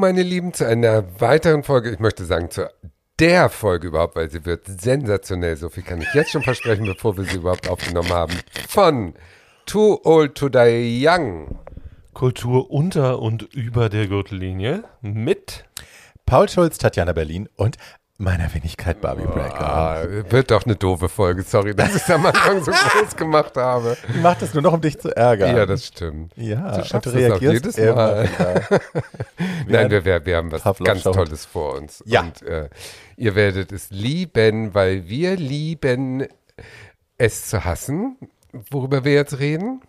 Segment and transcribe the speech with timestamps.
[0.00, 1.90] Meine Lieben, zu einer weiteren Folge.
[1.90, 2.70] Ich möchte sagen, zu
[3.18, 5.56] der Folge überhaupt, weil sie wird sensationell.
[5.56, 8.32] So viel kann ich jetzt schon versprechen, bevor wir sie überhaupt aufgenommen haben.
[8.68, 9.14] Von
[9.66, 11.58] Too Old to Die Young.
[12.14, 15.64] Kultur unter und über der Gürtellinie mit
[16.26, 17.76] Paul Schulz, Tatjana Berlin und
[18.18, 19.60] meiner Wenigkeit Barbie Breaker.
[19.60, 21.42] Ah, wird doch eine doofe Folge.
[21.44, 23.96] Sorry, dass ich es am Anfang so groß gemacht habe.
[24.08, 25.56] Ich mach das nur noch, um dich zu ärgern.
[25.56, 26.32] Ja, das stimmt.
[26.36, 28.24] Ja, Du und schaffst du reagierst jedes immer Mal.
[28.28, 28.62] wieder.
[29.68, 31.12] Nein, wir, wir, wir haben was Pavlov ganz Show.
[31.12, 32.02] Tolles vor uns.
[32.06, 32.22] Ja.
[32.22, 32.68] Und äh,
[33.16, 36.26] ihr werdet es lieben, weil wir lieben
[37.18, 38.16] es zu hassen,
[38.70, 39.80] worüber wir jetzt reden.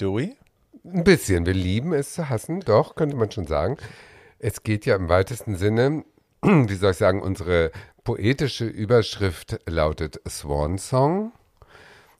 [0.00, 0.36] Dewey?
[0.84, 1.46] Ein bisschen.
[1.46, 3.76] Wir lieben es zu hassen, doch, könnte man schon sagen.
[4.38, 6.04] Es geht ja im weitesten Sinne,
[6.42, 7.70] wie soll ich sagen, unsere
[8.04, 11.32] poetische Überschrift lautet Swan Song.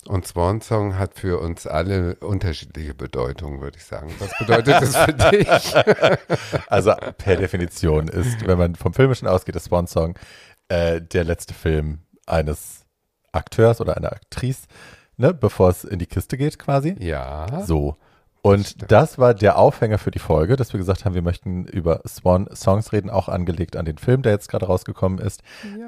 [0.06, 4.14] Und Swan Song hat für uns alle unterschiedliche Bedeutungen, würde ich sagen.
[4.18, 6.68] Was bedeutet das für dich?
[6.68, 10.14] Also per Definition ist, wenn man vom Filmischen ausgeht, das Swan Song
[10.68, 12.86] äh, der letzte Film eines
[13.32, 14.66] Akteurs oder einer Aktrice,
[15.16, 16.96] ne, bevor es in die Kiste geht quasi.
[16.98, 17.64] Ja.
[17.64, 17.96] So.
[18.42, 22.02] Und das war der Aufhänger für die Folge, dass wir gesagt haben, wir möchten über
[22.06, 25.42] Swan-Songs reden, auch angelegt an den Film, der jetzt gerade rausgekommen ist.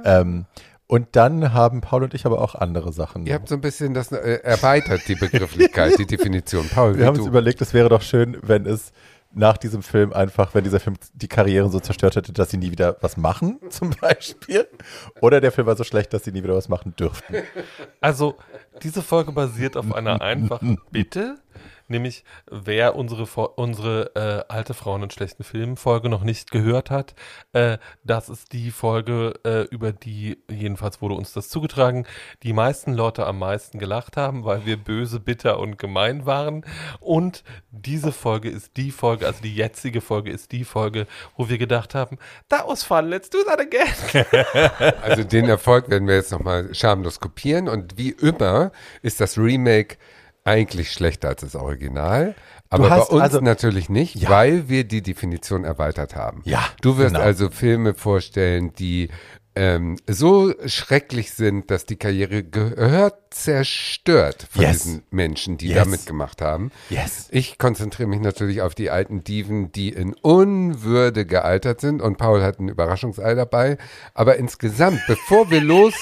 [0.04, 0.46] Ähm,
[0.86, 3.24] und dann haben Paul und ich aber auch andere Sachen.
[3.24, 6.68] Ihr habt so ein bisschen das äh, erweitert, die Begrifflichkeit, die Definition.
[6.68, 7.20] Paul, wir haben du?
[7.20, 8.92] uns überlegt, es wäre doch schön, wenn es
[9.32, 12.72] nach diesem Film einfach, wenn dieser Film die Karriere so zerstört hätte, dass sie nie
[12.72, 14.66] wieder was machen, zum Beispiel.
[15.20, 17.36] Oder der Film war so schlecht, dass sie nie wieder was machen dürften.
[18.00, 18.36] Also,
[18.82, 21.36] diese Folge basiert auf einer einfachen Bitte,
[21.90, 23.24] nämlich wer unsere,
[23.56, 27.14] unsere äh, alte Frauen in schlechten Filmen Folge noch nicht gehört hat,
[27.52, 32.06] äh, das ist die Folge, äh, über die, jedenfalls wurde uns das zugetragen,
[32.42, 36.64] die meisten Leute am meisten gelacht haben, weil wir böse, bitter und gemein waren.
[37.00, 41.58] Und diese Folge ist die Folge, also die jetzige Folge ist die Folge, wo wir
[41.58, 42.18] gedacht haben,
[42.48, 43.80] that was fun, let's do that again.
[45.02, 47.68] Also den Erfolg werden wir jetzt nochmal schamlos kopieren.
[47.68, 48.72] Und wie immer
[49.02, 49.96] ist das Remake
[50.50, 52.34] eigentlich schlechter als das Original.
[52.68, 54.30] Aber bei uns also- natürlich nicht, Ja.
[54.30, 56.42] weil wir die Definition erweitert haben.
[56.44, 57.24] Ja, Du wirst genau.
[57.24, 59.08] also Filme vorstellen, die
[59.56, 64.84] ähm, so schrecklich sind, dass die Karriere gehört zerstört von Yes.
[64.84, 65.76] diesen Menschen, die Yes.
[65.78, 66.70] da mitgemacht haben.
[66.88, 67.26] Yes.
[67.32, 72.42] Ich konzentriere mich natürlich auf die alten Diven, die in Unwürde gealtert sind und Paul
[72.42, 73.76] hat ein Überraschungsei dabei.
[74.14, 75.94] Aber insgesamt, bevor wir los,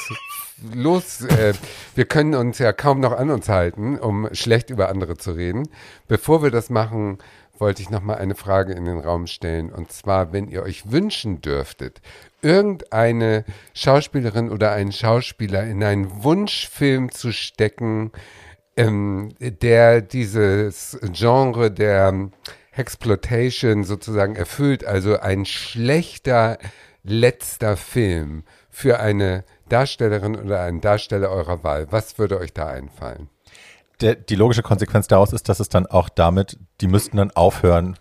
[0.74, 1.54] los, äh,
[1.94, 5.68] wir können uns ja kaum noch an uns halten, um schlecht über andere zu reden.
[6.06, 7.18] Bevor wir das machen,
[7.58, 9.70] wollte ich noch mal eine Frage in den Raum stellen.
[9.70, 12.00] Und zwar, wenn ihr euch wünschen dürftet,
[12.42, 18.12] irgendeine Schauspielerin oder einen Schauspieler in einen Wunschfilm zu stecken,
[18.76, 22.30] ähm, der dieses Genre der
[22.72, 26.58] Exploitation sozusagen erfüllt, also ein schlechter
[27.02, 31.86] letzter Film für eine Darstellerin oder einen Darsteller eurer Wahl.
[31.90, 33.28] Was würde euch da einfallen?
[34.00, 37.98] Der, die logische Konsequenz daraus ist, dass es dann auch damit, die müssten dann aufhören,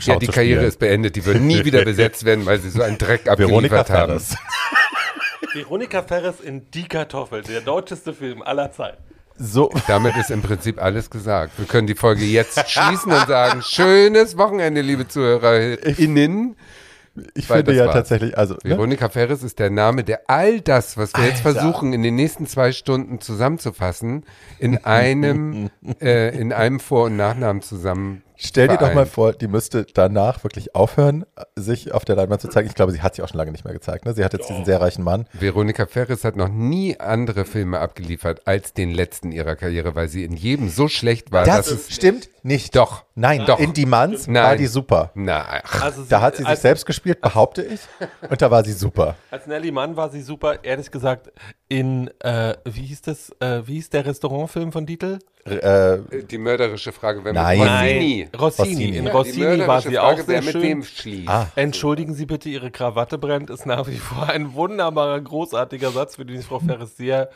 [0.00, 0.68] Schau ja, die Karriere spielen.
[0.68, 4.20] ist beendet, die würden nie wieder besetzt werden, weil sie so einen Dreck abgeliefert haben.
[4.20, 4.36] Ferres.
[5.52, 9.02] Veronika Ferres in Die Kartoffel, der deutscheste Film aller Zeiten.
[9.40, 11.58] So, Damit ist im Prinzip alles gesagt.
[11.58, 16.56] Wir können die Folge jetzt schließen und sagen, schönes Wochenende, liebe ZuhörerInnen.
[17.34, 17.94] Ich Weil finde ja war's.
[17.94, 18.70] tatsächlich, also, ne?
[18.70, 21.60] Veronika Ferres ist der Name, der all das, was wir jetzt Alter.
[21.60, 24.24] versuchen, in den nächsten zwei Stunden zusammenzufassen,
[24.58, 25.70] in einem,
[26.00, 28.22] äh, in einem Vor- und Nachnamen zusammen.
[28.40, 31.26] Stell dir doch mal vor, die müsste danach wirklich aufhören,
[31.56, 32.68] sich auf der Leinwand zu zeigen.
[32.68, 34.04] Ich glaube, sie hat sie auch schon lange nicht mehr gezeigt.
[34.04, 34.14] Ne?
[34.14, 35.26] Sie hat jetzt diesen sehr reichen Mann.
[35.32, 40.22] Veronika Ferres hat noch nie andere Filme abgeliefert als den letzten ihrer Karriere, weil sie
[40.22, 42.76] in jedem so schlecht war, dass es stimmt nicht.
[42.76, 43.04] Doch.
[43.16, 43.58] Nein, Doch.
[43.58, 44.58] in Demands war Nein.
[44.58, 45.10] die super.
[45.14, 47.80] Na, ach, Also Da hat sie sich als, selbst gespielt, behaupte ich.
[48.30, 49.16] Und da war sie super.
[49.32, 51.32] Als Nelly Mann war sie super, ehrlich gesagt,
[51.68, 55.18] in, äh, wie hieß das, äh, wie hieß der Restaurantfilm von Dietl?
[55.44, 55.98] Äh,
[56.30, 57.58] die mörderische Frage, wer Nein.
[57.58, 58.28] mit Rossini.
[58.38, 58.74] Rossini.
[58.74, 58.84] Rossini.
[58.98, 60.96] In Ja, Die Rossini war mörderische sie auch Frage, wer sehr mit wem schön.
[60.96, 61.28] schließt.
[61.28, 61.46] Ah.
[61.56, 66.24] Entschuldigen Sie bitte, Ihre Krawatte brennt, ist nach wie vor ein wunderbarer, großartiger Satz, für
[66.24, 67.30] den ich Frau Ferres sehr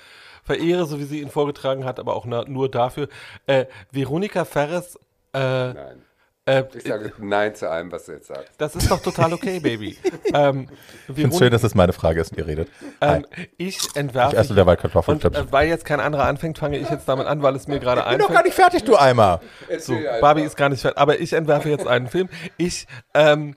[0.45, 3.09] verehre, so wie sie ihn vorgetragen hat, aber auch na, nur dafür.
[3.47, 4.97] Äh, Veronika Ferres,
[5.35, 5.39] äh,
[5.73, 6.03] Nein.
[6.45, 8.53] Äh, Ich sage Nein zu allem, was du jetzt sagst.
[8.59, 9.97] das ist doch total okay, Baby.
[10.35, 10.69] ähm,
[11.09, 12.69] ich finde es schön, dass es meine Frage ist und ihr redet.
[13.01, 14.35] ähm, ich entwerfe.
[14.35, 15.21] Ich esse derweil Kartoffeln.
[15.23, 17.79] und äh, weil jetzt kein anderer anfängt, fange ich jetzt damit an, weil es mir
[17.79, 18.45] gerade bin doch gar einfällt.
[18.45, 19.41] nicht fertig, du Eimer.
[19.79, 22.29] So, Barbie ist gar nicht fertig, aber ich entwerfe jetzt einen Film.
[22.57, 23.57] Ich ähm,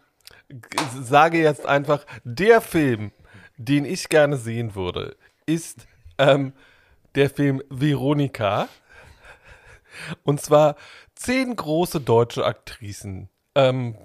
[1.02, 3.12] sage jetzt einfach, der Film,
[3.58, 5.16] den ich gerne sehen würde,
[5.46, 5.88] ist
[6.18, 6.54] ähm,
[7.16, 8.68] der Film Veronika.
[10.24, 10.76] Und zwar
[11.26, 13.30] zehn große deutsche Aktrisen.
[13.56, 13.96] Ähm,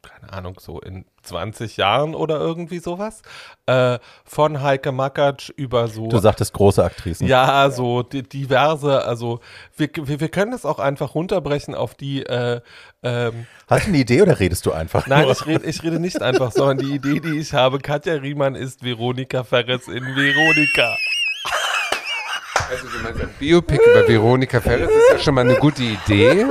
[0.00, 3.22] keine Ahnung, so in 20 Jahren oder irgendwie sowas.
[3.66, 6.08] Äh, von Heike Makatsch über so.
[6.08, 7.28] Du sagtest große Aktrisen.
[7.28, 9.40] Ja, so di diverse, also
[9.76, 12.24] wir, wir, wir können das auch einfach runterbrechen auf die.
[12.24, 12.60] Äh,
[13.02, 15.06] ähm, Hast du eine Idee oder redest du einfach?
[15.06, 18.54] nein, ich rede, ich rede nicht einfach, sondern die Idee, die ich habe, Katja Riemann
[18.54, 20.96] ist Veronika Ferres in Veronika.
[22.72, 26.46] Also du meinst ein Biopic über Veronika Ferres ist ja schon mal eine gute Idee,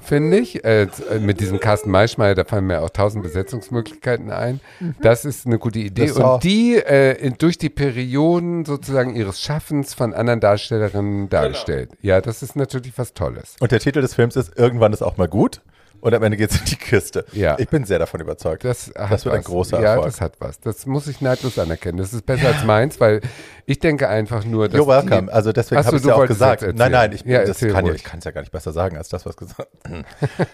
[0.00, 0.64] finde ich.
[0.64, 0.88] Äh,
[1.20, 4.60] mit diesem Carsten Maischmeier, da fallen mir auch tausend Besetzungsmöglichkeiten ein.
[5.02, 6.06] Das ist eine gute Idee.
[6.06, 6.36] Das auch.
[6.36, 11.90] Und die äh, in, durch die Perioden sozusagen ihres Schaffens von anderen Darstellerinnen dargestellt.
[12.00, 13.56] Ja, das ist natürlich was Tolles.
[13.60, 15.60] Und der Titel des Films ist Irgendwann ist auch mal gut.
[16.02, 17.24] Und am Ende geht's in die Kiste.
[17.32, 17.56] Ja.
[17.60, 18.64] Ich bin sehr davon überzeugt.
[18.64, 19.44] Das, hat Das wird ein was.
[19.46, 20.06] großer Ja, Erfolg.
[20.06, 20.58] das hat was.
[20.58, 21.96] Das muss ich neidlos anerkennen.
[21.98, 23.20] Das ist besser als meins, weil
[23.66, 25.28] ich denke einfach nur, dass You're welcome.
[25.28, 26.62] die, also deswegen habe ich du ja auch gesagt.
[26.74, 28.96] Nein, nein, ich, Ja, das kann ja, ich kann es ja gar nicht besser sagen
[28.96, 29.68] als das, was gesagt.
[29.88, 30.04] nein,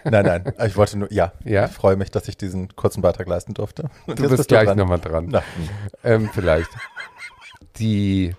[0.03, 0.53] nein.
[0.67, 1.65] Ich wollte nur, ja, Ja?
[1.65, 3.89] ich freue mich, dass ich diesen kurzen Beitrag leisten durfte.
[4.05, 4.77] Und du bist bist gleich dran.
[4.77, 5.29] nochmal dran.
[5.31, 5.41] Na,
[6.03, 6.69] Ähm, vielleicht.
[7.77, 8.35] Die,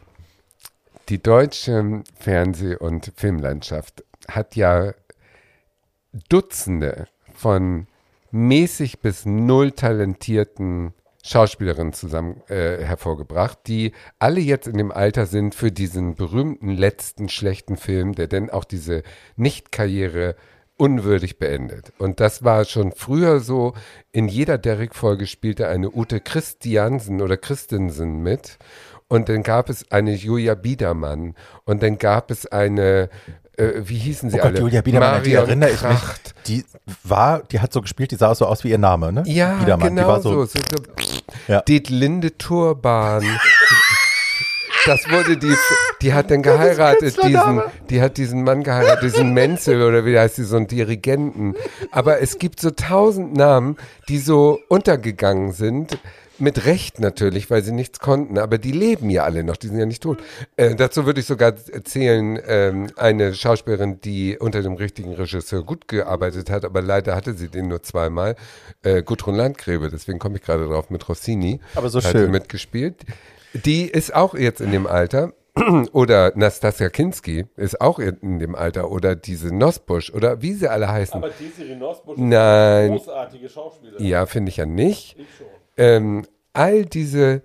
[1.09, 4.93] die deutsche Fernseh- und Filmlandschaft hat ja
[6.29, 7.87] Dutzende von
[8.31, 10.93] mäßig bis null talentierten
[11.23, 17.29] Schauspielerinnen zusammen äh, hervorgebracht, die alle jetzt in dem Alter sind für diesen berühmten letzten
[17.29, 19.03] schlechten Film, der denn auch diese
[19.37, 20.35] Nicht-Karriere
[20.81, 21.93] unwürdig beendet.
[21.99, 23.75] Und das war schon früher so,
[24.13, 28.59] in jeder Derrick-Folge spielte eine Ute Christiansen oder Christensen mit.
[29.07, 31.35] Und dann gab es eine Julia Biedermann.
[31.65, 33.11] Und dann gab es eine,
[33.57, 34.61] äh, wie hießen sie Oh Gott, alle?
[34.61, 35.91] Julia Biedermann, an die Marion erinnere ich mich.
[35.91, 36.35] Kracht.
[36.47, 36.65] Die
[37.05, 39.23] war, die hat so gespielt, die sah so aus wie ihr Name, ne?
[39.27, 40.45] Ja, Biedermann, genau die war so.
[40.45, 40.47] so.
[40.47, 41.61] so, so Ja.
[41.63, 43.25] Dietlinde Turban.
[44.87, 45.55] Das wurde die,
[46.01, 50.39] die hat dann geheiratet, diesen, die hat diesen Mann geheiratet, diesen Menzel oder wie heißt
[50.39, 51.55] die, so einen Dirigenten.
[51.91, 53.77] Aber es gibt so tausend Namen,
[54.09, 55.99] die so untergegangen sind.
[56.41, 59.79] Mit Recht natürlich, weil sie nichts konnten, aber die leben ja alle noch, die sind
[59.79, 60.19] ja nicht tot.
[60.57, 65.87] Äh, dazu würde ich sogar erzählen, ähm, eine Schauspielerin, die unter dem richtigen Regisseur gut
[65.87, 68.37] gearbeitet hat, aber leider hatte sie den nur zweimal,
[68.83, 71.61] äh, Gudrun Landgräbe, deswegen komme ich gerade drauf mit Rossini.
[71.75, 72.27] Aber so hat schön.
[72.27, 73.05] sie mitgespielt.
[73.53, 75.33] Die ist auch jetzt in dem Alter.
[75.93, 78.91] Oder Nastasia Kinski ist auch in dem Alter.
[78.91, 81.21] Oder diese Nosbusch oder wie sie alle heißen.
[81.41, 82.93] Desiree Nosbusch Nein.
[82.93, 84.07] großartige Schauspielerin.
[84.07, 85.17] Ja, finde ich ja nicht.
[85.81, 87.43] Ähm, all diese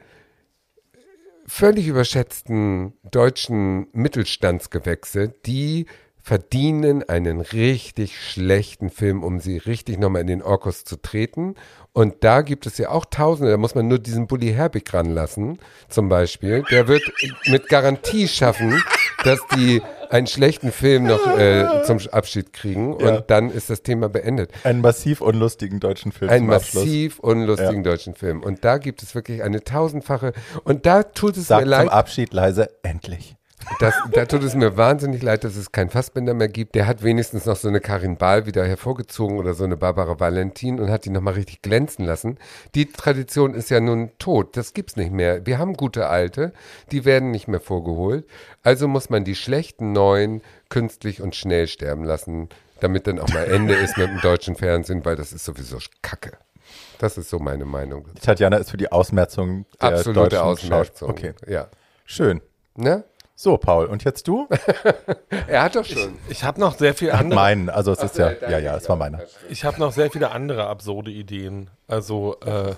[1.47, 5.85] völlig überschätzten deutschen Mittelstandsgewächse, die
[6.21, 11.55] verdienen einen richtig schlechten Film, um sie richtig nochmal in den Orkus zu treten.
[11.95, 15.59] Und da gibt es ja auch Tausende, da muss man nur diesen Bully Herbig ranlassen,
[15.87, 16.61] zum Beispiel.
[16.69, 17.03] Der wird
[17.45, 18.83] mit Garantie schaffen,
[19.23, 22.99] dass die einen schlechten Film noch äh, zum Abschied kriegen.
[22.99, 23.15] Ja.
[23.15, 24.51] Und dann ist das Thema beendet.
[24.65, 28.43] Einen massiv unlustigen deutschen Film Einen zum massiv unlustigen deutschen Film.
[28.43, 30.33] Und da gibt es wirklich eine tausendfache.
[30.65, 31.89] Und da tut es Sag mir zum leid.
[31.91, 33.37] Abschied leise, endlich.
[33.79, 36.75] Das, da tut es mir wahnsinnig leid, dass es keinen Fassbinder mehr gibt.
[36.75, 40.79] Der hat wenigstens noch so eine Karin Bahl wieder hervorgezogen oder so eine Barbara Valentin
[40.79, 42.37] und hat die nochmal richtig glänzen lassen.
[42.75, 44.55] Die Tradition ist ja nun tot.
[44.55, 45.45] Das gibt's nicht mehr.
[45.45, 46.53] Wir haben gute alte,
[46.91, 48.25] die werden nicht mehr vorgeholt.
[48.63, 53.43] Also muss man die schlechten neuen künstlich und schnell sterben lassen, damit dann auch mal
[53.45, 56.33] Ende ist mit dem deutschen Fernsehen, weil das ist sowieso Kacke.
[56.99, 58.07] Das ist so meine Meinung.
[58.21, 60.39] Tatjana ist für die Ausmerzung der Absolute deutschen
[60.73, 61.09] Ausmerzung.
[61.09, 61.67] Schauspiel- Okay, Ja.
[62.05, 62.41] schön.
[62.77, 63.03] Ne?
[63.37, 64.47] So, Paul, und jetzt du?
[65.47, 66.17] Er hat doch schon.
[66.29, 67.35] Ich habe noch sehr viel andere.
[67.35, 69.21] Meinen, also es ist ja, Ach, ja, ja, es war meiner.
[69.49, 71.69] Ich habe noch sehr viele andere absurde Ideen.
[71.87, 72.73] Also äh,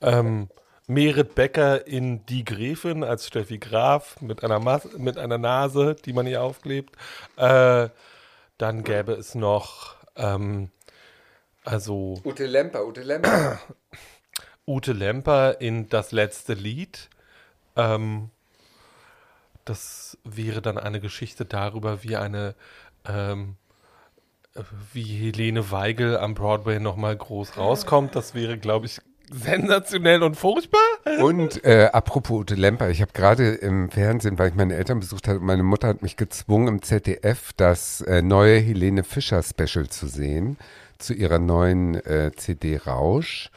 [0.00, 0.48] ähm,
[0.86, 6.14] Merit Becker in Die Gräfin als Steffi Graf mit einer, Mas mit einer Nase, die
[6.14, 6.96] man ihr aufklebt.
[7.36, 7.90] Äh,
[8.56, 10.70] dann gäbe es noch ähm,
[11.64, 13.60] also Ute Lemper, Ute Lemper.
[14.66, 17.10] Ute Lemper in Das letzte Lied.
[17.76, 18.30] Ähm,
[19.68, 22.54] das wäre dann eine Geschichte darüber, wie eine
[23.06, 23.56] ähm,
[24.54, 28.16] äh, wie Helene Weigel am Broadway nochmal groß rauskommt.
[28.16, 30.80] Das wäre, glaube ich, sensationell und furchtbar.
[31.20, 35.28] Und äh, apropos Ute Lemper, ich habe gerade im Fernsehen, weil ich meine Eltern besucht
[35.28, 40.06] habe, meine Mutter hat mich gezwungen, im ZDF das äh, neue Helene Fischer Special zu
[40.06, 40.56] sehen,
[40.98, 43.50] zu ihrer neuen äh, CD Rausch.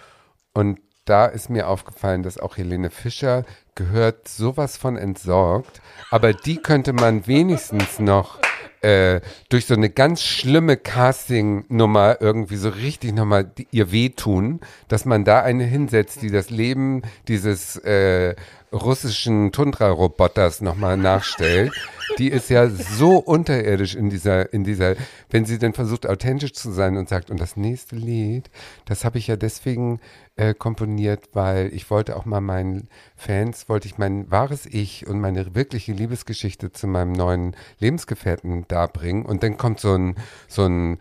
[0.53, 3.43] Und da ist mir aufgefallen, dass auch Helene Fischer
[3.75, 8.39] gehört sowas von entsorgt, aber die könnte man wenigstens noch
[8.81, 15.23] äh, durch so eine ganz schlimme Casting-Nummer irgendwie so richtig nochmal ihr wehtun, dass man
[15.23, 18.35] da eine hinsetzt, die das Leben dieses äh,
[18.71, 21.73] russischen Tundra-Roboters nochmal nachstellt,
[22.17, 24.95] die ist ja so unterirdisch in dieser, in dieser,
[25.29, 28.49] wenn sie denn versucht, authentisch zu sein und sagt, und das nächste Lied,
[28.85, 29.99] das habe ich ja deswegen
[30.35, 35.19] äh, komponiert, weil ich wollte auch mal meinen Fans, wollte ich mein wahres Ich und
[35.19, 39.25] meine wirkliche Liebesgeschichte zu meinem neuen Lebensgefährten darbringen.
[39.25, 40.15] Und dann kommt so ein,
[40.47, 40.97] so ein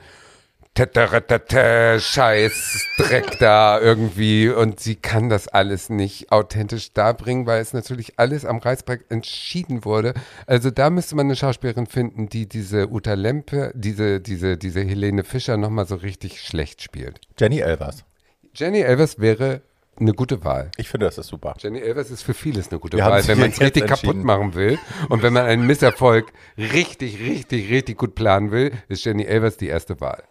[2.00, 8.18] Scheiß Dreck da irgendwie und sie kann das alles nicht authentisch darbringen, weil es natürlich
[8.18, 10.14] alles am Reißbrett entschieden wurde.
[10.46, 15.24] Also da müsste man eine Schauspielerin finden, die diese Uta Lempe, diese, diese, diese Helene
[15.24, 17.20] Fischer nochmal so richtig schlecht spielt.
[17.38, 18.04] Jenny Elvers.
[18.54, 19.62] Jenny Elvers wäre
[19.98, 20.70] eine gute Wahl.
[20.76, 21.54] Ich finde, das ist super.
[21.58, 24.54] Jenny Elvers ist für vieles eine gute Wir Wahl, wenn man es richtig kaputt machen
[24.54, 29.56] will und wenn man einen Misserfolg richtig, richtig, richtig gut planen will, ist Jenny Elvers
[29.56, 30.22] die erste Wahl.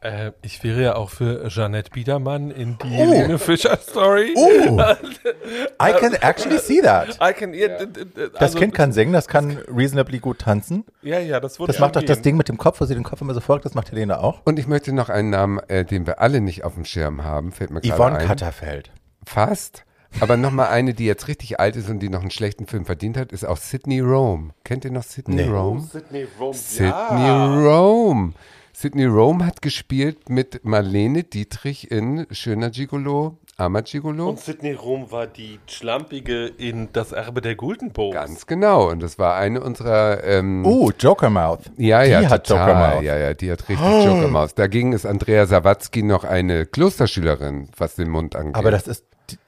[0.00, 2.90] Äh, ich wäre ja auch für Jeanette Biedermann in die Oh.
[2.90, 4.34] Helene Fischer Story.
[4.36, 4.80] Oh,
[5.82, 7.18] I can actually see that.
[7.20, 10.40] I can, ja, d- d- d- Das also- Kind kann singen, das kann reasonably gut
[10.40, 10.84] tanzen.
[11.02, 12.22] Ja, ja, das wurde Das macht doch das.
[12.22, 14.40] Ding mit dem Kopf, wo sie den Kopf immer so folgt, das macht Helene auch.
[14.44, 17.52] Und ich möchte noch einen Namen, äh, den wir alle nicht auf dem Schirm haben,
[17.52, 18.26] fällt mir gerade Yvonne ein.
[18.26, 18.90] Katterfeld.
[19.24, 19.84] Fast.
[20.20, 23.16] Aber nochmal eine, die jetzt richtig alt ist und die noch einen schlechten Film verdient
[23.18, 24.50] hat, ist auch Sydney Rome.
[24.64, 25.48] Kennt ihr noch Sydney Nee.
[25.50, 25.80] Rome?
[25.82, 27.30] Sydney Rome, Sydney
[27.66, 28.32] Rome.
[28.78, 34.28] Sydney Rome hat gespielt mit Marlene Dietrich in Schöner Gigolo, Armer Gigolo.
[34.28, 38.12] Und Sydney Rome war die Schlampige in Das Erbe der Guldenbogen.
[38.12, 38.90] Ganz genau.
[38.90, 40.22] Und das war eine unserer.
[40.24, 41.60] Ähm, Oh, Joker Mouth.
[41.78, 42.68] ja, die ja, hat total.
[42.68, 43.02] Joker Mouth.
[43.04, 44.54] Ja, ja, die hat richtig Joker Maus.
[44.54, 48.56] Dagegen ist Andrea Sawatzki noch eine Klosterschülerin, was den Mund angeht.
[48.56, 49.06] Aber das ist,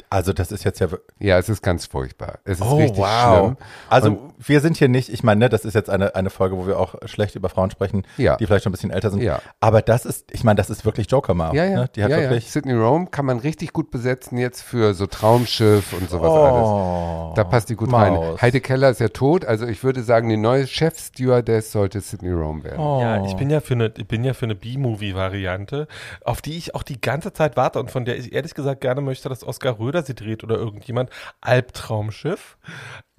[0.08, 0.88] also das ist jetzt ja.
[1.18, 2.38] ja, es ist ganz furchtbar.
[2.44, 3.40] Es ist Oh, richtig wow.
[3.42, 3.56] schlimm.
[3.90, 6.56] Also Und wir sind hier nicht, ich meine, ne, das ist jetzt eine, eine Folge,
[6.56, 8.36] wo wir auch schlecht über Frauen sprechen, Ja.
[8.36, 9.20] die vielleicht schon ein bisschen älter sind.
[9.22, 9.40] Ja.
[9.60, 11.54] Aber das ist, ich meine, das ist wirklich Joker Mouth.
[11.54, 11.90] ja, ja, Ne?
[11.96, 12.22] Die hat ja, ja.
[12.30, 12.50] wirklich.
[12.50, 17.34] Sydney Rome kann man richtig gut besetzen jetzt für so Traumschiff und sowas Oh, alles.
[17.36, 18.00] Da passt die gut Maus.
[18.02, 18.40] rein.
[18.40, 22.64] Heide Keller ist ja tot, also ich würde sagen, die neue Chefstewardess sollte Sydney Rome
[22.64, 22.78] werden.
[22.80, 23.00] Oh.
[23.00, 25.88] Ja, ich bin ja für eine, ich bin ja für eine B-Movie-Variante,
[26.24, 29.00] auf die ich auch die ganze Zeit warte und von der ich ehrlich gesagt gerne
[29.00, 31.10] möchte, dass Oskar Röder sie dreht oder irgendjemand.
[31.40, 32.56] Albtraumschiff.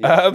[0.02, 0.34] Ähm,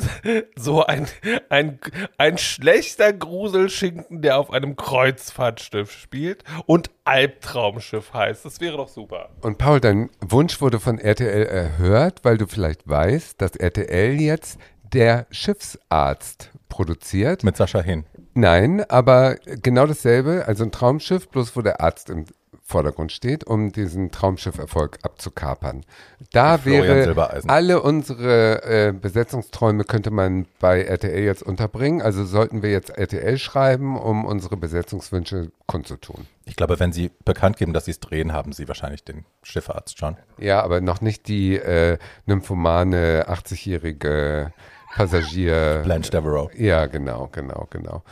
[0.56, 1.06] so ein,
[1.48, 1.78] ein,
[2.18, 8.44] ein schlechter Gruselschinken, der auf einem Kreuzfahrtschiff spielt und Albtraumschiff heißt.
[8.44, 9.30] Das wäre doch super.
[9.40, 14.58] Und Paul, dein Wunsch wurde von RTL erhört, weil du vielleicht weißt, dass RTL jetzt
[14.82, 17.44] der Schiffsarzt produziert.
[17.44, 18.04] Mit Sascha Hin.
[18.34, 22.24] Nein, aber genau dasselbe, also ein Traumschiff, bloß wo der Arzt im
[22.66, 25.85] Vordergrund steht, um diesen Traumschifferfolg abzukapern.
[26.33, 32.00] Da Florian wäre alle unsere äh, Besetzungsträume könnte man bei RTL jetzt unterbringen.
[32.00, 36.26] Also sollten wir jetzt RTL schreiben, um unsere Besetzungswünsche kundzutun.
[36.47, 39.99] Ich glaube, wenn sie bekannt geben, dass sie es drehen, haben sie wahrscheinlich den Schiffarzt
[39.99, 40.16] schon.
[40.38, 44.52] Ja, aber noch nicht die äh, nymphomane 80-jährige
[44.94, 45.83] Passagier.
[45.85, 46.50] Blanche Devereaux.
[46.56, 48.02] Ja, genau, genau, genau.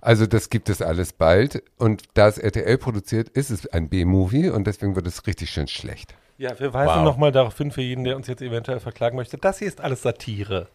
[0.00, 4.48] Also das gibt es alles bald und da es RTL produziert, ist es ein B-Movie
[4.50, 6.14] und deswegen wird es richtig schön schlecht.
[6.38, 7.04] Ja, wir weisen Wow.
[7.04, 10.00] nochmal darauf hin, für jeden, der uns jetzt eventuell verklagen möchte, das hier ist alles
[10.02, 10.68] Satire.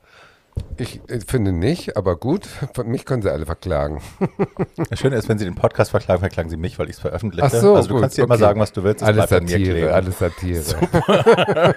[0.78, 4.02] Ich äh, finde nicht, aber gut, von mich können sie alle verklagen.
[4.90, 7.46] Das Schöne ist, wenn sie den Podcast verklagen, verklagen sie mich, weil ich es veröffentliche.
[7.46, 8.44] Ach so, also du gut, kannst dir immer okay.
[8.44, 9.02] sagen, was du willst.
[9.02, 10.64] es Alles Satire, alles Satire.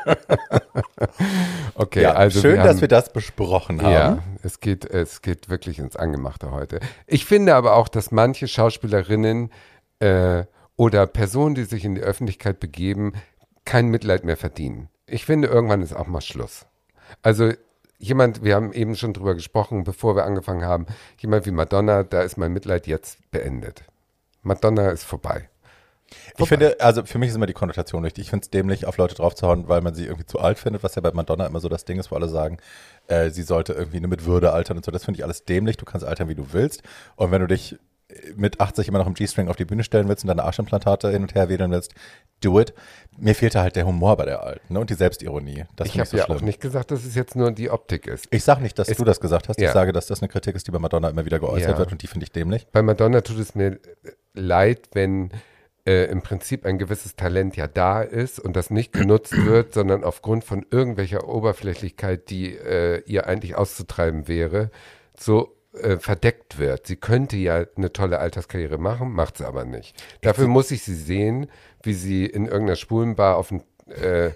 [1.75, 3.93] okay, Ja, also schön, wir dass haben, wir das besprochen haben.
[3.93, 6.81] Ja, es geht, es geht wirklich ins Angemachte heute.
[7.07, 9.51] Ich finde aber auch, dass manche Schauspielerinnen
[10.01, 10.45] äh,
[10.77, 13.13] oder Personen, die sich in die Öffentlichkeit begeben,
[13.65, 14.89] kein Mitleid mehr verdienen.
[15.07, 16.67] Ich finde, irgendwann ist auch mal Schluss.
[17.23, 17.53] Also
[17.99, 20.87] jemand, wir haben eben schon drüber gesprochen, bevor wir angefangen haben,
[21.19, 23.85] jemand wie Madonna, da ist mein Mitleid jetzt beendet.
[24.43, 25.49] Madonna ist vorbei.
[26.39, 28.25] Ich finde, also für mich ist immer die Konnotation wichtig.
[28.25, 30.95] Ich finde es dämlich, auf Leute draufzuhauen, weil man sie irgendwie zu alt findet, was
[30.95, 32.59] ja bei Madonna immer so das Ding ist, wo alle sagen,
[33.09, 34.91] äh, sie sollte irgendwie nur mit Würde altern und so.
[34.91, 35.77] Das finde ich alles dämlich.
[35.77, 36.83] Du kannst altern, wie du willst.
[37.17, 37.77] Und wenn du dich
[38.37, 41.23] mit 80 immer noch im G-String auf die Bühne stellen willst und deine Arschimplantate hin
[41.23, 41.95] und her wedeln willst,
[42.43, 42.73] do it.
[43.19, 44.81] Mir fehlte halt der Humor bei der Alten ne?
[44.81, 45.65] und die Selbstironie.
[45.77, 46.39] Das Ich habe so ja schlimm.
[46.39, 48.27] auch nicht gesagt, dass es jetzt nur die Optik ist.
[48.31, 49.61] ich sage nicht, dass Es- du das gesagt hast.
[49.61, 49.67] Ja.
[49.69, 51.79] Ich sage, dass das eine Kritik ist, die bei Madonna immer wieder geäußert Ja.
[51.79, 52.67] wird und die finde ich dämlich.
[52.73, 53.79] Bei Madonna tut es mir äh,
[54.33, 55.31] leid, wenn
[55.87, 60.03] äh, im Prinzip ein gewisses Talent ja da ist und das nicht genutzt wird, sondern
[60.05, 64.71] aufgrund von irgendwelcher Oberflächlichkeit, die äh, ihr eigentlich auszutreiben wäre,
[65.19, 66.87] so äh, verdeckt wird.
[66.87, 70.03] Sie könnte ja eine tolle Alterskarriere machen, macht sie aber nicht.
[70.21, 71.49] Dafür muss ich sie sehen,
[71.83, 74.31] wie sie in irgendeiner Schwulenbar auf dem äh,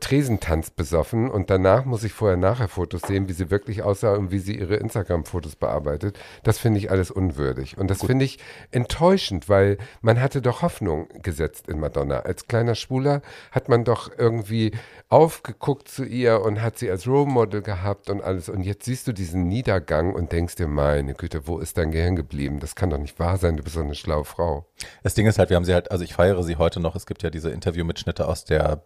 [0.00, 4.38] Tresentanz besoffen und danach muss ich vorher-nachher Fotos sehen, wie sie wirklich aussah und wie
[4.38, 6.18] sie ihre Instagram-Fotos bearbeitet.
[6.42, 7.78] Das finde ich alles unwürdig.
[7.78, 8.38] Und das finde ich
[8.72, 12.20] enttäuschend, weil man hatte doch Hoffnung gesetzt in Madonna.
[12.20, 13.22] Als kleiner Schwuler
[13.52, 14.72] hat man doch irgendwie
[15.08, 18.48] aufgeguckt zu ihr und hat sie als Role Model gehabt und alles.
[18.48, 22.16] Und jetzt siehst du diesen Niedergang und denkst dir, meine Güte, wo ist dein Gehirn
[22.16, 22.60] geblieben?
[22.60, 24.66] Das kann doch nicht wahr sein, du bist so eine schlaue Frau.
[25.02, 26.96] Das Ding ist halt, wir haben sie halt, also ich feiere sie heute noch.
[26.96, 28.82] Es gibt ja diese Interviewmitschnitte aus der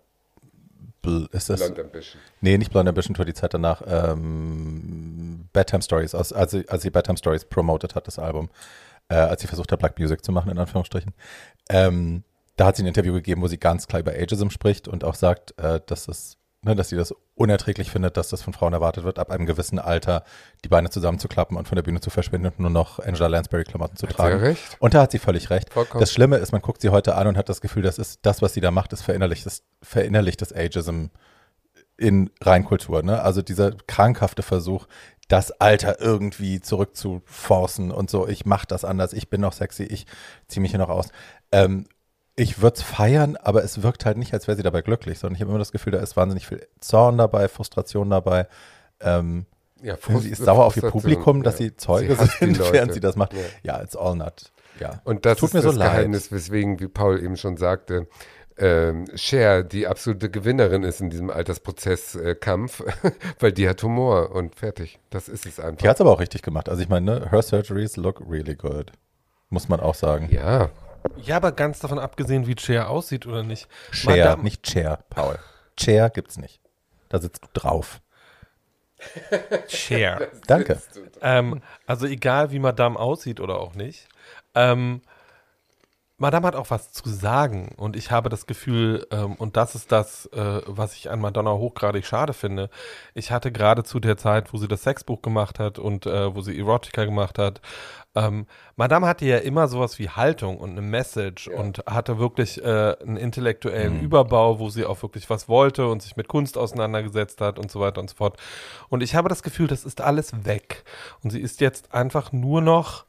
[1.33, 1.61] ist das?
[1.61, 2.21] Blonde Ambition.
[2.41, 3.83] Nee, nicht Blonde Ambition Tour, die Zeit danach.
[3.87, 8.51] Ähm, Bedtime Stories, als, als, sie, als sie Bedtime Stories promoted hat, das Album.
[9.09, 11.13] Äh, als sie versucht hat, Black Music zu machen, in Anführungsstrichen.
[11.69, 12.25] Ähm,
[12.57, 15.15] da hat sie ein Interview gegeben, wo sie ganz klar über Ageism spricht und auch
[15.15, 19.05] sagt, äh, dass es ne, dass sie das unerträglich findet, dass das von Frauen erwartet
[19.05, 20.25] wird, ab einem gewissen Alter
[20.65, 24.07] die Beine zusammenzuklappen und von der Bühne zu verschwinden und nur noch Angela Lansbury-Klamotten zu
[24.07, 24.39] hat tragen.
[24.39, 24.77] Sie recht?
[24.79, 25.73] Und da hat sie völlig recht.
[25.73, 26.01] Vollkommen.
[26.01, 28.43] Das Schlimme ist, man guckt sie heute an und hat das Gefühl, das ist das,
[28.43, 31.07] was sie da macht, ist verinnerlichtes, verinnerlichtes Ageism
[31.97, 33.03] in Reinkultur.
[33.03, 33.23] Ne?
[33.23, 34.87] Also dieser krankhafte Versuch,
[35.29, 40.07] das Alter irgendwie zurückzuforcen und so, ich mache das anders, ich bin noch sexy, ich
[40.49, 41.09] ziehe mich hier noch aus.
[41.53, 41.87] Ähm,
[42.37, 45.37] ich würde es feiern, aber es wirkt halt nicht, als wäre sie dabei glücklich, sondern
[45.37, 48.49] ich habe immer das Gefühl, da ist wahnsinnig viel Zorn dabei, Frustration dabei.
[49.01, 49.47] Ähm,
[49.83, 51.67] ja, Frust sie ist sauer auf ihr Publikum, dass ja.
[51.67, 53.35] sie Zeuge sie sind, während sie das macht.
[53.63, 54.51] Ja, it's all not.
[54.81, 55.01] Ja.
[55.05, 58.09] Und das Tut ist mir das so Geheimnis, weswegen, wie Paul eben schon sagte,
[58.57, 63.11] ähm, Cher die absolute Gewinnerin ist in diesem Altersprozesskampf, äh,
[63.41, 64.99] weil die hat Humor und fertig.
[65.11, 65.83] Das ist es einfach.
[65.83, 66.69] Die hat es aber auch richtig gemacht.
[66.69, 68.93] Also ich meine, ne, her surgeries look really good.
[69.51, 70.29] Muss man auch sagen.
[70.31, 70.71] Ja,
[71.17, 73.69] ja, aber ganz davon abgesehen, wie Chair aussieht oder nicht.
[73.93, 75.39] Chair, Madame, nicht Chair, Paul.
[75.77, 76.61] Chair gibt's nicht.
[77.09, 78.01] Da sitzt du drauf.
[79.69, 80.31] Chair.
[80.47, 80.81] Danke.
[81.21, 84.09] Ähm, also egal, wie Madame aussieht oder auch nicht.
[84.55, 85.03] Ähm,
[86.17, 89.91] Madame hat auch was zu sagen und ich habe das Gefühl, ähm, und das ist
[89.91, 92.71] das, äh, was ich an Madonna hochgradig schade finde.
[93.15, 96.41] Ich hatte gerade zu der Zeit, wo sie das Sexbuch gemacht hat und äh, wo
[96.41, 97.61] sie Erotica gemacht hat,
[98.15, 101.59] ähm, Madame hatte ja immer sowas wie Haltung und eine Message ja.
[101.59, 104.05] und hatte wirklich äh, einen intellektuellen mhm.
[104.05, 107.81] Überbau, wo sie auch wirklich was wollte und sich mit Kunst auseinandergesetzt hat und so
[107.81, 108.39] weiter und so fort.
[108.89, 110.85] Und ich habe das Gefühl, das ist alles weg.
[111.25, 113.05] Und sie ist jetzt einfach nur noch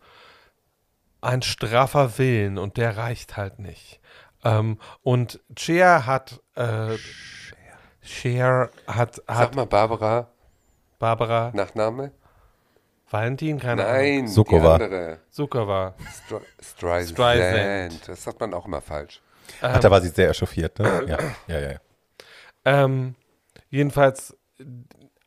[1.25, 3.99] ein straffer Willen und der reicht halt nicht.
[4.43, 6.95] Ähm, und Cher hat äh,
[8.01, 10.27] Cher hat, hat Sag mal Barbara.
[10.99, 11.51] Barbara.
[11.53, 12.11] Nachname?
[13.09, 14.27] Valentin, keine Nein, Ahnung.
[14.27, 15.17] Sukova.
[15.29, 15.95] Sukova.
[16.61, 17.15] Streisand.
[17.15, 18.07] Streisand.
[18.07, 19.21] Das sagt man auch immer falsch.
[19.61, 21.03] Ähm, Ach, da war sie sehr echauffiert, ne?
[21.07, 21.71] ja, ja, ja.
[21.71, 21.79] ja.
[22.65, 23.15] Ähm,
[23.69, 24.35] jedenfalls,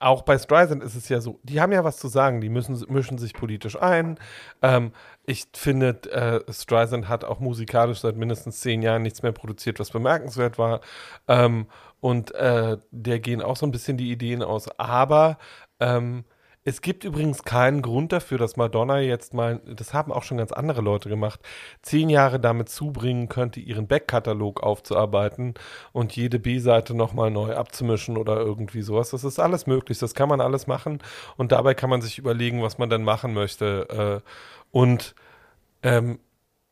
[0.00, 2.84] auch bei Streisand ist es ja so, die haben ja was zu sagen, die müssen,
[2.88, 4.18] mischen sich politisch ein.
[4.62, 4.92] Ähm,
[5.28, 9.90] ich finde, äh, Streisand hat auch musikalisch seit mindestens zehn Jahren nichts mehr produziert, was
[9.90, 10.80] bemerkenswert war.
[11.28, 11.66] Ähm,
[12.00, 14.68] und äh, der gehen auch so ein bisschen die Ideen aus.
[14.78, 15.36] Aber
[15.80, 16.24] ähm,
[16.68, 20.52] es gibt übrigens keinen Grund dafür, dass Madonna jetzt mal, das haben auch schon ganz
[20.52, 21.40] andere Leute gemacht,
[21.80, 25.54] zehn Jahre damit zubringen könnte, ihren Backkatalog aufzuarbeiten
[25.92, 29.10] und jede B-Seite nochmal neu abzumischen oder irgendwie sowas.
[29.10, 30.98] Das ist alles möglich, das kann man alles machen
[31.38, 34.22] und dabei kann man sich überlegen, was man dann machen möchte.
[34.22, 34.30] Äh,
[34.70, 35.14] und
[35.82, 36.18] ähm,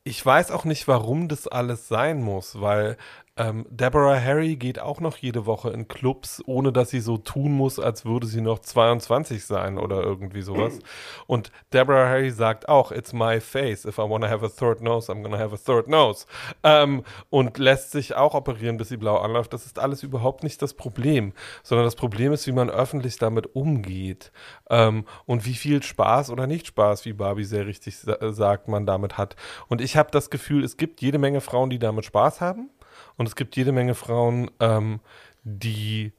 [0.05, 2.99] ich weiß auch nicht, warum das alles sein muss, weil
[3.39, 7.53] ähm, Deborah Harry geht auch noch jede Woche in Clubs, ohne dass sie so tun
[7.53, 10.79] muss, als würde sie noch 22 sein oder irgendwie sowas.
[11.27, 13.85] Und Deborah Harry sagt auch, it's my face.
[13.85, 16.27] If I want to have a third nose, I'm gonna have a third nose.
[16.63, 19.53] Ähm, und lässt sich auch operieren, bis sie blau anläuft.
[19.53, 23.55] Das ist alles überhaupt nicht das Problem, sondern das Problem ist, wie man öffentlich damit
[23.55, 24.33] umgeht
[24.71, 28.87] ähm, und wie viel Spaß oder nicht Spaß, wie Barbie sehr richtig sa sagt, man
[28.87, 29.37] damit hat.
[29.69, 32.71] Und ich habe das Gefühl, es gibt jede Menge Frauen, die damit Spaß haben.
[33.17, 35.01] Und es gibt jede Menge Frauen, ähm,
[35.43, 36.13] die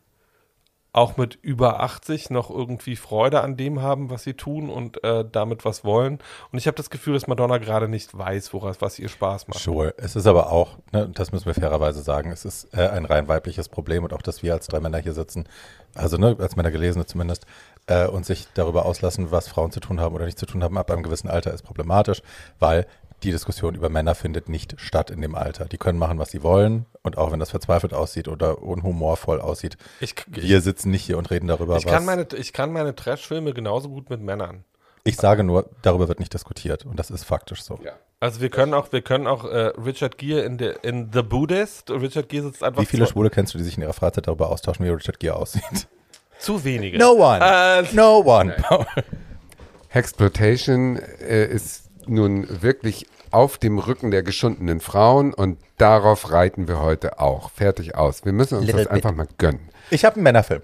[0.98, 5.24] auch mit über 80 noch irgendwie Freude an dem haben, was sie tun und äh,
[5.32, 6.18] damit was wollen.
[6.52, 9.60] Und ich habe das Gefühl, dass Madonna gerade nicht weiß, woraus, was ihr Spaß macht.
[9.60, 9.94] Sure.
[9.98, 13.28] Es ist aber auch, ne, das müssen wir fairerweise sagen, es ist äh, ein rein
[13.28, 15.48] weibliches Problem und auch, dass wir als drei Männer hier sitzen,
[15.94, 17.46] also ne, als Männer gelesene zumindest,
[17.86, 20.80] äh, und sich darüber auslassen, was Frauen zu tun haben oder nicht zu tun haben
[20.80, 22.24] ab einem gewissen Alter, ist problematisch,
[22.58, 22.88] weil
[23.24, 25.66] die Diskussion über Männer findet nicht statt in dem Alter.
[25.66, 26.86] Die können machen, was sie wollen.
[27.02, 31.32] Und auch wenn das verzweifelt aussieht oder unhumorvoll aussieht, ich, wir sitzen nicht hier und
[31.32, 31.78] reden darüber.
[31.78, 34.64] Ich kann meine, ich kann meine Trash-Filme genauso gut mit Männern.
[35.04, 37.80] Ich sage nur, darüber wird nicht diskutiert und das ist faktisch so.
[37.84, 37.94] Ja.
[38.20, 41.90] Also wir können auch, wir können auch äh, Richard Gere in, de, in The Buddhist.
[41.90, 42.82] Richard Gere sitzt einfach.
[42.82, 45.36] Wie viele Schwule kennst du, die sich in ihrer Freizeit darüber austauschen, wie Richard Gere
[45.36, 45.88] aussieht?
[46.40, 46.98] Zu wenige.
[46.98, 47.40] No one.
[47.42, 48.56] Uh, no one.
[49.90, 56.80] Hexploitation äh, ist nun wirklich auf dem Rücken der geschundenen Frauen und darauf reiten wir
[56.80, 57.52] heute auch.
[57.52, 58.26] Fertig aus.
[58.26, 59.70] Wir müssen uns Little das einfach mal gönnen.
[59.89, 60.62] Ich habe einen Männerfilm.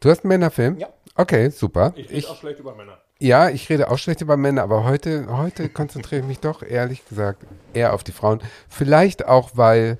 [0.00, 0.78] Du hast einen Männerfilm?
[0.78, 0.88] Ja.
[1.14, 1.92] Okay, super.
[1.96, 2.98] Ich rede auch schlecht über Männer.
[3.18, 7.06] Ja, ich rede auch schlecht über Männer, aber heute, heute konzentriere ich mich doch ehrlich
[7.06, 8.40] gesagt eher auf die Frauen.
[8.68, 9.98] Vielleicht auch, weil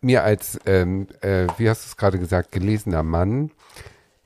[0.00, 3.50] mir als, ähm, äh, wie hast du es gerade gesagt, gelesener Mann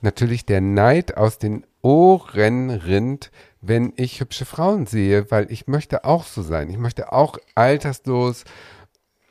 [0.01, 3.31] natürlich der Neid aus den Ohren rinnt,
[3.61, 6.69] wenn ich hübsche Frauen sehe, weil ich möchte auch so sein.
[6.69, 8.43] Ich möchte auch alterslos,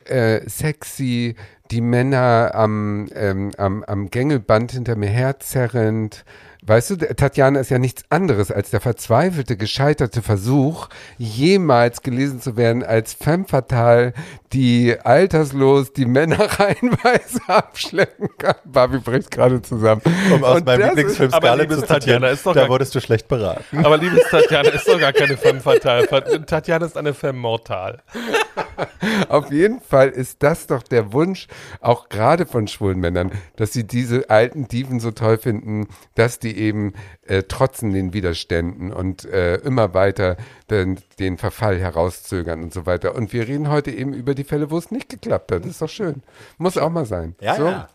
[0.05, 1.35] äh, sexy,
[1.69, 6.25] die Männer am, ähm, am, am Gängelband hinter mir herzerrend.
[6.63, 12.55] Weißt du, Tatjana ist ja nichts anderes als der verzweifelte, gescheiterte Versuch, jemals gelesen zu
[12.55, 14.13] werden als femme fatale,
[14.53, 18.55] die alterslos die Männer reihenweise abschleppen kann.
[18.65, 20.01] Barbie bricht gerade zusammen.
[20.31, 23.01] Um aus Und meinem Lieblingsfilm Scarlett liebes zu Tatjana, ist doch da gar- wurdest du
[23.01, 23.83] schlecht beraten.
[23.83, 26.05] Aber liebes Tatjana ist doch gar keine femme fatale.
[26.45, 27.99] Tatjana ist eine femme mortale.
[29.29, 31.47] Auf jeden Fall ist das doch der Wunsch,
[31.79, 36.50] auch gerade von schwulen Männern, dass sie diese alten Dieven so toll finden, dass die
[36.51, 36.93] eben
[37.25, 40.37] äh, trotzen den Widerständen und äh, immer weiter
[40.69, 43.15] den, den Verfall herauszögern und so weiter.
[43.15, 45.63] Und wir reden heute eben über die Fälle, wo es nicht geklappt hat.
[45.63, 46.23] Das ist doch schön.
[46.57, 47.35] Muss auch mal sein.
[47.39, 47.65] Ja, so.
[47.65, 47.89] ja.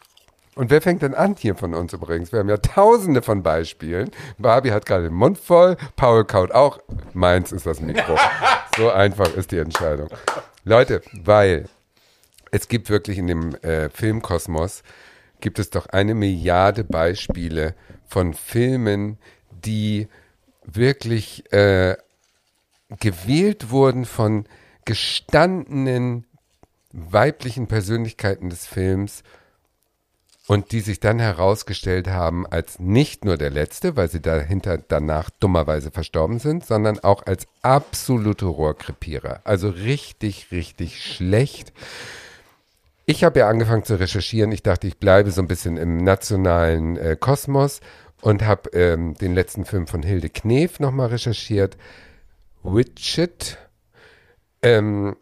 [0.56, 2.32] Und wer fängt denn an hier von uns übrigens?
[2.32, 4.10] Wir haben ja tausende von Beispielen.
[4.38, 6.80] Barbie hat gerade den Mund voll, Paul kaut auch.
[7.12, 8.16] Meins ist das Mikro.
[8.76, 10.08] so einfach ist die Entscheidung.
[10.64, 11.66] Leute, weil
[12.50, 14.82] es gibt wirklich in dem äh, Filmkosmos,
[15.40, 17.74] gibt es doch eine Milliarde Beispiele
[18.06, 19.18] von Filmen,
[19.64, 20.08] die
[20.64, 21.96] wirklich äh,
[23.00, 24.46] gewählt wurden von
[24.84, 26.24] gestandenen
[26.92, 29.22] weiblichen Persönlichkeiten des Films
[30.46, 35.28] und die sich dann herausgestellt haben als nicht nur der letzte, weil sie dahinter danach
[35.28, 39.40] dummerweise verstorben sind, sondern auch als absolute Rohrkrepierer.
[39.44, 41.72] Also richtig, richtig schlecht.
[43.08, 44.50] Ich habe ja angefangen zu recherchieren.
[44.50, 47.80] Ich dachte, ich bleibe so ein bisschen im nationalen äh, Kosmos
[48.20, 51.76] und habe ähm, den letzten Film von Hilde Knef nochmal recherchiert.
[52.64, 53.58] Witchet.
[54.60, 55.16] Ähm,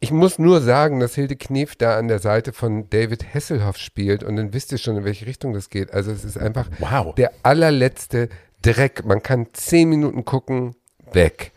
[0.00, 4.24] ich muss nur sagen, dass Hilde Knef da an der Seite von David Hasselhoff spielt
[4.24, 5.94] und dann wisst ihr schon, in welche Richtung das geht.
[5.94, 7.14] Also es ist einfach Wow.
[7.14, 8.28] der allerletzte
[8.60, 9.04] Dreck.
[9.04, 10.74] Man kann zehn Minuten gucken,
[11.12, 11.52] weg.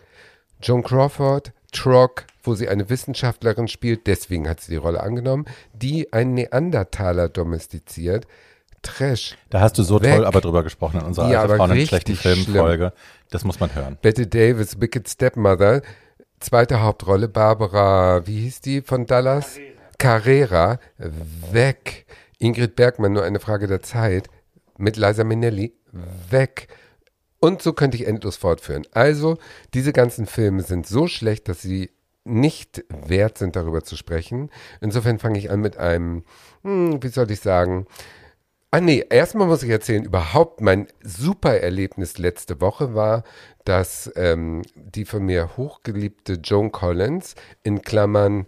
[0.62, 6.12] Joan Crawford, Trock, wo sie eine Wissenschaftlerin spielt, deswegen hat sie die Rolle angenommen, die
[6.14, 8.26] einen Neandertaler domestiziert.
[8.82, 9.36] Trash.
[9.50, 10.16] Da hast du so Weg.
[10.16, 12.94] toll aber drüber gesprochen in unserer Ja, Frauen schlechten Filmfolge.
[13.30, 13.98] Das muss man hören.
[14.02, 15.82] Bette Davis, Wicked Stepmother.
[16.40, 19.60] Zweite Hauptrolle, Barbara, wie hieß die von Dallas?
[19.98, 20.80] Carrera.
[21.52, 22.06] Weg.
[22.38, 24.30] Ingrid Bergmann, nur eine Frage der Zeit.
[24.78, 25.74] Mit Liza Minnelli.
[26.30, 26.68] Weg.
[27.40, 28.86] Und so könnte ich endlos fortführen.
[28.92, 29.38] Also,
[29.74, 31.92] diese ganzen Filme sind so schlecht, dass sie
[32.28, 34.50] nicht wert sind, darüber zu sprechen.
[34.82, 36.24] Insofern fange ich an mit einem,
[36.64, 37.88] hm, wie soll ich sagen,
[38.70, 43.24] Ah nee, erstmal muss ich erzählen, überhaupt mein super Erlebnis letzte Woche war,
[43.64, 48.46] dass ähm, die von mir hochgeliebte Joan Collins in Klammern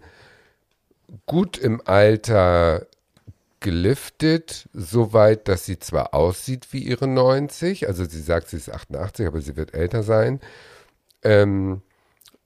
[1.24, 2.86] gut im Alter
[3.60, 9.26] geliftet, soweit, dass sie zwar aussieht wie ihre 90, also sie sagt, sie ist 88,
[9.26, 10.40] aber sie wird älter sein.
[11.22, 11.82] Ähm,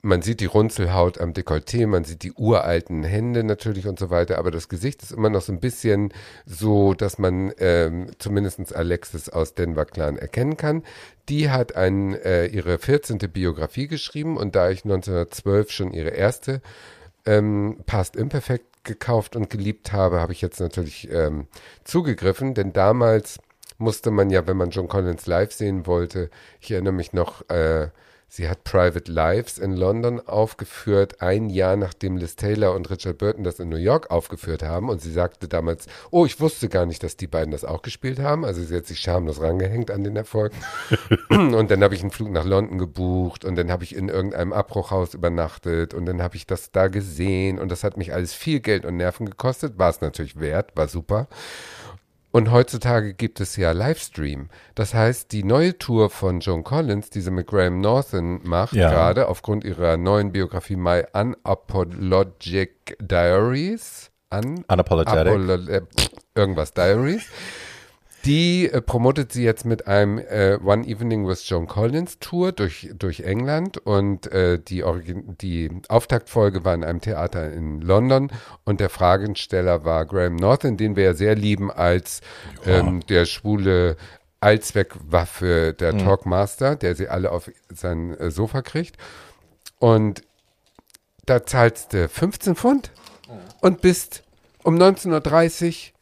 [0.05, 4.39] man sieht die Runzelhaut am Dekolleté, man sieht die uralten Hände natürlich und so weiter,
[4.39, 6.13] aber das Gesicht ist immer noch so ein bisschen
[6.45, 10.83] so, dass man ähm, zumindest Alexis aus Denver Clan erkennen kann.
[11.31, 13.19] Die hat ein, äh, ihre 14.
[13.33, 16.61] Biografie geschrieben und da ich 1912 schon ihre erste
[17.25, 21.47] ähm, Past Imperfect gekauft und geliebt habe, habe ich jetzt natürlich ähm,
[21.85, 23.39] zugegriffen, denn damals
[23.79, 26.29] musste man ja, wenn man John Collins live sehen wollte,
[26.61, 27.89] ich erinnere mich noch, äh,
[28.35, 33.45] sie hat Private Lives in London aufgeführt, ein Jahr nachdem Liz Taylor und Richard Burton
[33.45, 34.89] das in New York aufgeführt haben.
[34.89, 38.19] Und sie sagte damals, oh, ich wusste gar nicht, dass die beiden das auch gespielt
[38.19, 40.53] haben, also sie hat sich schamlos rangehängt an den Erfolg.
[41.31, 44.53] Und dann habe ich einen Flug nach London gebucht und dann habe ich in irgendeinem
[44.53, 48.61] Abbruchhaus übernachtet und dann habe ich das da gesehen und das hat mich alles viel
[48.61, 51.29] Geld und Nerven gekostet, war es natürlich wert, war super.
[52.35, 54.49] Und heutzutage gibt es ja Livestream.
[54.75, 58.91] Das heißt, die neue Tour von Joan Collins, die sie mit Graham Norton macht, Ja.
[58.91, 65.21] gerade aufgrund ihrer neuen Biografie My Unapologetic Diaries, Un Unapologetic.
[65.21, 65.83] Apolo äh,
[66.35, 67.25] irgendwas Diaries.
[68.25, 72.91] Die äh, promotet sie jetzt mit einem äh, One Evening with Joan Collins Tour durch,
[72.99, 78.31] durch England und äh, die, Origin die Auftaktfolge war in einem Theater in London
[78.65, 82.23] und der Fragensteller war Graham Norton, den wir ja sehr lieben als
[82.65, 83.97] ähm, der schwule
[84.41, 88.97] Allzweckwaffe der Talkmaster, der sie alle auf sein äh, Sofa kriegt.
[89.79, 90.23] Und
[91.27, 92.91] da zahlst du 15 Pfund
[93.61, 94.23] und bist
[94.63, 95.94] um 19.30 Uhr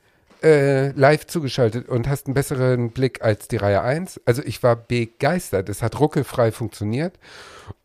[0.43, 4.21] äh, live zugeschaltet und hast einen besseren Blick als die Reihe 1.
[4.25, 5.69] Also ich war begeistert.
[5.69, 7.19] Es hat ruckelfrei funktioniert.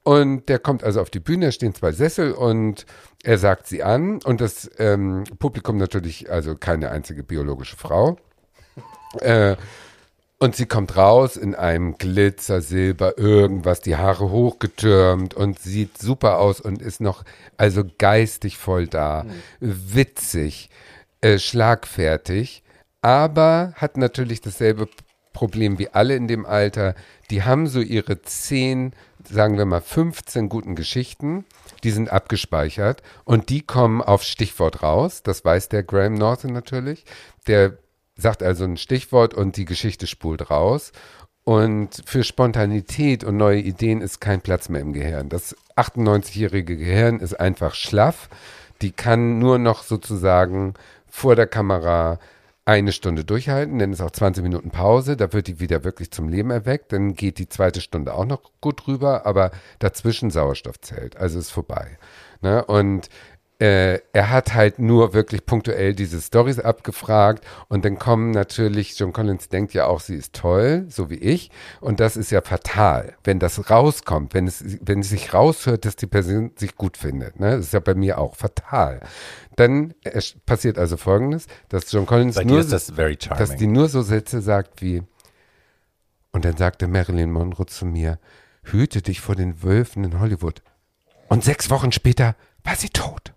[0.03, 2.85] Und der kommt also auf die Bühne, da stehen zwei Sessel und
[3.23, 4.21] er sagt sie an.
[4.23, 8.17] Und das ähm, Publikum natürlich, also keine einzige biologische Frau.
[9.19, 9.55] Äh,
[10.39, 16.37] und sie kommt raus in einem Glitzer, Silber, irgendwas, die Haare hochgetürmt und sieht super
[16.37, 17.23] aus und ist noch
[17.57, 19.95] also geistig voll da, mhm.
[19.95, 20.69] witzig,
[21.21, 22.63] äh, schlagfertig,
[23.01, 24.87] aber hat natürlich dasselbe
[25.33, 26.95] Problem wie alle in dem Alter.
[27.29, 31.45] Die haben so ihre zehn, sagen wir mal 15 guten Geschichten,
[31.83, 35.21] die sind abgespeichert und die kommen auf Stichwort raus.
[35.21, 37.05] Das weiß der Graham Norton natürlich.
[37.45, 37.77] Der
[38.15, 40.91] sagt also ein Stichwort und die Geschichte spult raus.
[41.43, 45.29] Und für Spontanität und neue Ideen ist kein Platz mehr im Gehirn.
[45.29, 48.27] Das 98-jährige Gehirn ist einfach schlaff.
[48.81, 50.73] Die kann nur noch sozusagen
[51.09, 52.19] vor der Kamera
[52.67, 56.27] eine Stunde durchhalten, dann ist auch 20 Minuten Pause, da wird die wieder wirklich zum
[56.27, 61.39] Leben erweckt, dann geht die zweite Stunde auch noch gut rüber, aber dazwischen Sauerstoffzelt, also
[61.39, 61.97] ist vorbei.
[62.41, 62.65] Ne?
[62.65, 63.07] Und
[63.59, 69.13] äh, er hat halt nur wirklich punktuell diese Stories abgefragt und dann kommen natürlich, John
[69.13, 71.49] Collins denkt ja auch, sie ist toll, so wie ich
[71.81, 75.95] und das ist ja fatal, wenn das rauskommt, wenn es, wenn es sich raushört, dass
[75.95, 77.57] die Person sich gut findet, ne?
[77.57, 79.01] das ist ja bei mir auch fatal.
[79.55, 79.95] Dann
[80.45, 82.93] passiert also Folgendes, dass John Collins bei nur, das
[83.39, 85.01] dass die nur so Sätze sagt wie
[86.31, 88.19] und dann sagte Marilyn Monroe zu mir,
[88.61, 90.61] hüte dich vor den Wölfen in Hollywood.
[91.27, 93.33] Und sechs Wochen später war sie tot.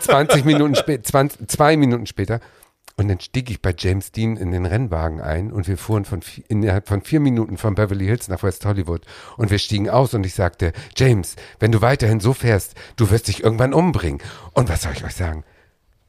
[0.00, 2.40] 20 Minuten später, zwei Minuten später.
[2.96, 6.20] Und dann stieg ich bei James Dean in den Rennwagen ein und wir fuhren von
[6.46, 9.02] innerhalb von vier Minuten von Beverly Hills nach West Hollywood
[9.36, 13.26] und wir stiegen aus und ich sagte, James, wenn du weiterhin so fährst, du wirst
[13.26, 14.22] dich irgendwann umbringen.
[14.52, 15.42] Und was soll ich euch sagen?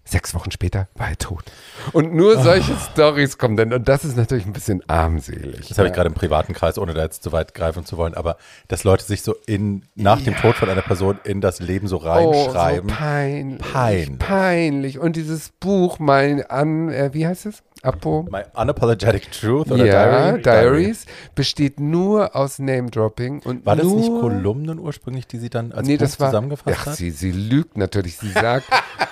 [0.08, 1.44] Sechs Wochen später war er tot.
[1.92, 2.92] Und nur solche oh.
[2.92, 3.74] Stories kommen dann.
[3.74, 5.68] Und das ist natürlich ein bisschen armselig.
[5.68, 8.14] Das habe ich gerade im privaten Kreis, ohne da jetzt zu weit greifen zu wollen.
[8.14, 8.38] Aber
[8.68, 10.26] dass Leute sich so in, nach ja.
[10.26, 12.90] dem Tod von einer Person in das Leben so reinschreiben.
[12.90, 13.74] Oh, so peinlich.
[13.74, 14.20] Peinlich.
[14.20, 15.00] Peinlich.
[15.00, 17.64] Und dieses Buch, mein, an, äh, wie heißt es?
[17.86, 18.26] Apo.
[18.30, 20.42] My Unapologetic Truth oder ja, Diary?
[20.42, 23.42] Diaries besteht nur aus Name-Dropping.
[23.64, 26.86] War das nicht Kolumnen ursprünglich, die sie dann als nee, Buch das war, zusammengefasst ach,
[26.88, 26.96] hat?
[26.96, 28.18] Sie, sie lügt natürlich.
[28.18, 28.68] Sie sagt,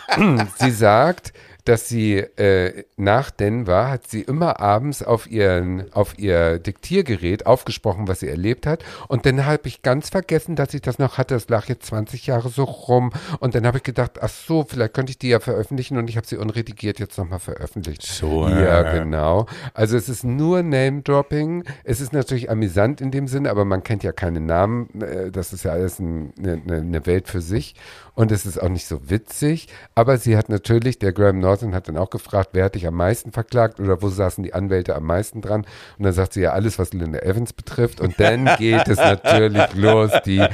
[0.59, 1.33] sie sagt,
[1.65, 8.07] dass sie äh, nach Denver hat sie immer abends auf ihren auf ihr Diktiergerät aufgesprochen,
[8.07, 11.33] was sie erlebt hat und dann habe ich ganz vergessen, dass ich das noch hatte.
[11.33, 14.93] Das lag jetzt 20 Jahre so rum und dann habe ich gedacht, ach so, vielleicht
[14.93, 18.03] könnte ich die ja veröffentlichen und ich habe sie unredigiert jetzt nochmal veröffentlicht.
[18.03, 19.45] So, ja, genau.
[19.73, 21.63] Also es ist nur Name Dropping.
[21.83, 24.89] Es ist natürlich amüsant in dem Sinne, aber man kennt ja keine Namen.
[25.01, 27.75] Äh, das ist ja alles ein, eine, eine Welt für sich
[28.15, 29.67] und es ist auch nicht so witzig.
[29.95, 32.95] Aber sie hat natürlich, der Graham Norton hat dann auch gefragt, wer hat dich am
[32.95, 35.65] meisten verklagt oder wo saßen die Anwälte am meisten dran?
[35.97, 38.01] Und dann sagt sie ja alles, was Linda Evans betrifft.
[38.01, 40.11] Und dann geht es natürlich los.
[40.25, 40.45] Die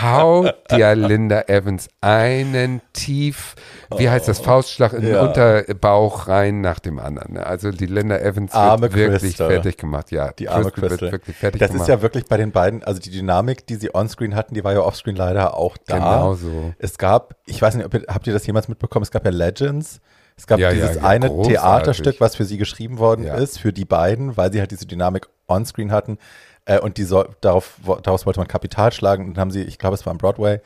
[0.00, 3.54] haut ja Linda Evans einen tief,
[3.96, 5.22] wie heißt das, Faustschlag in den ja.
[5.22, 7.38] Unterbauch rein nach dem anderen.
[7.38, 9.50] Also die Linda Evans Arme wird wirklich Crystal.
[9.50, 10.10] fertig gemacht.
[10.10, 11.00] Ja, die arme Crystal.
[11.00, 11.88] wird wirklich fertig das gemacht.
[11.88, 14.64] Das ist ja wirklich bei den beiden, also die Dynamik, die sie onscreen hatten, die
[14.64, 15.98] war ja offscreen leider auch da.
[15.98, 16.74] Genau so.
[16.78, 19.02] Es gab, ich weiß nicht, ob ihr, habt ihr das jemals mitbekommen?
[19.02, 20.00] Es gab ja Legends.
[20.40, 21.60] Es gab ja, dieses ja, eine großartig.
[21.60, 23.34] Theaterstück, was für sie geschrieben worden ja.
[23.34, 26.16] ist, für die beiden, weil sie halt diese Dynamik onscreen hatten.
[26.64, 29.26] Äh, und die so, darauf, daraus wollte man Kapital schlagen.
[29.26, 30.60] Und dann haben sie, ich glaube, es war am Broadway,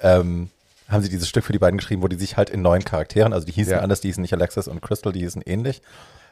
[0.00, 0.48] ähm,
[0.88, 3.34] haben sie dieses Stück für die beiden geschrieben, wo die sich halt in neuen Charakteren,
[3.34, 5.82] also die hießen anders, die hießen nicht Alexis und Crystal, die hießen ähnlich,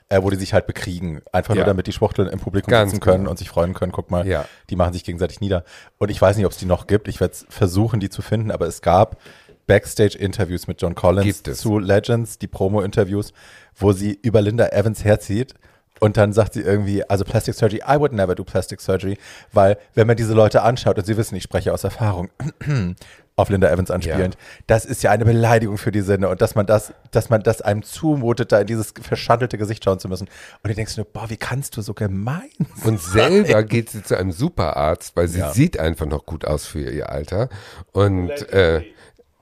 [0.08, 1.20] äh, wo die sich halt bekriegen.
[1.32, 3.32] Einfach nur, damit die Schwuchteln im Publikum Ganz sitzen können genau.
[3.32, 3.92] und sich freuen können.
[3.92, 5.64] Guck mal, die machen sich gegenseitig nieder.
[5.98, 7.08] Und ich weiß nicht, ob es die noch gibt.
[7.08, 9.18] Ich werde versuchen, die zu finden, aber es gab
[9.66, 13.32] Backstage-Interviews mit John Collins zu Legends, die Promo-Interviews,
[13.74, 15.54] wo sie über Linda Evans herzieht.
[15.98, 19.16] Und dann sagt sie irgendwie, also Plastic Surgery, I would never do Plastic Surgery,
[19.52, 22.28] weil wenn man diese Leute anschaut, und Sie wissen, ich spreche aus Erfahrung,
[23.36, 24.40] auf Linda Evans anspielend, ja.
[24.66, 27.60] das ist ja eine Beleidigung für die Sinne und dass man das, dass man das
[27.62, 30.26] einem zumutet, da in dieses verschandelte Gesicht schauen zu müssen.
[30.62, 32.68] Und du denkst nur, boah, wie kannst du so gemein sein?
[32.84, 35.52] Und selber geht sie zu einem Superarzt, weil sie ja.
[35.52, 37.48] sieht einfach noch gut aus für ihr Alter.
[37.92, 38.82] Und äh,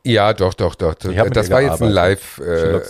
[0.06, 0.94] ja, doch, doch, doch.
[0.94, 2.80] Das war jetzt ein Live, äh, äh,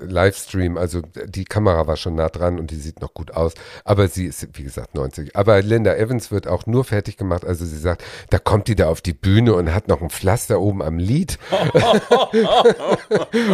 [0.00, 0.76] Livestream.
[0.76, 3.54] Also die Kamera war schon nah dran und die sieht noch gut aus.
[3.84, 5.36] Aber sie ist, wie gesagt, 90.
[5.36, 7.44] Aber Linda Evans wird auch nur fertig gemacht.
[7.44, 10.60] Also sie sagt, da kommt die da auf die Bühne und hat noch ein Pflaster
[10.60, 11.38] oben am Lied.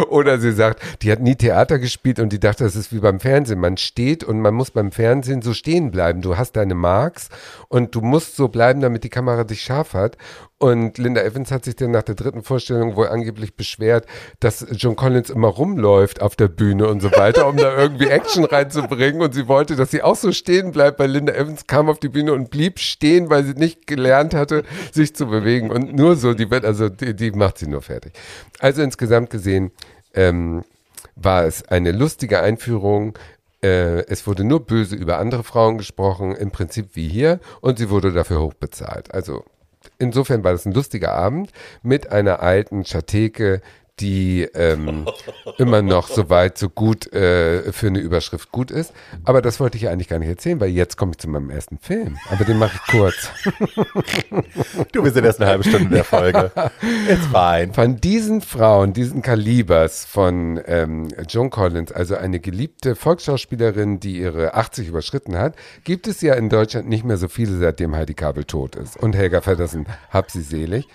[0.09, 3.19] Oder sie sagt, die hat nie Theater gespielt und die dachte, das ist wie beim
[3.19, 3.59] Fernsehen.
[3.59, 6.23] Man steht und man muss beim Fernsehen so stehen bleiben.
[6.23, 7.29] Du hast deine Marks
[7.67, 10.17] und du musst so bleiben, damit die Kamera dich scharf hat.
[10.61, 14.05] Und Linda Evans hat sich dann nach der dritten Vorstellung wohl angeblich beschwert,
[14.41, 18.43] dass John Collins immer rumläuft auf der Bühne und so weiter, um da irgendwie Action
[18.43, 19.21] reinzubringen.
[19.21, 22.09] Und sie wollte, dass sie auch so stehen bleibt, weil Linda Evans kam auf die
[22.09, 25.71] Bühne und blieb stehen, weil sie nicht gelernt hatte, sich zu bewegen.
[25.71, 28.11] Und nur so, die wird, also die, die macht sie nur fertig.
[28.59, 29.71] Also insgesamt gesehen,
[30.13, 30.65] ähm,
[31.15, 33.17] war es eine lustige Einführung.
[33.63, 37.89] Äh, es wurde nur böse über andere Frauen gesprochen, im Prinzip wie hier, und sie
[37.89, 39.13] wurde dafür hoch bezahlt.
[39.13, 39.45] Also
[39.97, 43.61] insofern war das ein lustiger Abend mit einer alten Schateke,
[43.99, 45.05] die ähm,
[45.57, 48.93] immer noch so weit, so gut äh, für eine Überschrift gut ist.
[49.23, 51.77] Aber das wollte ich eigentlich gar nicht erzählen, weil jetzt komme ich zu meinem ersten
[51.79, 52.17] Film.
[52.29, 53.29] Aber den mache ich kurz.
[54.91, 56.51] Du bist ja erst eine halbe Stunde in der Folge.
[57.07, 57.73] It's fine.
[57.73, 64.53] Von diesen Frauen, diesen Kalibers von ähm, Joan Collins, also eine geliebte Volksschauspielerin, die ihre
[64.55, 68.45] 80 überschritten hat, gibt es ja in Deutschland nicht mehr so viele, seitdem Heidi Kabel
[68.45, 68.97] tot ist.
[68.97, 70.87] Und Helga Feddersen, hab sie selig.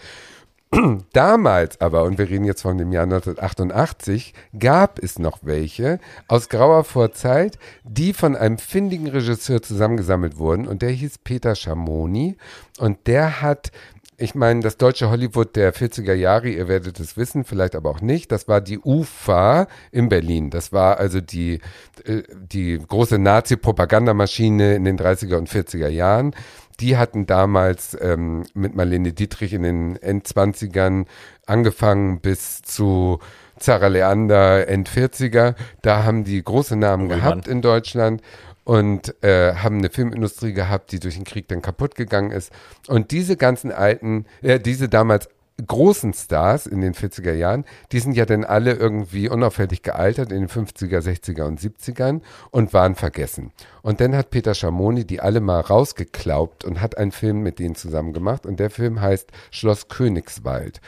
[1.13, 6.49] Damals aber, und wir reden jetzt von dem Jahr 1988, gab es noch welche aus
[6.49, 10.67] grauer Vorzeit, die von einem findigen Regisseur zusammengesammelt wurden.
[10.67, 12.37] Und der hieß Peter Schamoni.
[12.79, 13.71] Und der hat
[14.17, 18.01] ich meine, das deutsche Hollywood der 40er Jahre, ihr werdet es wissen, vielleicht aber auch
[18.01, 20.51] nicht, das war die UFA in Berlin.
[20.51, 21.61] Das war also die,
[22.05, 26.35] äh, die große Nazi-Propagandamaschine in den 30er und 40er Jahren
[26.81, 31.07] die hatten damals ähm, mit Marlene Dietrich in den Endzwanzigern
[31.47, 33.21] angefangen bis zu
[33.59, 35.55] Zara Leander, End-40er.
[35.83, 37.19] Da haben die große Namen Ullmann.
[37.21, 38.23] gehabt in Deutschland
[38.65, 42.51] und äh, haben eine Filmindustrie gehabt, die durch den Krieg dann kaputt gegangen ist.
[42.89, 45.29] Und diese ganzen alten, äh, diese damals
[45.64, 50.40] großen Stars in den 40er Jahren, die sind ja dann alle irgendwie unauffällig gealtert in
[50.40, 53.53] den 50er, 60er und 70ern und waren vergessen.
[53.83, 57.77] Und dann hat Peter Schamoni die alle mal rausgeklaubt und hat einen Film mit denen
[57.77, 60.81] zusammen gemacht und der Film heißt Schloss Königswald.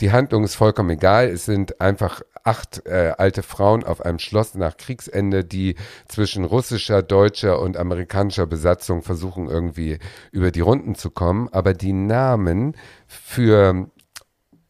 [0.00, 4.54] Die Handlung ist vollkommen egal, es sind einfach acht äh, alte Frauen auf einem Schloss
[4.54, 5.76] nach Kriegsende, die
[6.08, 9.98] zwischen russischer, deutscher und amerikanischer Besatzung versuchen irgendwie
[10.30, 13.88] über die Runden zu kommen, aber die Namen für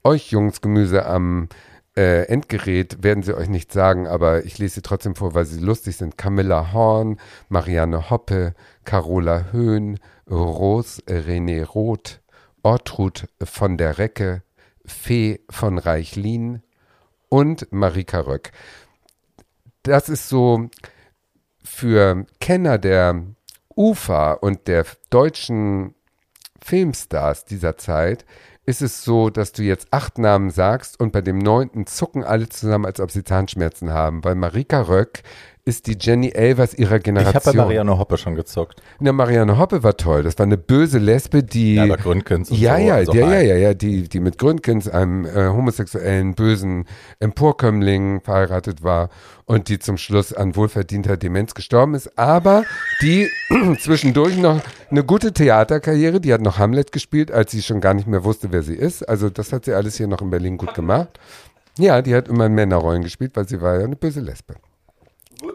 [0.05, 1.49] euch Jungs Gemüse am
[1.97, 5.61] äh, Endgerät werden sie euch nicht sagen, aber ich lese sie trotzdem vor, weil sie
[5.61, 6.19] lustig sind.
[6.19, 12.21] Camilla Horn, Marianne Hoppe, Carola Höhn, Ros René Roth,
[12.63, 14.43] Ortrud von der Recke,
[14.85, 16.63] Fee von Reichlin
[17.29, 18.53] und Marika Röck.
[19.83, 20.69] Das ist so
[21.63, 23.23] für Kenner der
[23.77, 25.95] UFA und der deutschen
[26.61, 28.25] Filmstars dieser Zeit
[28.67, 32.49] ist es so, dass du jetzt acht Namen sagst und bei dem neunten zucken alle
[32.49, 34.25] zusammen, als ob sie Zahnschmerzen haben.
[34.25, 35.23] Weil Marika Röck
[35.67, 37.43] ist die Jenny Elvers ihrer Ich habe Generation.
[37.45, 38.83] bei Marianne Hoppe schon gezuckt.
[39.01, 40.23] Na, Marianne Hoppe war toll.
[40.23, 41.77] Das war eine böse Lesbe, die.
[41.77, 42.83] Ja, aber Gründgens ja, so.
[42.83, 46.85] ja, also ja, ja, ja, ja, die, die mit Gründgens, einem äh, homosexuellen, bösen
[47.19, 49.09] Emporkömmling verheiratet war
[49.47, 52.65] und die zum Schluss an wohlverdienter Demenz gestorben ist, aber
[53.01, 53.29] die
[53.81, 58.07] zwischendurch noch eine gute Theaterkarriere, die hat noch Hamlet gespielt, als sie schon gar nicht
[58.07, 59.09] mehr wusste, wer sie ist.
[59.09, 61.19] Also das hat sie alles hier noch in Berlin gut gemacht.
[61.79, 64.55] Ja, die hat immer Männerrollen gespielt, weil sie war ja eine böse Lesbe.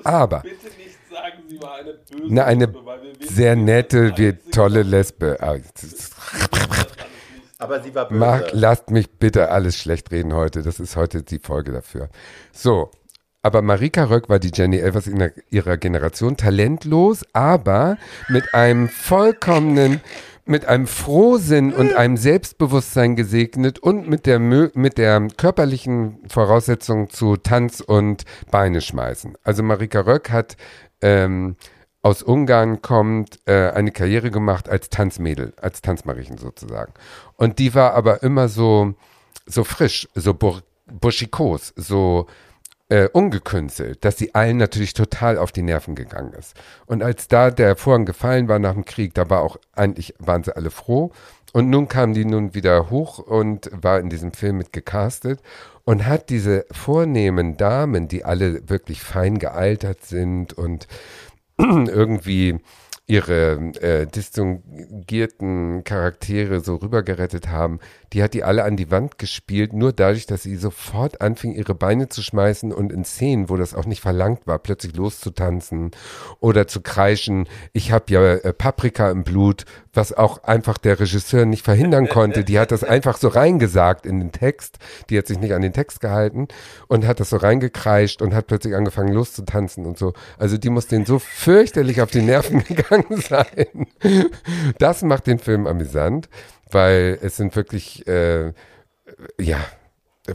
[0.03, 3.55] Aber Bitte nicht sagen, sie war eine böse na, eine Lesbe, weil wir wissen, sehr
[3.55, 5.37] nette, wie tolle Lesbe.
[5.39, 5.57] Ah,
[7.57, 8.19] Aber sie war böse.
[8.19, 10.61] Marc, lasst mich bitte alles schlecht reden heute.
[10.61, 12.09] Das ist heute die Folge dafür.
[12.51, 12.91] So.
[13.41, 20.01] Aber Marika Röck war die Jenny Elvers in ihrer Generation talentlos, aber mit einem vollkommenen,
[20.49, 27.37] mit einem Frohsinn und einem Selbstbewusstsein gesegnet und mit der, mit der körperlichen Voraussetzung zu
[27.37, 29.37] Tanz und Beine schmeißen.
[29.43, 30.57] Also Marika Röck hat
[31.01, 31.55] ähm,
[32.01, 36.93] aus Ungarn kommt, äh, eine Karriere gemacht als Tanzmädel, als Tanzmariechen sozusagen.
[37.35, 38.95] Und die war aber immer so,
[39.45, 42.25] so frisch, so bur buschikos, so
[42.89, 46.55] äh, ungekünstelt, dass sie allen natürlich total auf die Nerven gegangen ist.
[46.87, 50.43] Und als da der Vorhang gefallen war nach dem Krieg, da war auch eigentlich, waren
[50.43, 51.11] sie alle froh.
[51.53, 55.39] Und nun kam die nun wieder hoch und war in diesem Film mit gecastet
[55.83, 60.87] und hat diese vornehmen Damen, die alle wirklich fein gealtert sind und
[61.57, 62.59] irgendwie
[63.09, 67.79] ihre äh, distinguierten Charaktere so rübergerettet haben,
[68.13, 71.73] die hat die alle an die Wand gespielt, nur dadurch, dass sie sofort anfing, ihre
[71.73, 75.89] Beine zu schmeißen und in Szenen, wo das auch nicht verlangt war, plötzlich loszutanzen
[76.39, 81.45] oder zu kreischen, ich habe ja äh, Paprika im Blut, was auch einfach der Regisseur
[81.45, 82.43] nicht verhindern konnte.
[82.43, 84.77] Die hat das einfach so reingesagt in den Text,
[85.09, 86.47] die hat sich nicht an den Text gehalten
[86.87, 90.13] und hat das so reingekreischt und hat plötzlich angefangen loszutanzen und so.
[90.37, 93.87] Also die muss denen so fürchterlich auf die Nerven gegangen sein.
[94.77, 96.29] Das macht den Film amüsant.
[96.71, 98.53] weil es sind wirklich, äh,
[99.39, 99.59] ja,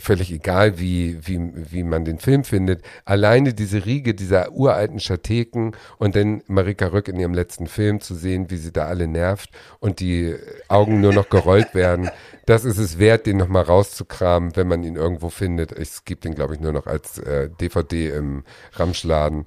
[0.01, 2.83] völlig egal, wie, wie, wie man den Film findet.
[3.05, 8.15] Alleine diese Riege dieser uralten Schateken und dann Marika Röck in ihrem letzten Film zu
[8.15, 10.35] sehen, wie sie da alle nervt und die
[10.69, 12.11] Augen nur noch gerollt werden,
[12.47, 15.73] das ist es wert, den nochmal rauszukramen, wenn man ihn irgendwo findet.
[15.73, 19.45] Es gibt ihn, glaube ich, nur noch als äh, DVD im Ramschladen.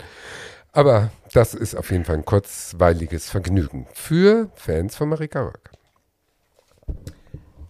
[0.71, 5.71] Aber das ist auf jeden Fall ein kurzweiliges Vergnügen für Fans von Marika Röck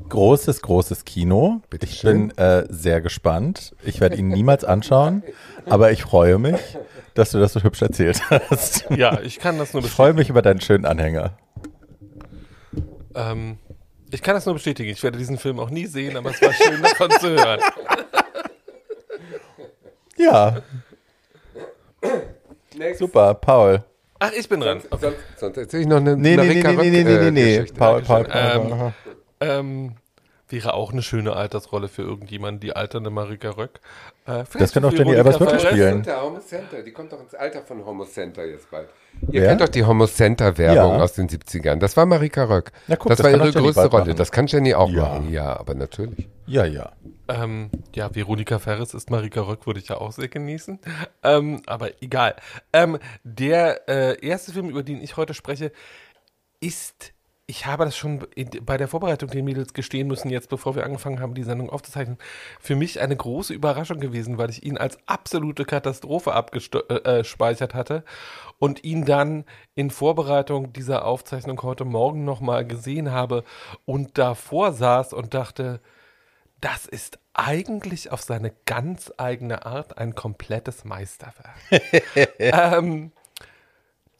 [0.09, 1.61] großes, großes Kino.
[1.69, 2.29] Bitte ich schön.
[2.29, 3.75] bin äh, sehr gespannt.
[3.83, 5.23] Ich werde ihn niemals anschauen,
[5.65, 6.59] aber ich freue mich,
[7.13, 8.85] dass du das so hübsch erzählt hast.
[8.89, 11.37] Ja, ich kann das nur Ich freue mich über deinen schönen Anhänger.
[13.15, 13.57] Ähm,
[14.11, 14.89] ich kann das nur bestätigen.
[14.89, 17.59] Ich werde diesen Film auch nie sehen, aber es war schön davon zu hören.
[20.19, 20.63] Ja,
[22.97, 23.83] super, Paul.
[24.19, 24.81] Ach, ich bin dran.
[24.99, 27.55] Sonst, sonst erzähle ich noch eine Nee, nee, nee, nee, nee, nee, nee, äh, nee.
[27.57, 27.77] Geschichte.
[27.77, 28.69] Paul, Paul, Dankeschön.
[28.69, 28.93] Paul, Paul.
[29.39, 29.95] Ähm,
[30.49, 33.81] wäre auch eine schöne Altersrolle für irgendjemanden, die alternde Marika Röck.
[34.25, 35.61] Äh, Das kann auch für Jenny Ferres.
[35.61, 36.03] spielen.
[36.03, 38.87] Center, Homo Center, die kommt doch ins Alter von Homo Center jetzt bald.
[39.29, 39.49] Ihr Wer?
[39.49, 41.03] kennt doch die Homo Center Werbung Ja.
[41.03, 41.79] aus den 70ern.
[41.79, 42.71] Das war Marika Röck.
[42.87, 44.15] Na guck, das, das war ihre größte Rolle.
[44.15, 45.01] Das kann Jenny auch Ja.
[45.01, 45.29] machen.
[45.33, 46.29] Ja, aber natürlich.
[46.45, 46.93] Ja, ja.
[47.27, 50.79] Ähm, ja, Veronika Ferres ist Marika Röck, würde ich ja auch sehr genießen.
[51.23, 52.35] Ähm, aber egal.
[52.71, 55.73] Ähm, der äh, erste Film, über den ich heute spreche,
[56.61, 57.11] ist,
[57.49, 58.27] ich habe das schon
[58.61, 62.17] bei der Vorbereitung den Mädels gestehen müssen, jetzt bevor wir angefangen haben, die Sendung aufzuzeichnen,
[62.59, 68.03] für mich eine große Überraschung gewesen, weil ich ihn als absolute Katastrophe abgespeichert hatte
[68.59, 69.45] und ihn dann
[69.75, 73.45] in Vorbereitung dieser Aufzeichnung heute Morgen nochmal gesehen habe
[73.85, 75.79] und davor saß und dachte,
[76.59, 81.55] das ist eigentlich auf seine ganz eigene Art ein komplettes Meisterwerk.
[82.39, 83.13] ähm,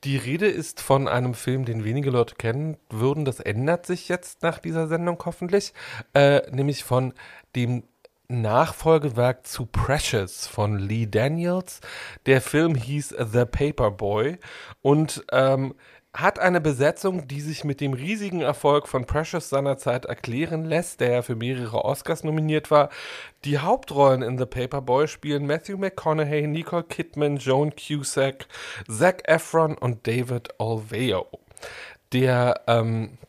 [0.04, 3.26] die Rede ist von einem Film, den wenige Leute kennen würden.
[3.26, 5.74] Das ändert sich jetzt nach dieser Sendung hoffentlich.
[6.14, 7.14] Äh, nämlich von
[7.56, 7.84] dem
[8.30, 11.80] Nachfolgewerk zu Precious von Lee Daniels.
[12.26, 14.38] Der Film hieß The Paperboy
[14.82, 15.76] und ähm,
[16.18, 21.12] hat eine Besetzung, die sich mit dem riesigen Erfolg von Precious seinerzeit erklären lässt, der
[21.12, 22.90] ja für mehrere Oscars nominiert war.
[23.46, 28.48] Die Hauptrollen in The Paperboy spielen Matthew McConaughey, Nicole Kidman, Joan Cusack,
[28.90, 31.28] Zac Efron und David Olveo.
[32.14, 33.20] Der ähm,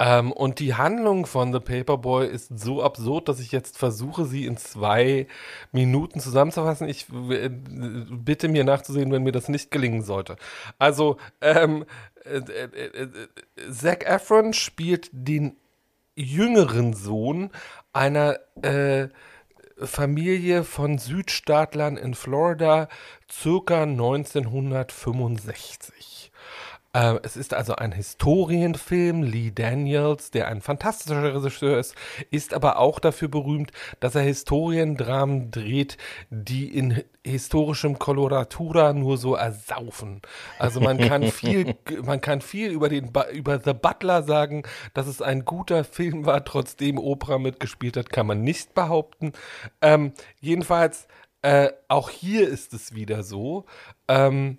[0.00, 4.46] ähm, und die Handlung von The Paperboy ist so absurd, dass ich jetzt versuche, sie
[4.46, 5.26] in zwei
[5.72, 6.88] Minuten zusammenzufassen.
[6.88, 10.36] Ich äh, bitte mir nachzusehen, wenn mir das nicht gelingen sollte.
[10.78, 11.84] Also, ähm,
[12.24, 13.08] äh, äh, äh,
[13.70, 15.58] Zac Efron spielt den
[16.16, 17.50] jüngeren Sohn
[17.92, 18.38] einer
[19.76, 22.88] Familie von Südstaatlern in Florida,
[23.30, 26.19] circa 1965.
[26.92, 29.22] Ähm, es ist also ein Historienfilm.
[29.22, 31.94] Lee Daniels, der ein fantastischer Regisseur ist,
[32.30, 33.70] ist aber auch dafür berühmt,
[34.00, 35.98] dass er Historiendramen dreht,
[36.30, 40.20] die in historischem Coloratura nur so ersaufen.
[40.58, 44.64] Also man kann viel, man kann viel über den über The Butler sagen,
[44.94, 49.32] dass es ein guter Film war, trotzdem Oprah mitgespielt hat, kann man nicht behaupten.
[49.80, 51.06] Ähm, jedenfalls
[51.42, 53.64] äh, auch hier ist es wieder so.
[54.08, 54.58] Ähm,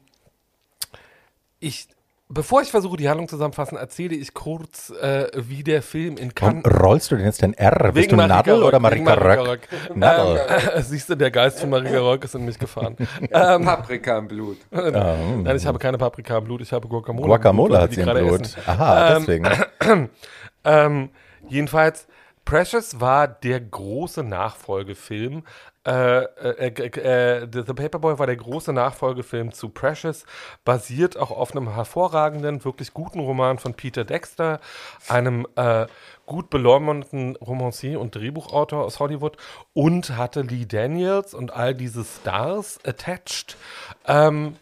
[1.60, 1.88] ich,
[2.34, 6.64] bevor ich versuche, die Handlung zusammenzufassen, erzähle ich kurz, äh, wie der Film in Warum
[6.64, 6.82] Cannes.
[6.82, 7.92] rollst du denn jetzt dein R?
[7.92, 9.48] Bist du Nadel Röck, oder Marika Marika Röck?
[9.48, 9.96] Röck.
[9.96, 10.42] Nadel.
[10.50, 12.96] Ähm, siehst du, der Geist von Marika Röck ist in mich gefahren.
[13.32, 14.58] ähm, Paprika im Blut.
[14.72, 17.28] Nein, ich habe keine Paprika im Blut, ich habe Guacamole.
[17.28, 18.42] Guacamole hat sie die im gerade Blut.
[18.42, 18.62] essen.
[18.66, 20.10] Aha, Ähm, deswegen.
[20.64, 21.10] Ähm,
[21.50, 22.08] jedenfalls,
[22.46, 25.44] Precious war der große Nachfolgefilm.
[25.84, 30.26] Äh, äh, äh, äh, The Paperboy war der große Nachfolgefilm zu Precious,
[30.64, 34.60] basiert auch auf einem hervorragenden, wirklich guten Roman von Peter Dexter,
[35.08, 35.88] einem äh,
[36.28, 39.38] gut beleumundeten Romancier und Drehbuchautor aus Hollywood
[39.74, 43.58] und hatte Lee Daniels und all diese Stars attached
[44.06, 44.58] ähm,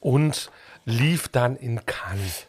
[0.00, 0.50] und
[0.84, 2.47] lief dann in Cannes.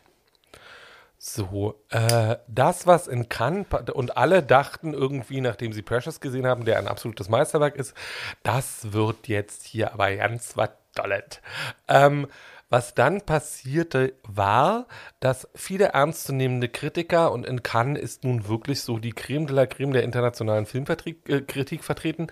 [1.32, 6.66] So, äh, das, was in Cannes, und alle dachten irgendwie, nachdem sie Precious gesehen haben,
[6.66, 7.94] der ein absolutes Meisterwerk ist,
[8.42, 11.42] das wird jetzt hier aber ganz was Tolles.
[11.88, 12.28] Ähm,
[12.70, 14.88] was dann passierte, war,
[15.20, 19.66] dass viele ernstzunehmende Kritiker, und in Cannes ist nun wirklich so die Creme de la
[19.66, 22.28] Creme der internationalen Filmkritik vertreten,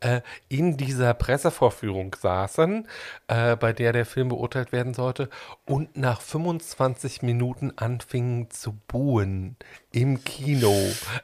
[0.00, 2.86] äh, in dieser Pressevorführung saßen,
[3.28, 5.28] äh, bei der der Film beurteilt werden sollte,
[5.66, 9.56] und nach 25 Minuten anfingen zu buhen
[9.92, 10.74] im Kino.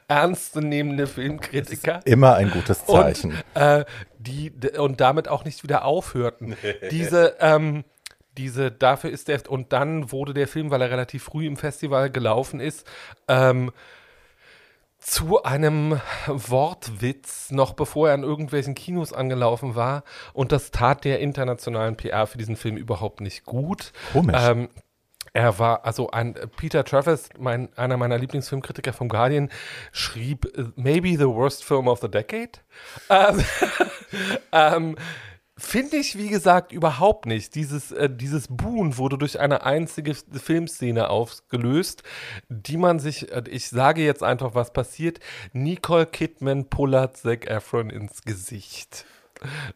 [0.07, 2.01] Ernstzunehmende Filmkritiker.
[2.05, 3.31] Immer ein gutes Zeichen.
[3.31, 3.85] Und, äh,
[4.19, 6.55] die, und damit auch nicht wieder aufhörten.
[6.91, 7.85] Diese, ähm,
[8.37, 12.09] diese, dafür ist der, und dann wurde der Film, weil er relativ früh im Festival
[12.09, 12.87] gelaufen ist,
[13.27, 13.71] ähm,
[14.99, 20.03] zu einem Wortwitz, noch bevor er an irgendwelchen Kinos angelaufen war.
[20.33, 23.93] Und das tat der internationalen PR für diesen Film überhaupt nicht gut.
[24.11, 24.35] Komisch.
[24.37, 24.69] Ähm,
[25.33, 29.49] er war, also ein Peter Travis, mein, einer meiner Lieblingsfilmkritiker vom Guardian,
[29.91, 32.53] schrieb äh, maybe the worst film of the decade.
[33.09, 33.43] Ähm,
[34.51, 34.95] ähm,
[35.59, 37.55] Finde ich, wie gesagt, überhaupt nicht.
[37.55, 42.03] Dieses, äh, dieses Buhn wurde durch eine einzige Filmszene aufgelöst,
[42.47, 45.19] die man sich, äh, ich sage jetzt einfach, was passiert.
[45.53, 49.05] Nicole Kidman pullert Zac Efron ins Gesicht.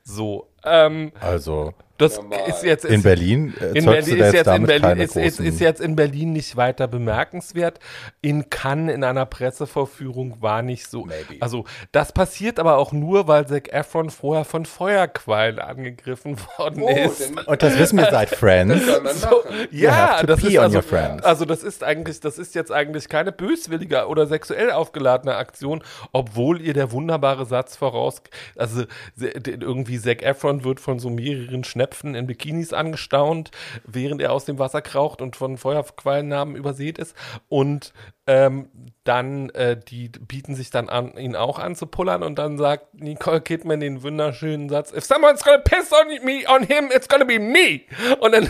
[0.04, 4.48] So, ähm, Also das ist jetzt in ist, Berlin in Berlin du da ist jetzt
[4.48, 7.80] jetzt in Berlin keine ist, ist, ist jetzt in Berlin nicht weiter bemerkenswert.
[8.22, 11.06] In Cannes in einer Pressevorführung war nicht so.
[11.06, 11.38] Maybe.
[11.40, 17.32] Also das passiert aber auch nur, weil Zac Efron vorher von Feuerquallen angegriffen worden ist.
[17.46, 18.86] Und das wissen wir seit Friends.
[19.22, 20.82] So, ja, das ist also,
[21.24, 26.62] also das ist eigentlich, das ist jetzt eigentlich keine böswillige oder sexuell aufgeladene Aktion, obwohl
[26.62, 28.22] ihr der wunderbare Satz voraus,
[28.56, 28.84] also
[29.18, 33.52] irgendwie Zac Efron wird von so mehreren Schnepfen in Bikinis angestaunt,
[33.86, 37.16] während er aus dem Wasser kraucht und von Feuerquallennamen übersät ist
[37.50, 37.94] und
[38.28, 38.70] ähm,
[39.04, 43.80] dann äh, die bieten sich dann an, ihn auch anzupullern und dann sagt Nicole Kidman
[43.80, 47.82] den wunderschönen Satz: If someone's gonna piss on me, on him, it's gonna be me.
[48.20, 48.50] Und dann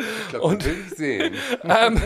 [0.00, 1.34] Ich glaube, das will ich sehen.
[1.64, 2.00] ähm,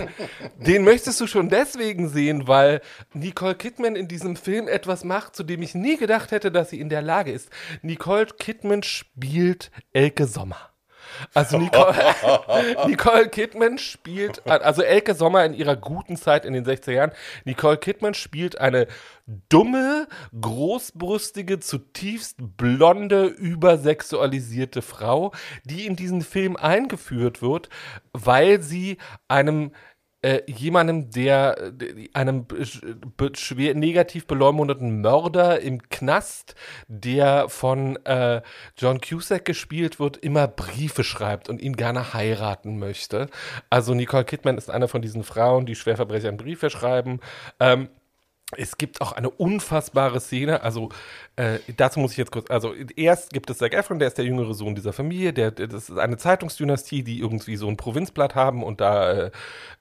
[0.59, 2.81] den möchtest du schon deswegen sehen, weil
[3.13, 6.81] Nicole Kidman in diesem Film etwas macht, zu dem ich nie gedacht hätte, dass sie
[6.81, 7.51] in der Lage ist.
[7.83, 10.74] Nicole Kidman spielt Elke Sommer.
[11.33, 11.95] Also Nicole,
[12.87, 17.13] Nicole Kidman spielt, also Elke Sommer in ihrer guten Zeit in den 60er Jahren,
[17.45, 18.87] Nicole Kidman spielt eine
[19.49, 20.07] dumme,
[20.39, 25.33] großbrüstige, zutiefst blonde, übersexualisierte Frau,
[25.65, 27.69] die in diesen Film eingeführt wird,
[28.13, 28.99] weil sie
[29.29, 29.73] einem
[30.25, 32.47] äh, jemandem, der der- einem
[33.35, 36.55] schwer negativ beleumundeten Mörder im Knast,
[36.89, 38.41] der von äh,
[38.79, 43.29] John Cusack gespielt wird, immer Briefe schreibt und ihn gerne heiraten möchte.
[43.69, 47.21] Also Nicole Kidman ist eine von diesen Frauen, die Schwerverbrechern Briefe schreiben.
[47.61, 47.91] Ähm,
[48.57, 50.91] es gibt auch eine unfassbare Szene, also
[51.37, 54.25] äh, dazu muss ich jetzt kurz, also erst gibt es Zac Efron, der ist der
[54.25, 58.63] jüngere Sohn dieser Familie, der, das ist eine Zeitungsdynastie, die irgendwie so ein Provinzblatt haben
[58.63, 59.31] und da äh,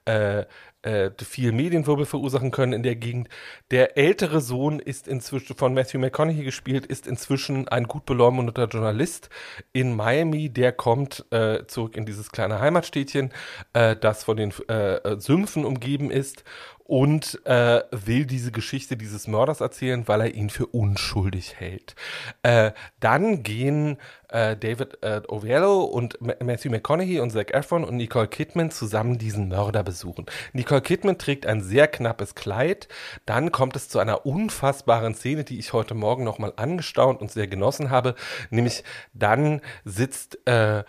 [0.06, 0.44] äh,
[0.84, 3.28] äh, viel Medienwirbel verursachen können in der Gegend.
[3.70, 9.30] Der ältere Sohn ist inzwischen von Matthew McConaughey gespielt, ist inzwischen ein gut beleumundeter Journalist
[9.72, 13.32] in Miami, der kommt äh, zurück in dieses kleine Heimatstädtchen,
[13.72, 16.44] äh, das von den äh, Sümpfen umgeben ist
[16.84, 21.94] und äh, will diese Geschichte dieses Mörders erzählen, weil er ihn für unschuldig hält.
[22.42, 23.96] Äh, dann gehen
[24.28, 29.16] äh, David äh, Oviello und Ma Matthew McConaughey und Zac Efron und Nicole Kidman zusammen
[29.16, 30.26] diesen Mörder besuchen.
[30.52, 32.88] Nicole Kidman trägt ein sehr knappes Kleid.
[33.24, 37.46] Dann kommt es zu einer unfassbaren Szene, die ich heute Morgen nochmal angestaunt und sehr
[37.46, 38.14] genossen habe.
[38.50, 40.84] Nämlich dann sitzt äh,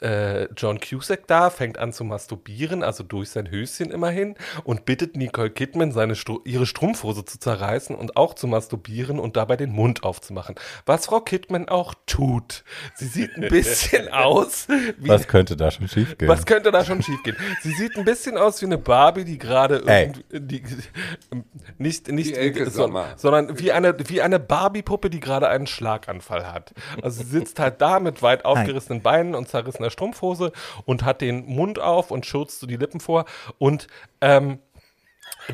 [0.00, 5.16] äh, John Cusack da, fängt an zu masturbieren, also durch sein Höschen immerhin, und bittet
[5.16, 9.72] Nicole Kidman, seine Stru ihre Strumpfhose zu zerreißen und auch zu masturbieren und dabei den
[9.72, 10.54] Mund aufzumachen.
[10.86, 12.64] Was Frau Kidman auch tut.
[12.94, 14.68] Sie sieht ein bisschen aus
[14.98, 15.08] wie.
[15.08, 16.28] Was könnte da schon schief gehen?
[16.28, 17.36] Was könnte da schon schiefgehen?
[17.62, 20.62] Sie sieht ein bisschen aus wie eine Barbie, die gerade irgendwie, die,
[21.78, 26.52] nicht, nicht, Die Elke so- sondern wie eine, wie eine Barbie-Puppe, die gerade einen Schlaganfall
[26.52, 26.72] hat.
[27.02, 30.52] Also sie sitzt halt da mit weit aufgerissenen Beinen und zerrissener Strumpfhose
[30.84, 33.24] und hat den Mund auf und schürzt so die Lippen vor.
[33.58, 33.86] Und,
[34.20, 34.58] ähm,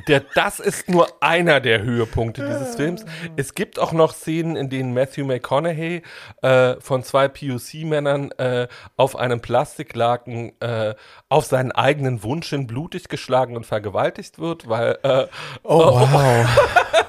[0.08, 3.04] der, das ist nur einer der Höhepunkte dieses Films.
[3.36, 6.02] Es gibt auch noch Szenen, in denen Matthew McConaughey
[6.42, 10.94] äh, von zwei POC-Männern äh, auf einem Plastiklaken äh,
[11.28, 15.26] auf seinen eigenen Wunsch hin blutig geschlagen und vergewaltigt wird, weil äh,
[15.62, 16.46] oh, wow.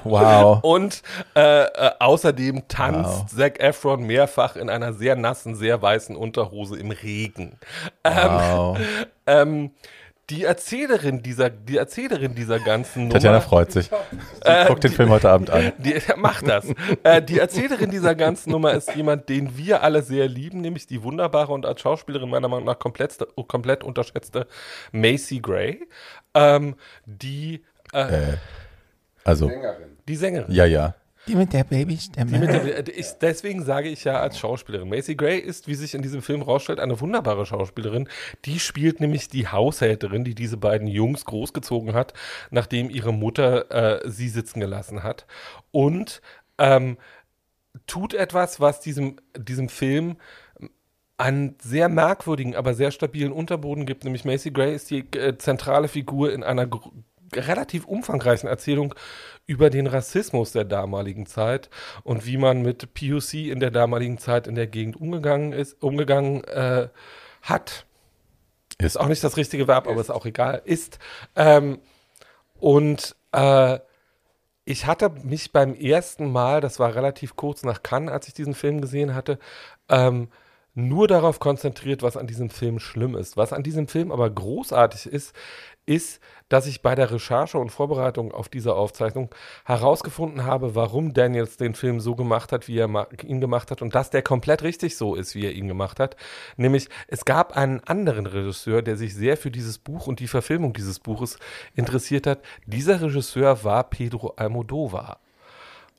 [0.04, 0.58] wow.
[0.62, 1.02] und
[1.34, 3.26] äh, äh, außerdem tanzt Wow.
[3.26, 7.58] Zac Efron mehrfach in einer sehr nassen, sehr weißen Unterhose im Regen.
[8.04, 8.78] wow.
[9.28, 9.72] Ähm,
[10.30, 13.12] die Erzählerin dieser, die Erzählerin dieser ganzen Nummer.
[13.14, 13.86] Tatjana freut sich.
[13.86, 15.72] Sie guckt den Film heute Abend an.
[15.78, 16.66] Die, macht das.
[17.04, 21.02] äh, die Erzählerin dieser ganzen Nummer ist jemand, den wir alle sehr lieben, nämlich die
[21.04, 23.16] wunderbare und als Schauspielerin meiner Meinung nach komplett,
[23.46, 24.48] komplett unterschätzte
[24.90, 25.86] Macy Gray,
[26.34, 26.74] ähm,
[27.04, 27.62] die,
[27.92, 28.34] äh,
[29.22, 29.96] Also, Sängerin.
[30.08, 30.52] die Sängerin.
[30.52, 30.94] ja, ja.
[31.26, 32.84] Die mit der Babystimme.
[32.94, 34.88] Ich, deswegen sage ich ja als Schauspielerin.
[34.88, 38.08] Macy Gray ist, wie sich in diesem Film rausstellt, eine wunderbare Schauspielerin.
[38.44, 42.14] Die spielt nämlich die Haushälterin, die diese beiden Jungs großgezogen hat,
[42.50, 45.26] nachdem ihre Mutter äh, sie sitzen gelassen hat.
[45.72, 46.20] Und
[46.58, 46.96] ähm,
[47.86, 50.16] tut etwas, was diesem, diesem Film
[51.18, 55.88] einen sehr merkwürdigen, aber sehr stabilen Unterboden gibt, nämlich Macy Gray ist die äh, zentrale
[55.88, 56.68] Figur in einer
[57.34, 58.94] relativ umfangreichen Erzählung
[59.46, 61.70] über den Rassismus der damaligen Zeit
[62.02, 66.44] und wie man mit POC in der damaligen Zeit in der Gegend umgegangen ist, umgegangen
[66.44, 66.88] äh,
[67.42, 67.86] hat.
[68.78, 70.62] Ist auch nicht das richtige Verb, aber ist auch egal.
[70.64, 70.98] Ist.
[71.34, 71.78] Ähm,
[72.58, 73.78] und äh,
[74.64, 78.54] ich hatte mich beim ersten Mal, das war relativ kurz nach Cannes, als ich diesen
[78.54, 79.38] Film gesehen hatte,
[79.88, 80.28] ähm,
[80.74, 83.36] nur darauf konzentriert, was an diesem Film schlimm ist.
[83.36, 85.34] Was an diesem Film aber großartig ist,
[85.86, 89.34] ist, dass ich bei der Recherche und Vorbereitung auf diese Aufzeichnung
[89.64, 93.94] herausgefunden habe, warum Daniels den Film so gemacht hat, wie er ihn gemacht hat und
[93.94, 96.16] dass der komplett richtig so ist, wie er ihn gemacht hat.
[96.56, 100.72] Nämlich, es gab einen anderen Regisseur, der sich sehr für dieses Buch und die Verfilmung
[100.72, 101.38] dieses Buches
[101.74, 102.42] interessiert hat.
[102.66, 105.20] Dieser Regisseur war Pedro Almodovar.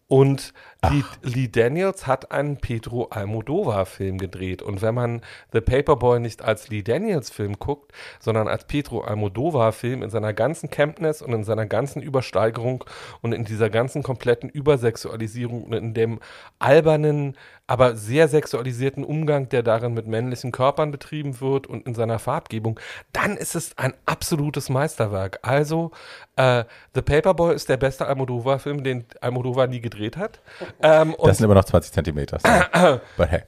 [0.07, 0.53] Und
[0.89, 4.61] Lee, Lee Daniels hat einen Pedro Almodovar-Film gedreht.
[4.61, 5.21] Und wenn man
[5.51, 11.21] The Paperboy nicht als Lee Daniels-Film guckt, sondern als Pedro Almodovar-Film in seiner ganzen Campness
[11.21, 12.83] und in seiner ganzen Übersteigerung
[13.21, 16.19] und in dieser ganzen kompletten Übersexualisierung und in dem
[16.59, 17.35] albernen,
[17.67, 22.79] aber sehr sexualisierten Umgang, der darin mit männlichen Körpern betrieben wird und in seiner Farbgebung,
[23.11, 25.39] dann ist es ein absolutes Meisterwerk.
[25.41, 25.91] Also,
[26.38, 26.63] äh,
[26.95, 30.39] The Paperboy ist der beste Almodovar-Film, den Almodovar nie gedreht hat.
[30.82, 32.39] Ähm, Das sind immer noch 20 Zentimeter.
[32.39, 32.99] So.
[33.17, 33.43] But hey.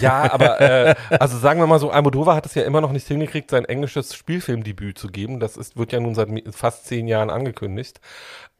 [0.00, 3.06] ja, aber äh, also sagen wir mal so, Almodovar hat es ja immer noch nicht
[3.06, 5.40] hingekriegt, sein englisches Spielfilmdebüt zu geben.
[5.40, 8.00] Das ist, wird ja nun seit fast zehn Jahren angekündigt.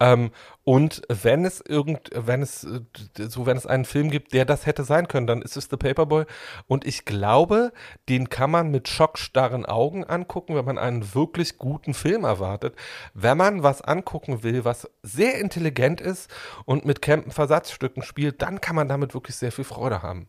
[0.01, 0.31] Ähm,
[0.65, 2.81] und wenn es irgend, wenn es äh,
[3.29, 5.77] so, wenn es einen Film gibt, der das hätte sein können, dann ist es The
[5.77, 6.25] Paperboy.
[6.67, 7.73] Und ich glaube,
[8.09, 12.75] den kann man mit schockstarren Augen angucken, wenn man einen wirklich guten Film erwartet.
[13.13, 16.31] Wenn man was angucken will, was sehr intelligent ist
[16.65, 20.29] und mit Campen Versatzstücken spielt, dann kann man damit wirklich sehr viel Freude haben.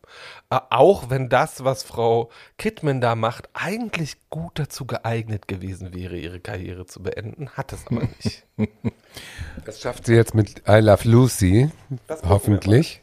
[0.50, 6.16] Äh, auch wenn das, was Frau Kidman da macht, eigentlich gut dazu geeignet gewesen wäre,
[6.16, 8.46] ihre Karriere zu beenden, hat es aber nicht.
[9.64, 11.70] Das schafft sie jetzt mit I Love Lucy,
[12.28, 13.02] hoffentlich.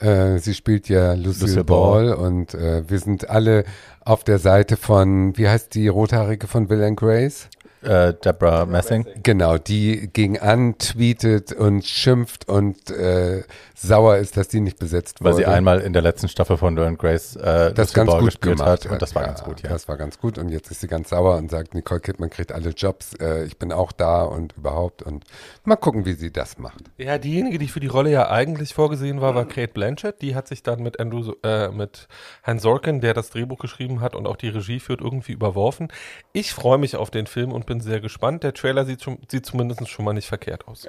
[0.00, 2.14] Äh, sie spielt ja Lucille, Lucille Ball, Ball.
[2.14, 3.64] und äh, wir sind alle
[4.04, 7.48] auf der Seite von, wie heißt die Rothaarige von Will and Grace?
[7.82, 9.06] Äh, Deborah Messing.
[9.22, 13.42] Genau, die gegen an tweetet und schimpft und äh,
[13.74, 15.44] sauer ist, dass die nicht besetzt Weil wurde.
[15.44, 18.58] sie einmal in der letzten Staffel von and Grace äh, das ganz Ball gut gespielt
[18.58, 18.92] gemacht hat.
[18.92, 19.70] Und das war ganz gut, ja.
[19.70, 22.52] Das war ganz gut und jetzt ist sie ganz sauer und sagt, Nicole Kidman kriegt
[22.52, 25.24] alle Jobs, äh, ich bin auch da und überhaupt und
[25.64, 26.84] mal gucken, wie sie das macht.
[26.98, 30.22] Ja, diejenige, die für die Rolle ja eigentlich vorgesehen war, war Kate Blanchett.
[30.22, 32.08] Die hat sich dann mit Andrew, äh, mit
[32.42, 35.88] Herrn Sorkin, der das Drehbuch geschrieben hat und auch die Regie führt, irgendwie überworfen.
[36.32, 38.42] Ich freue mich auf den Film und bin sehr gespannt.
[38.42, 40.86] Der Trailer sieht, schon, sieht zumindest schon mal nicht verkehrt aus.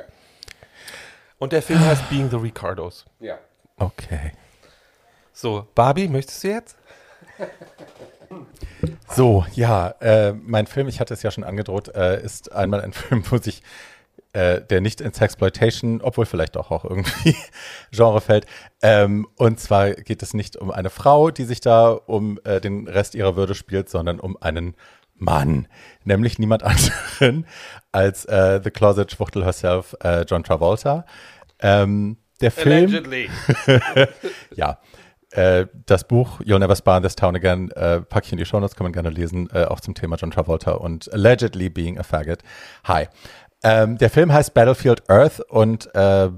[1.40, 3.06] Und der Film heißt Being the Ricardos.
[3.20, 3.38] Ja.
[3.78, 4.32] Okay.
[5.34, 6.78] So, Barbie, möchtest du jetzt?
[9.08, 12.94] So, ja, äh, mein Film, ich hatte es ja schon angedroht, äh, ist einmal ein
[12.94, 13.62] Film, wo sich
[14.34, 17.36] äh, der nicht ins Sexploitation, obwohl vielleicht auch, auch irgendwie
[17.92, 18.48] Genre fällt.
[18.82, 22.88] Ähm, und zwar geht es nicht um eine Frau, die sich da um äh, den
[22.88, 24.76] Rest ihrer Würde spielt, sondern um einen
[25.16, 25.68] Mann,
[26.04, 26.64] nämlich niemand
[27.22, 27.46] anderen
[27.92, 31.06] als äh, The Closet Schwuchtel herself, äh, John Travolta.
[31.60, 33.30] Ähm, der Film, Allegedly.
[34.56, 34.80] ja.
[35.32, 38.46] Äh, das Buch You'll Never Spy in This Town Again äh, packe ich in die
[38.46, 42.04] Shownotes, kann man gerne lesen, äh, auch zum Thema John Travolta und Allegedly Being a
[42.04, 42.44] Faggot.
[42.84, 43.08] Hi.
[43.64, 46.30] Ähm, der Film heißt Battlefield Earth und äh,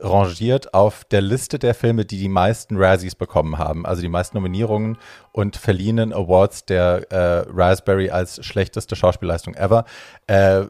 [0.00, 4.36] rangiert auf der Liste der Filme, die die meisten Razzies bekommen haben, also die meisten
[4.36, 4.98] Nominierungen
[5.32, 9.84] und verliehenen Awards der äh, Raspberry als schlechteste Schauspielleistung ever.
[10.26, 10.64] Äh,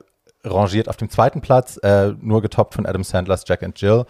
[0.45, 4.05] rangiert auf dem zweiten Platz, äh, nur getoppt von Adam Sandlers Jack and Jill.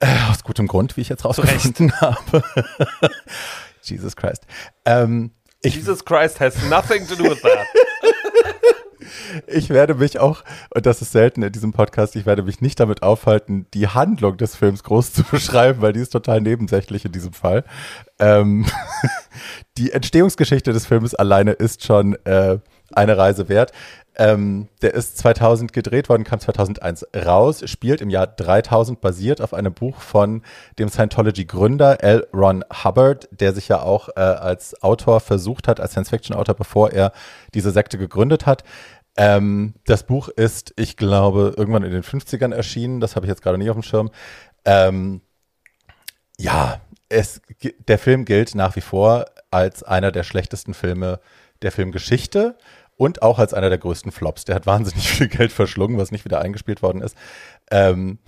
[0.00, 2.42] Äh, aus gutem Grund, wie ich jetzt rausgefunden habe.
[3.82, 4.46] Jesus Christ.
[4.84, 5.32] Ähm,
[5.64, 7.66] Jesus Christ has nothing to do with that.
[9.46, 10.44] Ich werde mich auch,
[10.74, 14.36] und das ist selten in diesem Podcast, ich werde mich nicht damit aufhalten, die Handlung
[14.36, 17.64] des Films groß zu beschreiben, weil die ist total nebensächlich in diesem Fall.
[18.18, 18.66] Ähm,
[19.78, 22.58] die Entstehungsgeschichte des Films alleine ist schon äh,
[22.92, 23.72] eine Reise wert.
[24.20, 29.54] Ähm, der ist 2000 gedreht worden, kam 2001 raus, spielt im Jahr 3000, basiert auf
[29.54, 30.42] einem Buch von
[30.80, 32.26] dem Scientology-Gründer L.
[32.34, 37.12] Ron Hubbard, der sich ja auch äh, als Autor versucht hat, als Science-Fiction-Autor, bevor er
[37.54, 38.64] diese Sekte gegründet hat.
[39.18, 43.42] Ähm, das Buch ist, ich glaube, irgendwann in den 50ern erschienen, das habe ich jetzt
[43.42, 44.10] gerade nicht auf dem Schirm.
[44.64, 45.22] Ähm,
[46.38, 47.42] ja, es,
[47.88, 51.18] der Film gilt nach wie vor als einer der schlechtesten Filme
[51.62, 52.56] der Filmgeschichte
[52.96, 54.44] und auch als einer der größten Flops.
[54.44, 57.16] Der hat wahnsinnig viel Geld verschlungen, was nicht wieder eingespielt worden ist.
[57.72, 58.20] Ähm,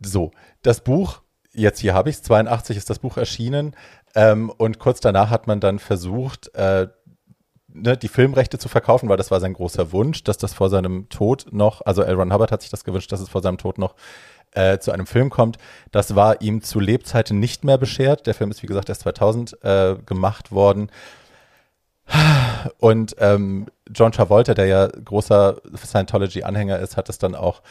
[0.00, 1.22] so, das Buch,
[1.54, 3.74] jetzt hier habe ich es, 82 ist das Buch erschienen,
[4.14, 6.88] Ähm, und kurz danach hat man dann versucht, äh,
[7.82, 11.08] ne, die Filmrechte zu verkaufen, weil das war sein großer Wunsch, dass das vor seinem
[11.08, 12.14] Tod noch, also L.
[12.14, 13.94] Ron Hubbard hat sich das gewünscht, dass es vor seinem Tod noch
[14.52, 15.58] äh, zu einem Film kommt.
[15.92, 18.26] Das war ihm zu Lebzeiten nicht mehr beschert.
[18.26, 20.90] Der Film ist, wie gesagt, erst 2000 äh, gemacht worden.
[22.78, 27.62] Und ähm, John Travolta, der ja großer Scientology-Anhänger ist, hat es dann auch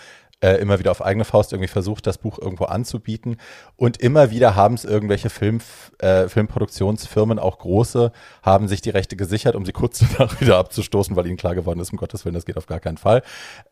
[0.41, 3.37] äh, immer wieder auf eigene Faust irgendwie versucht, das Buch irgendwo anzubieten.
[3.75, 5.59] Und immer wieder haben es irgendwelche Film,
[5.99, 8.11] äh, Filmproduktionsfirmen, auch große,
[8.43, 11.79] haben sich die Rechte gesichert, um sie kurz danach wieder abzustoßen, weil ihnen klar geworden
[11.79, 13.23] ist, um Gottes Willen, das geht auf gar keinen Fall.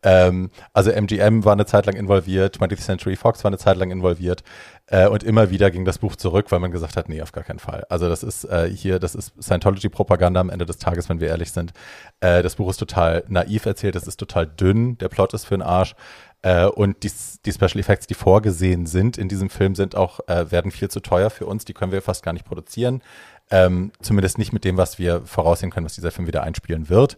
[0.02, 3.90] Ähm, also MGM war eine Zeit lang involviert, 20th Century Fox war eine Zeit lang
[3.90, 4.42] involviert.
[4.88, 7.42] Äh, und immer wieder ging das Buch zurück, weil man gesagt hat, nee, auf gar
[7.42, 7.84] keinen Fall.
[7.88, 11.50] Also das ist äh, hier, das ist Scientology-Propaganda am Ende des Tages, wenn wir ehrlich
[11.50, 11.72] sind.
[12.20, 15.56] Äh, das Buch ist total naiv erzählt, es ist total dünn, der Plot ist für
[15.56, 15.94] den Arsch.
[16.42, 17.10] Äh, und die,
[17.44, 21.00] die Special Effects, die vorgesehen sind in diesem Film, sind auch, äh, werden viel zu
[21.00, 21.64] teuer für uns.
[21.64, 23.02] Die können wir fast gar nicht produzieren.
[23.50, 27.16] Ähm, zumindest nicht mit dem, was wir voraussehen können, was dieser Film wieder einspielen wird.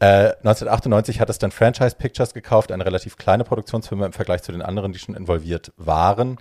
[0.00, 4.52] Äh, 1998 hat es dann Franchise Pictures gekauft, eine relativ kleine Produktionsfirma im Vergleich zu
[4.52, 6.38] den anderen, die schon involviert waren.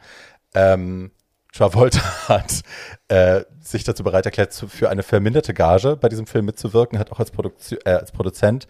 [0.53, 1.11] Ähm,
[1.53, 2.61] Travolta hat
[3.07, 7.11] äh, sich dazu bereit erklärt, zu, für eine verminderte Gage bei diesem Film mitzuwirken, hat
[7.11, 8.67] auch als, Produktio äh, als Produzent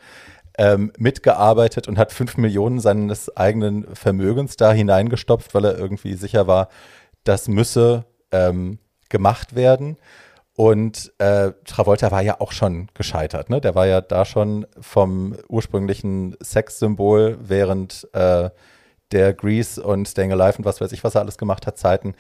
[0.57, 6.47] ähm, mitgearbeitet und hat fünf Millionen seines eigenen Vermögens da hineingestopft, weil er irgendwie sicher
[6.47, 6.69] war,
[7.23, 8.79] das müsse ähm,
[9.09, 9.97] gemacht werden.
[10.55, 13.51] Und äh, Travolta war ja auch schon gescheitert.
[13.51, 13.61] Ne?
[13.61, 18.49] Der war ja da schon vom ursprünglichen Sexsymbol während äh,
[19.11, 22.15] der Grease und Staying Alive und was weiß ich, was er alles gemacht hat, Zeiten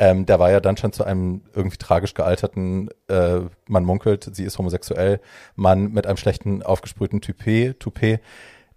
[0.00, 4.44] ähm, der war ja dann schon zu einem irgendwie tragisch gealterten, äh, man munkelt, sie
[4.44, 5.20] ist homosexuell,
[5.54, 8.20] Mann mit einem schlechten aufgesprühten Toupet, Toupet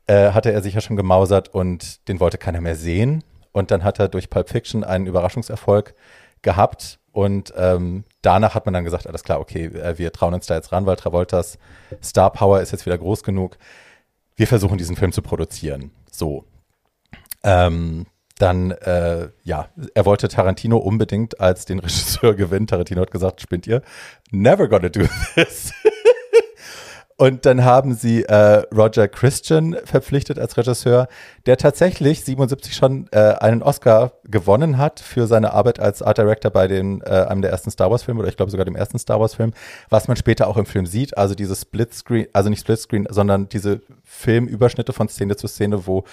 [0.07, 3.23] äh, hatte er sich ja schon gemausert und den wollte keiner mehr sehen.
[3.53, 5.95] Und dann hat er durch Pulp Fiction einen Überraschungserfolg
[6.41, 6.99] gehabt.
[7.13, 10.55] Und ähm, danach hat man dann gesagt, alles klar, okay, äh, wir trauen uns da
[10.55, 11.57] jetzt ran, weil Travoltas
[12.03, 13.57] Star Power ist jetzt wieder groß genug.
[14.35, 15.91] Wir versuchen diesen Film zu produzieren.
[16.11, 16.43] So.
[17.43, 18.07] Ähm,
[18.37, 22.67] dann, äh, ja, er wollte Tarantino unbedingt als den Regisseur gewinnen.
[22.67, 23.81] Tarantino hat gesagt, spinnt ihr?
[24.31, 25.01] Never gonna do
[25.35, 25.71] this.
[27.15, 31.07] Und dann haben sie äh, Roger Christian verpflichtet als Regisseur,
[31.45, 36.49] der tatsächlich 77 schon äh, einen Oscar gewonnen hat für seine Arbeit als Art Director
[36.49, 38.97] bei den, äh, einem der ersten Star Wars Filme oder ich glaube sogar dem ersten
[38.97, 39.53] Star Wars Film,
[39.89, 43.07] was man später auch im Film sieht, also diese Split Screen, also nicht Split Screen,
[43.09, 46.05] sondern diese Filmüberschnitte von Szene zu Szene, wo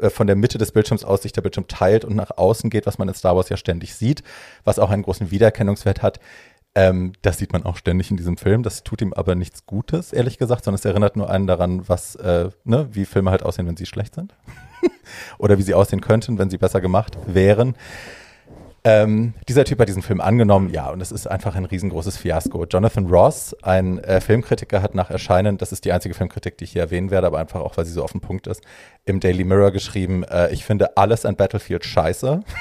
[0.00, 2.86] äh, von der Mitte des Bildschirms aus sich der Bildschirm teilt und nach außen geht,
[2.86, 4.22] was man in Star Wars ja ständig sieht,
[4.62, 6.20] was auch einen großen Wiedererkennungswert hat.
[6.76, 8.62] Ähm, das sieht man auch ständig in diesem Film.
[8.62, 12.16] Das tut ihm aber nichts Gutes, ehrlich gesagt, sondern es erinnert nur einen daran, was,
[12.16, 14.34] äh, ne, wie Filme halt aussehen, wenn sie schlecht sind.
[15.38, 17.76] Oder wie sie aussehen könnten, wenn sie besser gemacht wären.
[18.86, 22.66] Ähm, dieser Typ hat diesen Film angenommen, ja, und es ist einfach ein riesengroßes Fiasko.
[22.66, 26.72] Jonathan Ross, ein äh, Filmkritiker, hat nach Erscheinen, das ist die einzige Filmkritik, die ich
[26.72, 28.62] hier erwähnen werde, aber einfach auch, weil sie so auf den Punkt ist,
[29.06, 32.42] im Daily Mirror geschrieben, äh, ich finde alles an Battlefield scheiße.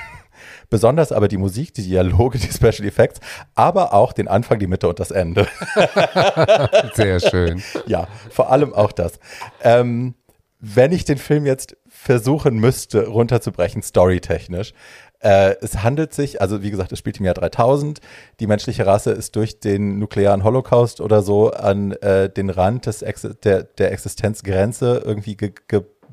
[0.74, 3.20] Besonders aber die Musik, die Dialoge, die Special Effects,
[3.54, 5.48] aber auch den Anfang, die Mitte und das Ende.
[6.96, 7.62] Sehr schön.
[7.86, 9.20] Ja, vor allem auch das.
[9.62, 10.16] Ähm,
[10.60, 14.74] wenn ich den Film jetzt versuchen müsste, runterzubrechen, storytechnisch,
[15.20, 18.00] äh, es handelt sich, also wie gesagt, es spielt im Jahr 3000.
[18.40, 23.04] Die menschliche Rasse ist durch den nuklearen Holocaust oder so an äh, den Rand des
[23.04, 25.54] Ex der, der Existenzgrenze irgendwie ge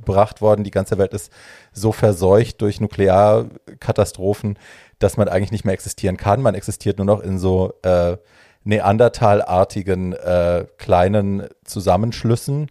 [0.01, 0.65] gebracht worden.
[0.65, 1.33] Die ganze Welt ist
[1.73, 4.59] so verseucht durch Nuklearkatastrophen,
[4.99, 6.43] dass man eigentlich nicht mehr existieren kann.
[6.43, 8.17] Man existiert nur noch in so äh,
[8.65, 12.71] Neandertal-artigen äh, kleinen Zusammenschlüssen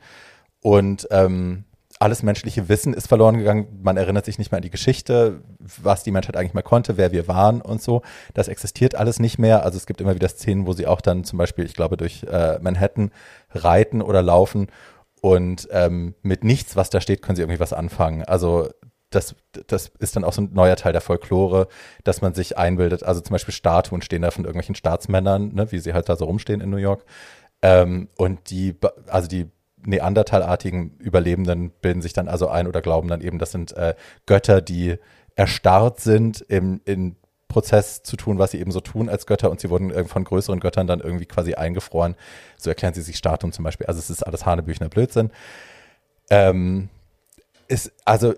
[0.62, 1.66] und ähm,
[2.00, 3.68] alles menschliche Wissen ist verloren gegangen.
[3.84, 7.12] Man erinnert sich nicht mehr an die Geschichte, was die Menschheit eigentlich mal konnte, wer
[7.12, 8.04] wir waren und so.
[8.34, 9.66] Das existiert alles nicht mehr.
[9.66, 12.24] Also es gibt immer wieder Szenen, wo sie auch dann zum Beispiel, ich glaube, durch
[12.24, 13.12] äh, Manhattan
[13.52, 14.68] reiten oder laufen
[15.22, 18.24] und ähm, mit nichts, was da steht, können sie irgendwie was anfangen.
[18.24, 18.70] Also
[19.10, 19.36] das,
[19.68, 21.68] das ist dann auch so ein neuer Teil der Folklore,
[22.04, 23.04] dass man sich einbildet.
[23.04, 26.26] Also zum Beispiel Statuen stehen da von irgendwelchen Staatsmännern, ne, wie sie halt da so
[26.26, 27.06] rumstehen in New York.
[27.62, 28.76] Ähm, und die,
[29.08, 29.50] also die
[29.84, 33.96] Neandertalartigen Überlebenden bilden sich dann also ein oder glauben dann eben, das sind äh,
[34.26, 34.98] Götter, die
[35.36, 37.16] erstarrt sind im, in
[37.50, 40.62] Prozess zu tun, was sie eben so tun als Götter und sie wurden von größeren
[40.62, 42.16] Göttern dann irgendwie quasi eingefroren.
[42.58, 43.88] So erklären sie sich Statuen zum Beispiel.
[43.88, 45.32] Also es ist alles Hanebüchner Blödsinn.
[46.30, 46.90] Ähm,
[47.68, 48.34] ist, also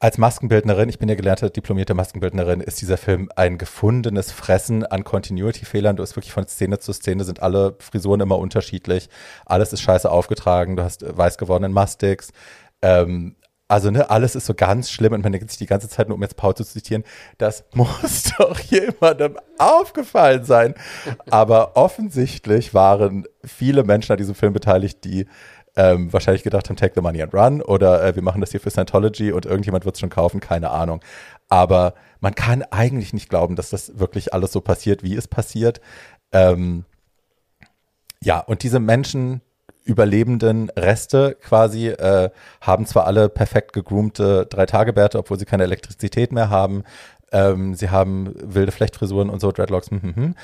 [0.00, 5.04] als Maskenbildnerin, ich bin ja gelernte diplomierte Maskenbildnerin, ist dieser Film ein gefundenes Fressen an
[5.04, 5.96] Continuity-Fehlern.
[5.96, 9.08] Du hast wirklich von Szene zu Szene sind alle Frisuren immer unterschiedlich.
[9.46, 10.76] Alles ist scheiße aufgetragen.
[10.76, 12.32] Du hast weiß gewordenen Mastix.
[12.82, 13.36] Ähm,
[13.74, 16.14] also ne, alles ist so ganz schlimm und man denkt sich die ganze Zeit nur,
[16.14, 17.02] um jetzt Paul zu zitieren,
[17.38, 20.74] das muss doch jemandem aufgefallen sein.
[21.28, 25.26] Aber offensichtlich waren viele Menschen an diesem Film beteiligt, die
[25.74, 28.60] ähm, wahrscheinlich gedacht haben, take the money and run oder äh, wir machen das hier
[28.60, 31.00] für Scientology und irgendjemand wird es schon kaufen, keine Ahnung.
[31.48, 35.80] Aber man kann eigentlich nicht glauben, dass das wirklich alles so passiert, wie es passiert.
[36.30, 36.84] Ähm,
[38.22, 39.40] ja, und diese Menschen,
[39.84, 42.30] überlebenden Reste quasi äh,
[42.60, 46.84] haben zwar alle perfekt gegroomte Drei-Tage-Bärte, obwohl sie keine Elektrizität mehr haben.
[47.32, 49.90] Ähm, sie haben wilde Flechtfrisuren und so, Dreadlocks.
[49.90, 50.34] Hm, hm, hm.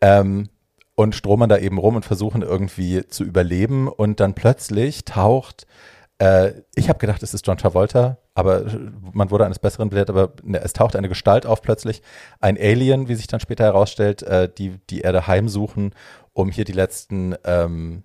[0.00, 0.48] Ähm,
[0.94, 3.86] und stromern da eben rum und versuchen irgendwie zu überleben.
[3.86, 5.66] Und dann plötzlich taucht,
[6.18, 8.64] äh, ich habe gedacht, es ist John Travolta, aber
[9.12, 12.02] man wurde eines Besseren belehrt, aber ne, es taucht eine Gestalt auf plötzlich,
[12.40, 15.94] ein Alien, wie sich dann später herausstellt, äh, die die Erde heimsuchen,
[16.32, 18.02] um hier die letzten ähm,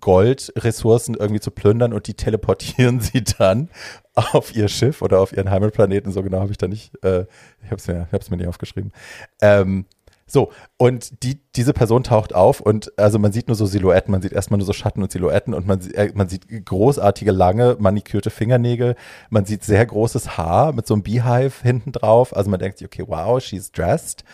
[0.00, 3.68] Goldressourcen irgendwie zu plündern und die teleportieren sie dann
[4.14, 6.12] auf ihr Schiff oder auf ihren Heimatplaneten.
[6.12, 7.26] So genau habe ich da nicht, äh,
[7.62, 8.92] ich habe es mir, mir nicht aufgeschrieben.
[9.40, 9.86] Ähm,
[10.28, 14.22] so, und die, diese Person taucht auf und also man sieht nur so Silhouetten, man
[14.22, 18.30] sieht erstmal nur so Schatten und Silhouetten und man, äh, man sieht großartige, lange, manikürte
[18.30, 18.96] Fingernägel,
[19.30, 22.34] man sieht sehr großes Haar mit so einem Beehive hinten drauf.
[22.34, 24.24] Also man denkt sich, okay, wow, she's dressed.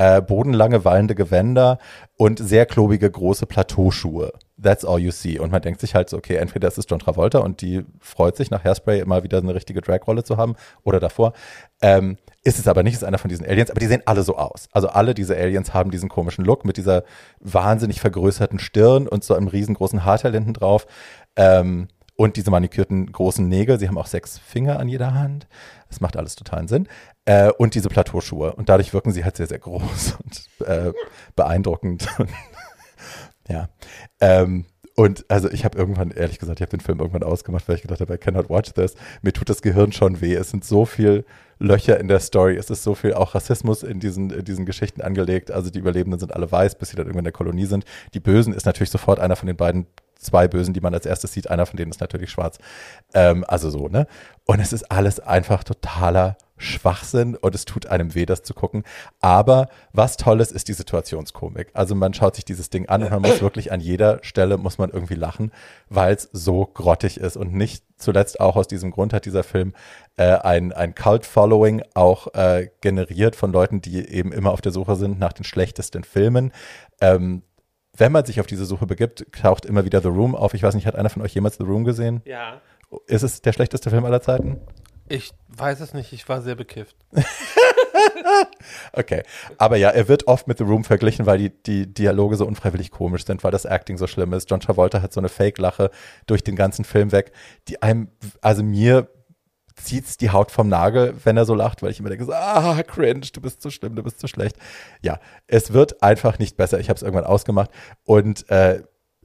[0.00, 1.76] Äh, bodenlange, wallende Gewänder
[2.16, 4.32] und sehr klobige, große Plateauschuhe.
[4.58, 5.38] That's all you see.
[5.38, 8.34] Und man denkt sich halt so, okay, entweder es ist John Travolta und die freut
[8.34, 11.34] sich nach Hairspray immer wieder eine richtige Drag-Rolle zu haben oder davor.
[11.82, 14.38] Ähm, ist es aber nicht, ist einer von diesen Aliens, aber die sehen alle so
[14.38, 14.70] aus.
[14.72, 17.04] Also alle diese Aliens haben diesen komischen Look mit dieser
[17.40, 20.86] wahnsinnig vergrößerten Stirn und so einem riesengroßen Haarteil hinten drauf.
[21.36, 21.88] Ähm,
[22.20, 23.78] und diese manikürten großen Nägel.
[23.78, 25.48] Sie haben auch sechs Finger an jeder Hand.
[25.88, 26.86] Das macht alles totalen Sinn.
[27.24, 28.54] Äh, und diese Plateauschuhe.
[28.54, 30.92] Und dadurch wirken sie halt sehr, sehr groß und äh,
[31.36, 32.06] beeindruckend.
[33.48, 33.68] ja.
[34.20, 34.66] Ähm,
[34.96, 37.82] und also ich habe irgendwann, ehrlich gesagt, ich habe den Film irgendwann ausgemacht, weil ich
[37.82, 38.94] gedacht habe, I cannot watch this.
[39.22, 40.34] Mir tut das Gehirn schon weh.
[40.34, 41.24] Es sind so viel
[41.58, 42.56] Löcher in der Story.
[42.56, 45.50] Es ist so viel auch Rassismus in diesen, in diesen Geschichten angelegt.
[45.50, 47.84] Also die Überlebenden sind alle weiß, bis sie dann irgendwann in der Kolonie sind.
[48.12, 49.86] Die Bösen ist natürlich sofort einer von den beiden
[50.20, 51.50] zwei Bösen, die man als erstes sieht.
[51.50, 52.58] Einer von denen ist natürlich schwarz.
[53.14, 54.06] Ähm, also so, ne?
[54.44, 58.84] Und es ist alles einfach totaler Schwachsinn und es tut einem weh, das zu gucken.
[59.20, 61.68] Aber was toll ist, ist die Situationskomik.
[61.72, 64.78] Also man schaut sich dieses Ding an und man muss wirklich an jeder Stelle muss
[64.78, 65.52] man irgendwie lachen,
[65.88, 69.74] weil es so grottig ist und nicht zuletzt auch aus diesem Grund hat dieser Film
[70.16, 74.96] äh, ein, ein Cult-Following auch äh, generiert von Leuten, die eben immer auf der Suche
[74.96, 76.52] sind nach den schlechtesten Filmen.
[77.00, 77.42] Ähm,
[78.00, 80.54] wenn man sich auf diese Suche begibt, taucht immer wieder The Room auf.
[80.54, 82.22] Ich weiß nicht, hat einer von euch jemals The Room gesehen?
[82.24, 82.60] Ja.
[83.06, 84.58] Ist es der schlechteste Film aller Zeiten?
[85.08, 86.96] Ich weiß es nicht, ich war sehr bekifft.
[88.92, 89.22] okay.
[89.58, 92.90] Aber ja, er wird oft mit The Room verglichen, weil die, die Dialoge so unfreiwillig
[92.90, 94.48] komisch sind, weil das Acting so schlimm ist.
[94.48, 95.90] John Travolta hat so eine Fake-Lache
[96.26, 97.32] durch den ganzen Film weg,
[97.68, 98.08] die einem,
[98.40, 99.08] also mir
[99.84, 103.26] zieht's die Haut vom Nagel, wenn er so lacht, weil ich immer denke, ah, cringe,
[103.32, 104.56] du bist zu schlimm, du bist zu schlecht.
[105.02, 106.78] Ja, es wird einfach nicht besser.
[106.80, 107.70] Ich habe es irgendwann ausgemacht
[108.04, 108.82] und äh,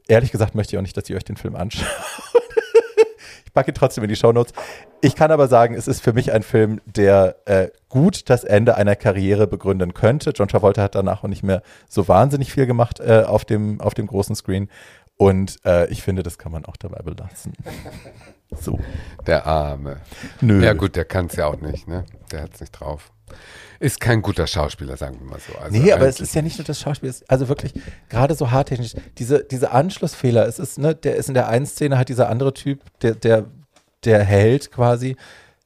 [0.08, 1.86] ehrlich gesagt möchte ich auch nicht, dass ihr euch den Film anschaut.
[3.46, 4.52] ich packe ihn trotzdem in die Shownotes.
[5.00, 8.76] Ich kann aber sagen, es ist für mich ein Film, der äh, gut das Ende
[8.76, 10.30] einer Karriere begründen könnte.
[10.34, 13.94] John Travolta hat danach auch nicht mehr so wahnsinnig viel gemacht äh, auf, dem, auf
[13.94, 14.68] dem großen Screen.
[15.16, 17.52] Und äh, ich finde, das kann man auch dabei belassen.
[18.60, 18.78] So.
[19.26, 19.96] Der Arme.
[20.40, 20.64] Nö.
[20.64, 22.04] Ja gut, der kann es ja auch nicht, ne?
[22.30, 23.10] Der hat es nicht drauf.
[23.80, 25.58] Ist kein guter Schauspieler, sagen wir mal so.
[25.58, 27.74] Also nee, aber es ist ja nicht nur das Schauspiel, also wirklich
[28.08, 31.98] gerade so haartechnisch, diese, diese Anschlussfehler, es ist, ne, der ist in der einen Szene
[31.98, 33.46] halt dieser andere Typ, der, der,
[34.04, 35.16] der Held quasi,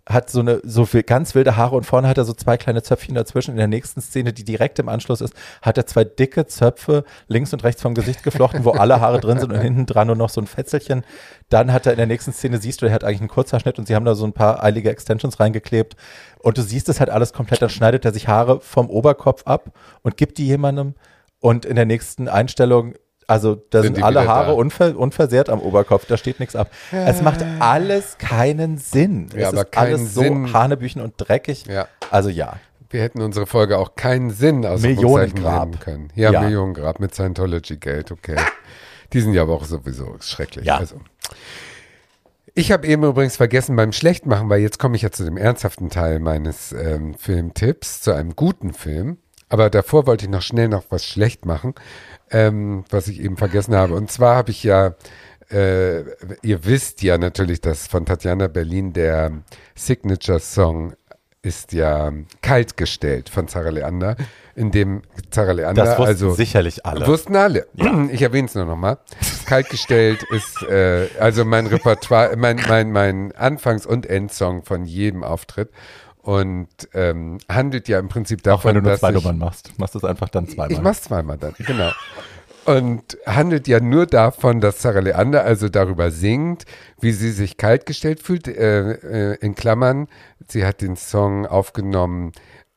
[0.09, 2.83] hat so eine so viel ganz wilde Haare und vorne hat er so zwei kleine
[2.83, 3.53] Zöpfchen dazwischen.
[3.53, 7.53] In der nächsten Szene, die direkt im Anschluss ist, hat er zwei dicke Zöpfe links
[7.53, 10.31] und rechts vom Gesicht geflochten, wo alle Haare drin sind und hinten dran nur noch
[10.31, 11.05] so ein Fetzelchen.
[11.49, 13.87] Dann hat er in der nächsten Szene, siehst du, er hat eigentlich einen Kurzhaarschnitt und
[13.87, 15.97] sie haben da so ein paar eilige Extensions reingeklebt.
[16.39, 19.71] Und du siehst es halt alles komplett, dann schneidet er sich Haare vom Oberkopf ab
[20.03, 20.95] und gibt die jemandem.
[21.41, 22.95] Und in der nächsten Einstellung
[23.31, 26.69] also da sind, sind alle Haare unver unversehrt am Oberkopf, da steht nichts ab.
[26.91, 27.07] Ja.
[27.07, 29.29] Es macht alles keinen Sinn.
[29.33, 30.53] Ja, es aber ist alles so Sinn.
[30.53, 31.65] Hanebüchen und dreckig.
[31.67, 31.87] Ja.
[32.11, 32.55] Also ja.
[32.89, 36.09] Wir hätten unsere Folge auch keinen Sinn aus Millionengrab können.
[36.17, 36.41] Ja, ja.
[36.41, 38.35] Millionengrab mit Scientology-Geld, okay.
[39.13, 40.67] Die sind ja aber auch sowieso schrecklich.
[40.67, 40.79] Ja.
[40.79, 40.97] Also.
[42.57, 45.89] Ich habe eben übrigens vergessen beim Schlechtmachen, weil jetzt komme ich ja zu dem ernsthaften
[45.89, 49.19] Teil meines ähm, Filmtipps, zu einem guten Film.
[49.51, 51.75] Aber davor wollte ich noch schnell noch was schlecht machen,
[52.31, 53.95] ähm, was ich eben vergessen habe.
[53.95, 54.95] Und zwar habe ich ja,
[55.51, 56.01] äh,
[56.43, 59.33] ihr wisst ja natürlich, dass von Tatjana Berlin der
[59.75, 60.95] Signature Song
[61.43, 64.17] ist ja kalt gestellt von Sarah Leander
[64.55, 67.07] in dem Zara Leander, Das wussten also sicherlich alle.
[67.07, 67.67] Wussten alle.
[68.13, 68.99] Ich erwähne es nur nochmal.
[69.47, 75.71] Kaltgestellt ist äh, also mein Repertoire, mein, mein, mein Anfangs- und Endsong von jedem Auftritt
[76.23, 79.73] und ähm, handelt ja im Prinzip davon, Auch wenn du nur dass zwei Nummern machst.
[79.79, 80.73] Machst du es einfach dann zweimal.
[80.73, 81.91] ich mach's zweimal dann, genau.
[82.67, 86.67] Und handelt ja nur davon, dass Sarah Leander also darüber singt,
[87.01, 88.49] wie sie sich kaltgestellt fühlt.
[88.49, 90.09] Äh, äh, in Klammern,
[90.47, 92.33] sie hat den Song aufgenommen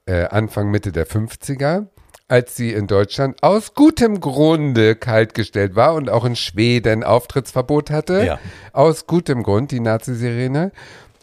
[0.06, 1.88] äh, Anfang, Mitte der 50er,
[2.28, 8.26] als sie in Deutschland aus gutem Grunde kaltgestellt war und auch in Schweden Auftrittsverbot hatte.
[8.26, 8.40] Ja.
[8.72, 10.72] Aus gutem Grund, die Nazi-Sirene.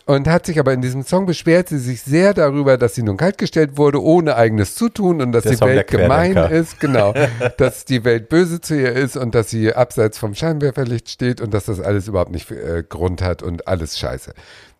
[0.07, 3.17] Und hat sich aber in diesem Song beschwert sie sich sehr darüber, dass sie nun
[3.17, 7.15] kaltgestellt wurde, ohne eigenes Zutun und dass Der die Song Welt gemein ist, genau,
[7.59, 11.55] dass die Welt böse zu ihr ist und dass sie abseits vom Scheinwerferlicht steht und
[11.55, 14.33] dass das alles überhaupt nicht äh, Grund hat und alles scheiße.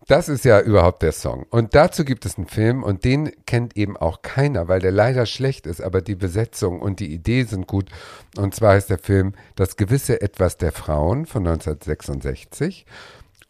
[0.07, 1.45] Das ist ja überhaupt der Song.
[1.51, 5.25] Und dazu gibt es einen Film und den kennt eben auch keiner, weil der leider
[5.25, 7.89] schlecht ist, aber die Besetzung und die Idee sind gut.
[8.35, 12.85] Und zwar ist der Film Das gewisse Etwas der Frauen von 1966.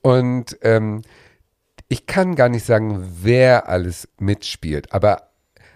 [0.01, 1.03] Und ähm,
[1.91, 5.33] ich kann gar nicht sagen, wer alles mitspielt, aber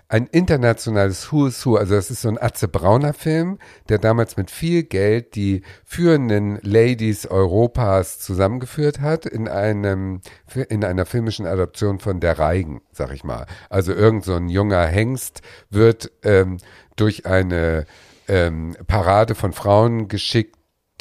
[0.08, 3.60] ein internationales Who is Who, also das ist so ein Atze Brauner Film,
[3.90, 10.22] der damals mit viel Geld die führenden Ladies Europas zusammengeführt hat in einem
[10.70, 13.46] in einer filmischen Adaption von Der Reigen, sag ich mal.
[13.70, 16.60] Also irgend so ein junger Hengst wird ähm,
[16.96, 17.88] durch eine
[18.30, 20.56] ähm, Parade von Frauen geschickt,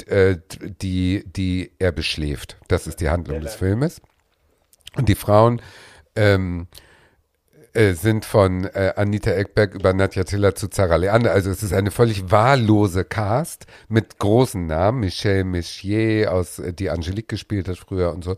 [0.09, 2.57] äh, die die er beschläft.
[2.67, 4.01] Das ist die Handlung des Filmes.
[4.97, 5.61] Und die Frauen
[6.17, 6.69] ähm,
[7.75, 11.33] äh, sind von äh, Anita Ekberg über Nadja Tiller zu Zara Leander.
[11.33, 15.01] Also es ist eine völlig wahllose Cast mit großen Namen.
[15.01, 18.37] Michelle Michier, aus, äh, die Angelique gespielt hat früher und so.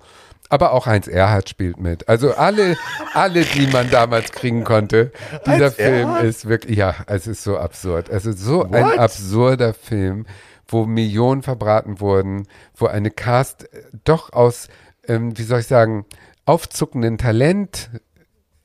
[0.48, 2.09] Aber auch Heinz Erhardt spielt mit.
[2.09, 2.78] Also alle,
[3.12, 5.12] alle, die man damals kriegen konnte.
[5.44, 6.24] Dieser Heinz Film Erhardt?
[6.24, 8.09] ist wirklich, ja, es ist so absurd.
[8.09, 8.98] Es ist so ein What?
[8.98, 10.24] absurder Film,
[10.66, 14.68] wo Millionen verbraten wurden, wo eine Cast äh, doch aus,
[15.07, 16.07] ähm, wie soll ich sagen,
[16.47, 17.90] aufzuckenden Talent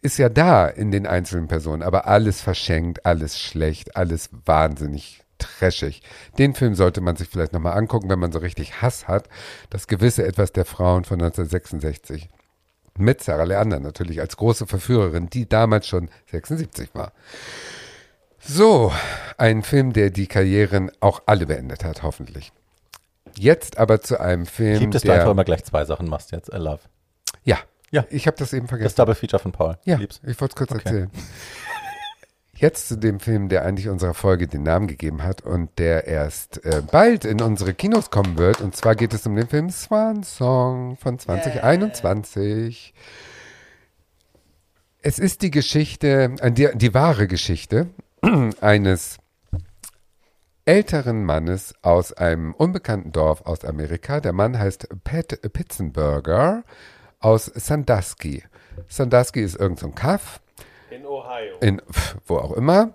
[0.01, 6.01] ist ja da in den einzelnen Personen, aber alles verschenkt, alles schlecht, alles wahnsinnig trashig.
[6.37, 9.27] Den Film sollte man sich vielleicht nochmal angucken, wenn man so richtig Hass hat.
[9.69, 12.29] Das gewisse Etwas der Frauen von 1966.
[12.97, 17.13] Mit Sarah Leander natürlich als große Verführerin, die damals schon 76 war.
[18.39, 18.91] So,
[19.37, 22.51] ein Film, der die Karrieren auch alle beendet hat, hoffentlich.
[23.37, 25.19] Jetzt aber zu einem Film, Gibt es, du der...
[25.19, 26.49] einfach immer gleich zwei Sachen machst jetzt.
[26.49, 26.81] I love.
[27.43, 27.57] ja,
[27.91, 28.05] Ja.
[28.09, 28.87] ich habe das eben vergessen.
[28.87, 29.77] Das Double Feature von Paul.
[29.85, 30.19] Ja, Lieb's.
[30.25, 30.81] ich wollte es kurz Okay.
[30.85, 31.11] erzählen.
[32.53, 36.63] Jetzt zu dem Film, der eigentlich unserer Folge den Namen gegeben hat und der erst
[36.63, 38.61] äh, bald in unsere Kinos kommen wird.
[38.61, 42.93] Und zwar geht es um den Film Swan Song von 2021.
[45.01, 47.87] Es ist die Geschichte, äh, die, die wahre Geschichte
[48.61, 49.17] eines
[50.65, 54.19] älteren Mannes aus einem unbekannten Dorf aus Amerika.
[54.19, 56.63] Der Mann heißt Pat Pitzenberger
[57.21, 58.43] aus Sandusky.
[58.87, 60.41] Sandusky ist irgendein so ein Kaff
[60.89, 61.57] In Ohio.
[61.61, 61.81] in
[62.25, 62.93] wo auch immer.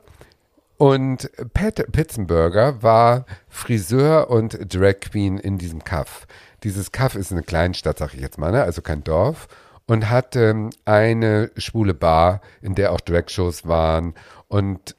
[0.78, 6.26] Und Pat Pitzenberger war Friseur und Drag Queen in diesem Kaff.
[6.64, 8.62] Dieses Kaff ist eine Kleinstadt, sag ich jetzt mal, ne?
[8.62, 9.48] also kein Dorf.
[9.86, 14.14] Und hatte ähm, eine schwule Bar, in der auch Drag-Shows waren.
[14.48, 14.96] Und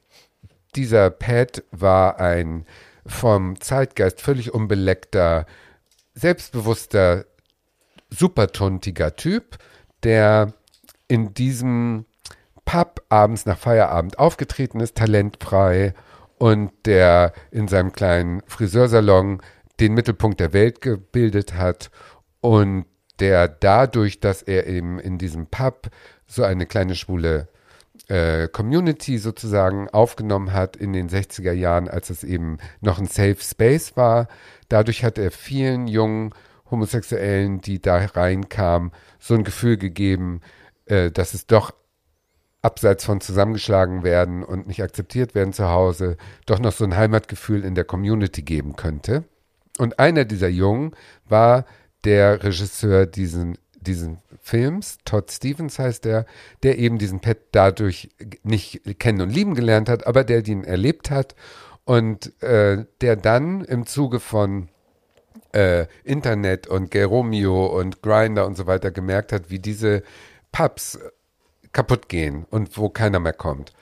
[0.76, 2.66] dieser Pat war ein
[3.06, 5.46] vom Zeitgeist völlig unbeleckter,
[6.14, 7.26] selbstbewusster,
[8.10, 9.58] supertuntiger Typ,
[10.03, 10.53] der
[11.08, 12.05] in diesem
[12.66, 15.93] Pub abends nach Feierabend aufgetreten ist, talentfrei
[16.38, 19.41] und der in seinem kleinen Friseursalon
[19.80, 21.91] den Mittelpunkt der Welt gebildet hat
[22.41, 22.86] und
[23.20, 25.89] der dadurch, dass er eben in diesem Pub
[26.28, 27.47] so eine kleine schwule
[28.08, 33.38] äh, Community sozusagen aufgenommen hat in den 60er Jahren, als es eben noch ein Safe
[33.39, 34.28] Space war.
[34.70, 36.34] Dadurch hat er vielen jungen
[36.72, 40.41] Homosexuellen, die da reinkamen, so ein Gefühl gegeben,
[40.86, 41.74] äh, dass es doch
[42.61, 47.63] abseits von zusammengeschlagen werden und nicht akzeptiert werden zu Hause, doch noch so ein Heimatgefühl
[47.63, 49.24] in der Community geben könnte.
[49.78, 50.91] Und einer dieser Jungen
[51.26, 51.65] war
[52.03, 56.26] der Regisseur diesen, diesen Films, Todd Stevens heißt der,
[56.63, 58.09] der eben diesen Pet dadurch
[58.43, 61.36] nicht kennen und lieben gelernt hat, aber der den erlebt hat
[61.86, 64.70] und äh, der dann im Zuge von
[65.54, 70.04] äh, Internet und Gay Romeo und Grinder und so weiter gemerkt hat, wie diese
[70.52, 71.00] Pubs
[71.72, 73.74] kaputt gehen und wo keiner mehr kommt.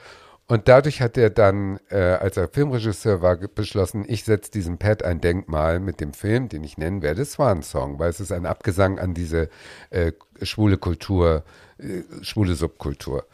[0.47, 5.01] Und dadurch hat er dann, äh, als er Filmregisseur war, beschlossen, ich setze diesem Pad
[5.03, 8.45] ein Denkmal mit dem Film, den ich nennen werde, Swan Song, weil es ist ein
[8.45, 9.49] Abgesang an diese
[9.89, 10.12] äh,
[10.43, 11.43] schwule Kultur,
[11.80, 13.26] äh, schwule Subkultur.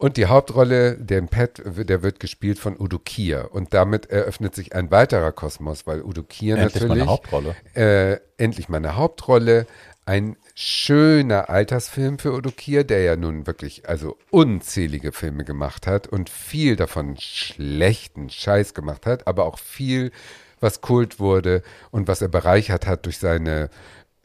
[0.00, 3.50] Und die Hauptrolle, den Pat, der wird gespielt von Udo Kier.
[3.52, 7.02] Und damit eröffnet sich ein weiterer Kosmos, weil Udo Kier Endlich mal natürlich.
[7.02, 7.56] eine Hauptrolle.
[7.74, 9.66] Äh, endlich mal eine Hauptrolle.
[10.06, 16.06] Ein schöner Altersfilm für Udo Kier, der ja nun wirklich also unzählige Filme gemacht hat
[16.06, 20.12] und viel davon schlechten Scheiß gemacht hat, aber auch viel,
[20.60, 23.68] was Kult wurde und was er bereichert hat durch seine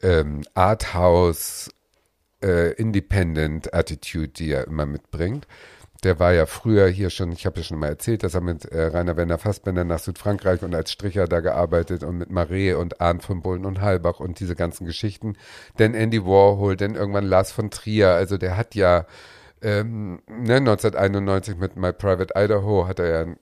[0.02, 1.70] ähm, Arthouse
[2.42, 5.46] äh, Independent Attitude, die er immer mitbringt.
[6.04, 8.66] Der war ja früher hier schon, ich habe ja schon mal erzählt, dass er mit
[8.66, 13.00] äh, Rainer Werner Fassbender nach Südfrankreich und als Stricher da gearbeitet und mit Marais und
[13.00, 15.36] Arndt von Bullen und Halbach und diese ganzen Geschichten.
[15.78, 19.06] Denn Andy Warhol, denn irgendwann Lars von Trier, also der hat ja
[19.66, 23.36] ähm, ne, 1991 mit My Private Idaho hat er ja einen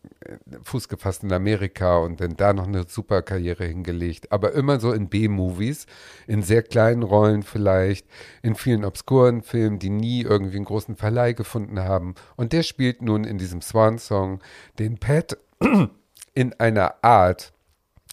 [0.62, 4.32] Fuß gefasst in Amerika und dann da noch eine super Karriere hingelegt.
[4.32, 5.84] Aber immer so in B-Movies,
[6.26, 8.06] in sehr kleinen Rollen vielleicht,
[8.40, 12.14] in vielen obskuren Filmen, die nie irgendwie einen großen Verleih gefunden haben.
[12.36, 14.40] Und der spielt nun in diesem Swan-Song
[14.78, 15.36] den Pat
[16.34, 17.52] in einer Art,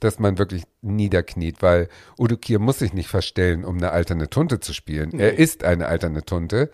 [0.02, 1.88] dass man wirklich niederkniet, weil
[2.18, 5.18] Udo Kier muss sich nicht verstellen, um eine alterne Tunte zu spielen.
[5.18, 6.72] Er ist eine alterne Tunte.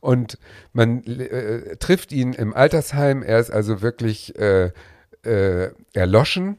[0.00, 0.38] Und
[0.72, 3.22] man äh, trifft ihn im Altersheim.
[3.22, 4.70] Er ist also wirklich äh,
[5.24, 6.58] äh, erloschen.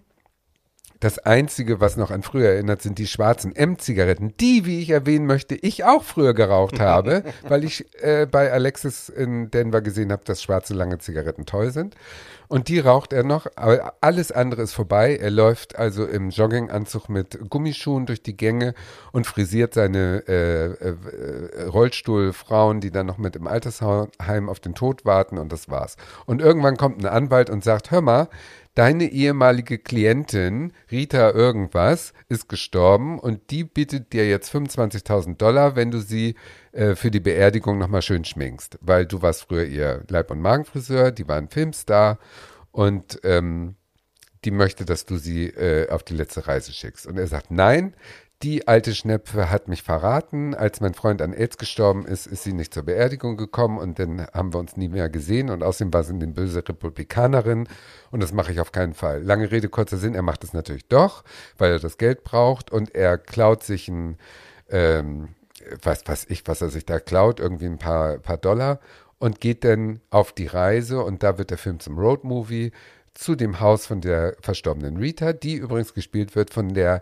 [1.00, 5.28] Das Einzige, was noch an früher erinnert, sind die schwarzen M-Zigaretten, die, wie ich erwähnen
[5.28, 10.24] möchte, ich auch früher geraucht habe, weil ich äh, bei Alexis in Denver gesehen habe,
[10.26, 11.96] dass schwarze lange Zigaretten toll sind.
[12.48, 15.18] Und die raucht er noch, aber alles andere ist vorbei.
[15.18, 18.74] Er läuft also im Jogginganzug mit Gummischuhen durch die Gänge
[19.12, 25.04] und frisiert seine äh, äh, Rollstuhlfrauen, die dann noch mit im Altersheim auf den Tod
[25.04, 25.98] warten und das war's.
[26.26, 28.30] Und irgendwann kommt ein Anwalt und sagt, hör mal,
[28.78, 35.90] deine ehemalige Klientin, Rita irgendwas, ist gestorben und die bietet dir jetzt 25.000 Dollar, wenn
[35.90, 36.36] du sie
[36.78, 38.78] äh, für die Beerdigung nochmal schön schminkst.
[38.82, 42.20] Weil du warst früher ihr Leib- und Magenfriseur, die war ein Filmstar
[42.72, 43.76] und ähm,
[44.46, 47.08] die möchte, dass du sie äh, auf die letzte Reise schickst.
[47.08, 47.96] Und er sagt, nein,
[48.44, 50.54] die alte Schnepfe hat mich verraten.
[50.54, 54.28] Als mein Freund an AIDS gestorben ist, ist sie nicht zur Beerdigung gekommen und dann
[54.32, 57.68] haben wir uns nie mehr gesehen und außerdem war sie eine böse Republikanerin
[58.12, 59.24] und das mache ich auf keinen Fall.
[59.24, 61.24] Lange Rede, kurzer Sinn, er macht es natürlich doch,
[61.58, 64.18] weil er das Geld braucht und er klaut sich ein,
[64.70, 65.30] ähm,
[65.82, 68.80] was weiß ich, was er sich da klaut, irgendwie ein paar, paar Dollar
[69.20, 72.72] und geht dann auf die Reise und da wird der Film zum Roadmovie
[73.14, 77.02] zu dem Haus von der verstorbenen Rita, die übrigens gespielt wird von der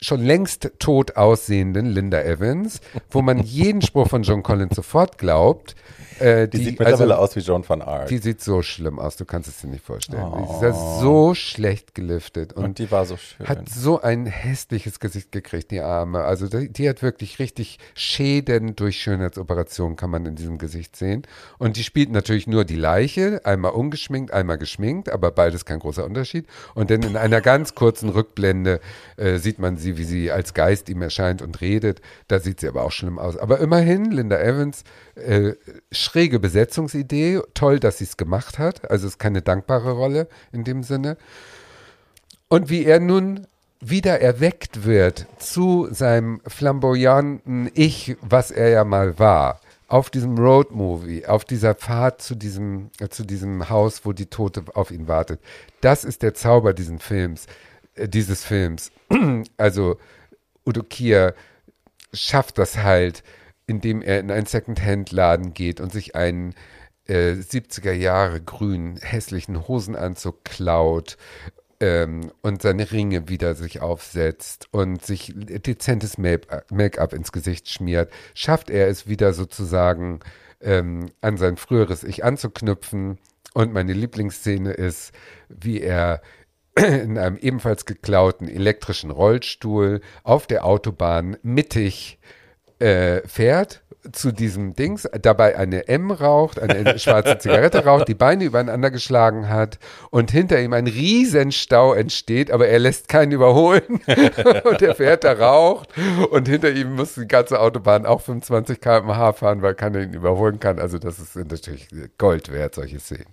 [0.00, 2.80] schon längst tot aussehenden Linda Evans,
[3.10, 5.74] wo man jeden Spruch von John Collins sofort glaubt.
[6.20, 8.08] Äh, Die, sieht mittlerweile aus wie Joan van Ark.
[8.08, 10.22] Die sieht so schlimm aus, du kannst es dir nicht vorstellen.
[10.22, 10.36] Oh.
[10.38, 13.46] Die ist ja so schlecht geliftet und, und die war so schön.
[13.46, 16.24] hat so ein hässliches Gesicht gekriegt, die Arme.
[16.24, 21.22] Also die, die hat wirklich richtig Schäden durch Schönheitsoperationen kann man in diesem Gesicht sehen.
[21.58, 26.04] Und die spielt natürlich nur die Leiche, einmal ungeschminkt, einmal geschminkt, aber beides kein großer
[26.04, 26.46] Unterschied.
[26.74, 28.80] Und dann in einer ganz kurzen Rückblende
[29.16, 32.00] äh, sieht man sie, wie sie als Geist ihm erscheint und redet.
[32.28, 33.36] Da sieht sie aber auch schlimm aus.
[33.36, 34.84] Aber immerhin, Linda Evans,
[35.16, 35.54] äh,
[35.90, 37.40] schräge Besetzungsidee.
[37.54, 38.90] Toll, dass sie es gemacht hat.
[38.90, 41.16] Also es ist keine dankbare Rolle in dem Sinne.
[42.48, 43.46] Und wie er nun
[43.80, 51.26] wieder erweckt wird zu seinem flamboyanten Ich, was er ja mal war, auf diesem Roadmovie,
[51.26, 55.40] auf dieser Fahrt zu diesem, zu diesem Haus, wo die Tote auf ihn wartet.
[55.80, 57.46] Das ist der Zauber diesen Films,
[57.94, 58.90] äh, dieses Films.
[59.56, 59.98] Also
[60.66, 61.34] Udo Kier
[62.12, 63.22] schafft das halt,
[63.66, 66.54] indem er in einen Second-Hand-Laden geht und sich einen
[67.06, 71.16] äh, 70er Jahre grünen, hässlichen Hosenanzug klaut
[71.80, 78.70] ähm, und seine Ringe wieder sich aufsetzt und sich dezentes Make-up ins Gesicht schmiert, schafft
[78.70, 80.20] er es wieder sozusagen
[80.60, 83.18] ähm, an sein früheres Ich anzuknüpfen.
[83.54, 85.12] Und meine Lieblingsszene ist,
[85.48, 86.22] wie er
[86.76, 92.18] in einem ebenfalls geklauten elektrischen Rollstuhl auf der Autobahn mittig
[92.78, 93.82] äh, fährt
[94.12, 99.48] zu diesem Dings, dabei eine M raucht, eine schwarze Zigarette raucht, die Beine übereinander geschlagen
[99.48, 99.78] hat
[100.10, 104.00] und hinter ihm ein Riesenstau entsteht, aber er lässt keinen überholen
[104.64, 105.88] und er fährt da raucht
[106.30, 110.60] und hinter ihm muss die ganze Autobahn auch 25 km/h fahren, weil keiner ihn überholen
[110.60, 110.78] kann.
[110.78, 111.88] Also das ist natürlich
[112.18, 113.26] Gold wert, solche Szenen.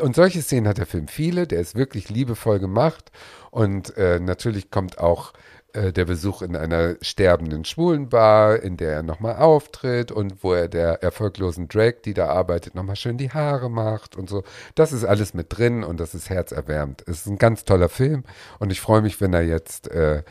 [0.00, 3.10] Und solche Szenen hat der Film viele, der ist wirklich liebevoll gemacht
[3.50, 5.32] und äh, natürlich kommt auch
[5.76, 10.68] äh, der Besuch in einer sterbenden Schwulenbar, in der er nochmal auftritt und wo er
[10.68, 14.42] der erfolglosen Drag, die da arbeitet, nochmal schön die Haare macht und so.
[14.74, 17.02] Das ist alles mit drin und das ist herzerwärmend.
[17.06, 18.24] Es ist ein ganz toller Film
[18.58, 20.22] und ich freue mich, wenn er jetzt äh,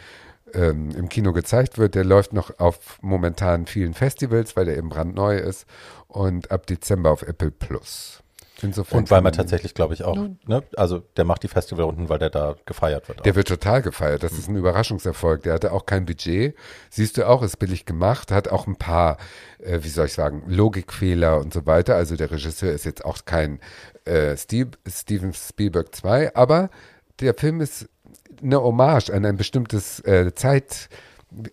[0.53, 1.95] ähm, im Kino gezeigt wird.
[1.95, 5.67] Der läuft noch auf momentan vielen Festivals, weil der eben brandneu ist
[6.07, 8.24] und ab Dezember auf Apple Plus.
[8.63, 10.15] Und weil man tatsächlich, glaube ich, auch,
[10.47, 13.19] ne, also der macht die Festivalrunden, weil der da gefeiert wird.
[13.19, 13.23] auch.
[13.23, 14.23] Der wird total gefeiert.
[14.23, 15.43] Das ist ein Überraschungserfolg.
[15.43, 16.55] Der hatte auch kein Budget.
[16.89, 19.17] Siehst du auch, ist billig gemacht, hat auch ein paar,
[19.59, 21.95] äh, wie soll ich sagen, Logikfehler und so weiter.
[21.95, 23.59] Also der Regisseur ist jetzt auch kein
[24.05, 26.69] äh, Steve, Steven Spielberg 2, aber
[27.19, 27.89] der Film ist
[28.41, 30.89] eine Hommage an ein bestimmtes äh, Zeit,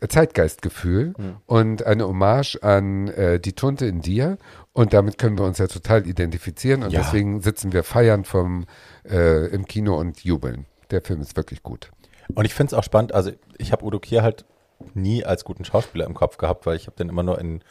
[0.09, 1.14] Zeitgeistgefühl
[1.46, 4.38] und eine Hommage an äh, die Tunte in dir.
[4.72, 6.82] Und damit können wir uns ja total identifizieren.
[6.82, 7.00] Und Ja.
[7.00, 8.64] deswegen sitzen wir feiern vom,
[9.09, 10.66] äh, im Kino und jubeln.
[10.90, 11.90] Der Film ist wirklich gut.
[12.34, 14.44] Und ich finde es auch spannend, also ich habe Udo Kier halt
[14.94, 17.62] nie als guten Schauspieler im Kopf gehabt, weil ich habe den immer nur in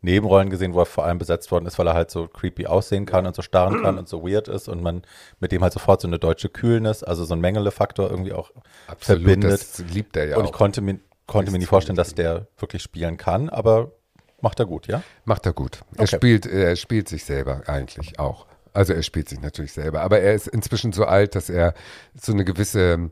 [0.00, 3.04] Nebenrollen gesehen, wo er vor allem besetzt worden ist, weil er halt so creepy aussehen
[3.04, 5.02] kann und so starren kann und so weird ist und man
[5.40, 8.52] mit dem halt sofort so eine deutsche Kühlness, also so ein Mengele-Faktor irgendwie auch
[8.98, 9.50] verbindet.
[9.50, 10.46] das liebt er ja und auch.
[10.46, 13.92] ich konnte mir, konnte mir nie vorstellen, dass der wirklich spielen kann, aber
[14.40, 15.02] macht er gut, ja?
[15.24, 15.82] Macht er gut.
[15.94, 16.16] Er Okay.
[16.16, 18.46] spielt, er spielt sich selber eigentlich auch.
[18.72, 21.74] Also er spielt sich natürlich selber, aber er ist inzwischen so alt, dass er
[22.20, 23.10] so eine gewisse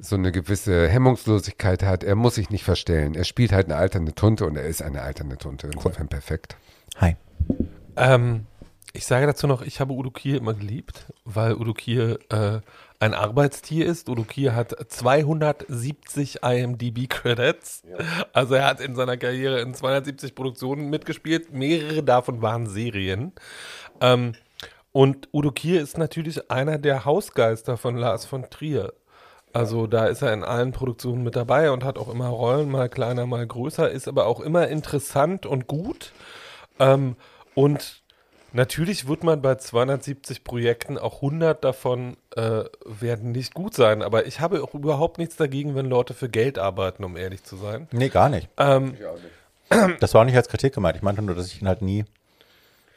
[0.00, 2.04] so eine gewisse Hemmungslosigkeit hat.
[2.04, 3.16] Er muss sich nicht verstellen.
[3.16, 5.68] Er spielt halt eine alternde Tunte und er ist eine alternde Tunte.
[5.74, 6.56] Insofern perfekt.
[6.98, 7.16] Hi.
[7.96, 8.46] Ähm,
[8.92, 12.60] ich sage dazu noch, ich habe Udo Kier immer geliebt, weil Udo Kier äh,
[13.00, 14.08] ein Arbeitstier ist.
[14.08, 17.82] Udo Kier hat 270 IMDb-Credits.
[18.32, 21.52] Also er hat in seiner Karriere in 270 Produktionen mitgespielt.
[21.52, 23.32] Mehrere davon waren Serien.
[24.00, 24.32] Ähm,
[24.92, 28.92] und Udo Kier ist natürlich einer der Hausgeister von Lars von Trier.
[29.52, 32.88] Also da ist er in allen Produktionen mit dabei und hat auch immer Rollen, mal
[32.88, 36.12] kleiner, mal größer, ist aber auch immer interessant und gut.
[36.78, 37.16] Ähm,
[37.54, 38.02] und
[38.52, 44.02] natürlich wird man bei 270 Projekten auch 100 davon äh, werden nicht gut sein.
[44.02, 47.56] Aber ich habe auch überhaupt nichts dagegen, wenn Leute für Geld arbeiten, um ehrlich zu
[47.56, 47.88] sein.
[47.92, 48.48] Nee, gar nicht.
[48.56, 48.94] Ähm,
[50.00, 50.96] Das war auch nicht als Kritik gemeint.
[50.96, 52.04] Ich meinte nur, dass ich ihn halt nie,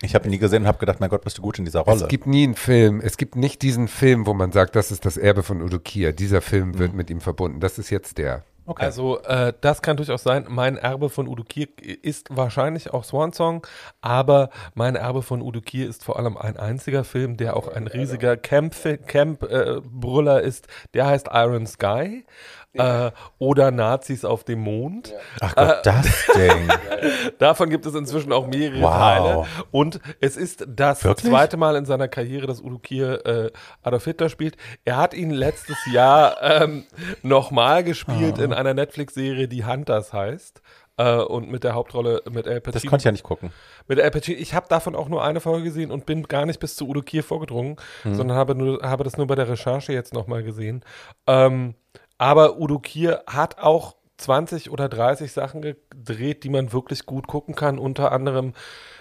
[0.01, 1.81] ich habe ihn nie gesehen und habe gedacht, mein Gott, bist du gut in dieser
[1.81, 2.03] Rolle.
[2.03, 5.05] Es gibt nie einen Film, es gibt nicht diesen Film, wo man sagt, das ist
[5.05, 6.13] das Erbe von Udo Kier.
[6.13, 7.59] Dieser Film wird mit ihm verbunden.
[7.59, 8.43] Das ist jetzt der.
[8.65, 8.83] Okay.
[8.83, 10.45] Also äh, das kann durchaus sein.
[10.49, 13.65] Mein Erbe von Udo Kier ist wahrscheinlich auch Swan Song,
[14.01, 17.88] aber mein Erbe von Udo Kier ist vor allem ein einziger Film, der auch ein
[17.88, 20.67] riesiger Camp-Brüller Camp, äh, ist.
[20.93, 22.25] Der heißt Iron Sky.
[22.73, 25.14] Äh, oder Nazis auf dem Mond.
[25.41, 26.69] Ach Gott, das Ding.
[27.38, 28.91] Davon gibt es inzwischen auch mehrere Wow.
[28.93, 29.45] Teile.
[29.72, 31.30] Und es ist das Wirklich?
[31.31, 33.52] zweite Mal in seiner Karriere, dass Udo Kier äh,
[33.84, 34.56] Adolf Hitler spielt.
[34.85, 36.85] Er hat ihn letztes Jahr ähm,
[37.23, 38.43] nochmal gespielt Ah.
[38.43, 40.61] in einer Netflix-Serie, die Hunters heißt.
[40.98, 42.73] Äh, und mit der Hauptrolle mit Al Pacino.
[42.73, 43.52] Das konnte ich ja nicht gucken.
[43.88, 44.38] Mit Al Pacino.
[44.39, 47.02] Ich habe davon auch nur eine Folge gesehen und bin gar nicht bis zu Udo
[47.02, 48.15] Kier vorgedrungen, Hm.
[48.15, 50.84] sondern habe, nur, habe das nur bei der Recherche jetzt nochmal gesehen.
[51.27, 51.76] Ähm,
[52.22, 57.56] aber Udo Kier hat auch 20 oder 30 Sachen gedreht, die man wirklich gut gucken
[57.56, 57.80] kann.
[57.80, 58.53] Unter anderem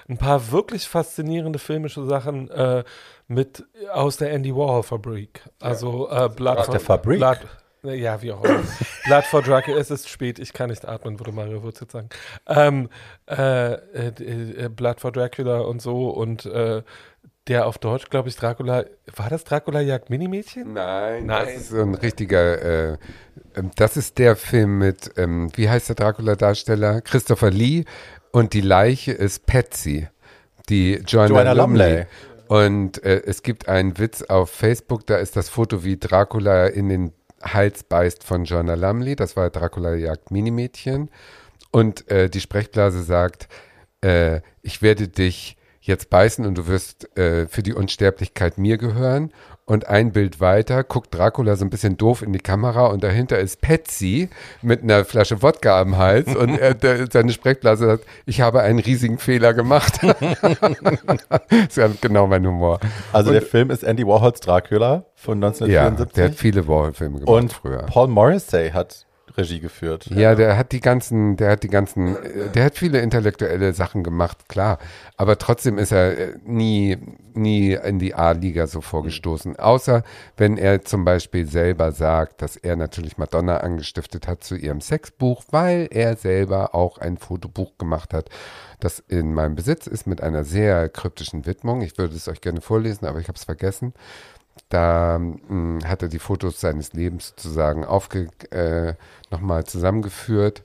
[0.09, 2.83] ein paar wirklich faszinierende filmische Sachen äh,
[3.29, 5.43] mit aus der Andy Warhol Fabrik.
[5.61, 7.19] Also äh, Blood Aus for, der Fabrik?
[7.19, 7.41] Blood,
[7.83, 8.63] ja, wie auch immer.
[9.05, 9.77] Blood for Dracula.
[9.77, 12.09] Es ist spät, ich kann nicht atmen, würde Mario Würz jetzt sagen.
[12.47, 12.89] Ähm,
[13.29, 16.83] äh, äh, äh, Blood for Dracula und so und äh,
[17.51, 18.85] der auf Deutsch, glaube ich, Dracula.
[19.17, 20.73] War das Dracula jagt Minimädchen?
[20.73, 21.47] Nein, Nein.
[21.47, 22.99] das ist so ein richtiger, äh,
[23.57, 27.01] ähm, das ist der Film mit, ähm, wie heißt der Dracula-Darsteller?
[27.01, 27.85] Christopher Lee
[28.31, 30.07] und die Leiche ist Patsy,
[30.69, 32.07] die Joanna, Joanna Lumley.
[32.47, 36.89] Und äh, es gibt einen Witz auf Facebook, da ist das Foto, wie Dracula in
[36.89, 37.13] den
[37.43, 39.17] Hals beißt von Joanna Lumley.
[39.17, 41.11] Das war Dracula jagt Minimädchen.
[41.73, 43.49] Und äh, die Sprechblase sagt,
[44.03, 49.33] äh, ich werde dich jetzt beißen und du wirst äh, für die Unsterblichkeit mir gehören.
[49.65, 53.39] Und ein Bild weiter guckt Dracula so ein bisschen doof in die Kamera und dahinter
[53.39, 54.29] ist Patsy
[54.63, 58.81] mit einer Flasche Wodka am Hals und er, der, seine Sprechblase sagt, ich habe einen
[58.81, 60.01] riesigen Fehler gemacht.
[60.03, 60.19] das
[61.69, 62.81] ist ja genau mein Humor.
[63.13, 66.15] Also der Film ist Andy Warhols Dracula von Ja, 1974.
[66.15, 67.83] der hat viele Warhol-Filme gemacht und früher.
[67.87, 69.07] Paul Morrissey hat
[69.41, 70.07] Regie geführt.
[70.11, 74.05] Ja, der hat die ganzen, der hat die ganzen, äh, der hat viele intellektuelle Sachen
[74.05, 74.79] gemacht, klar.
[75.17, 76.97] Aber trotzdem ist er äh, nie,
[77.35, 79.57] nie in die A-Liga so vorgestoßen.
[79.57, 80.03] Außer
[80.37, 85.45] wenn er zum Beispiel selber sagt, dass er natürlich Madonna angestiftet hat zu ihrem Sexbuch,
[85.51, 88.31] weil er selber auch ein Fotobuch gemacht hat,
[88.81, 91.83] das in meinem Besitz ist mit einer sehr kryptischen Widmung.
[91.83, 93.93] Ich würde es euch gerne vorlesen, aber ich habe es vergessen.
[94.69, 98.95] Da mh, hat er die Fotos seines Lebens sozusagen aufge, äh,
[99.31, 100.63] nochmal zusammengeführt.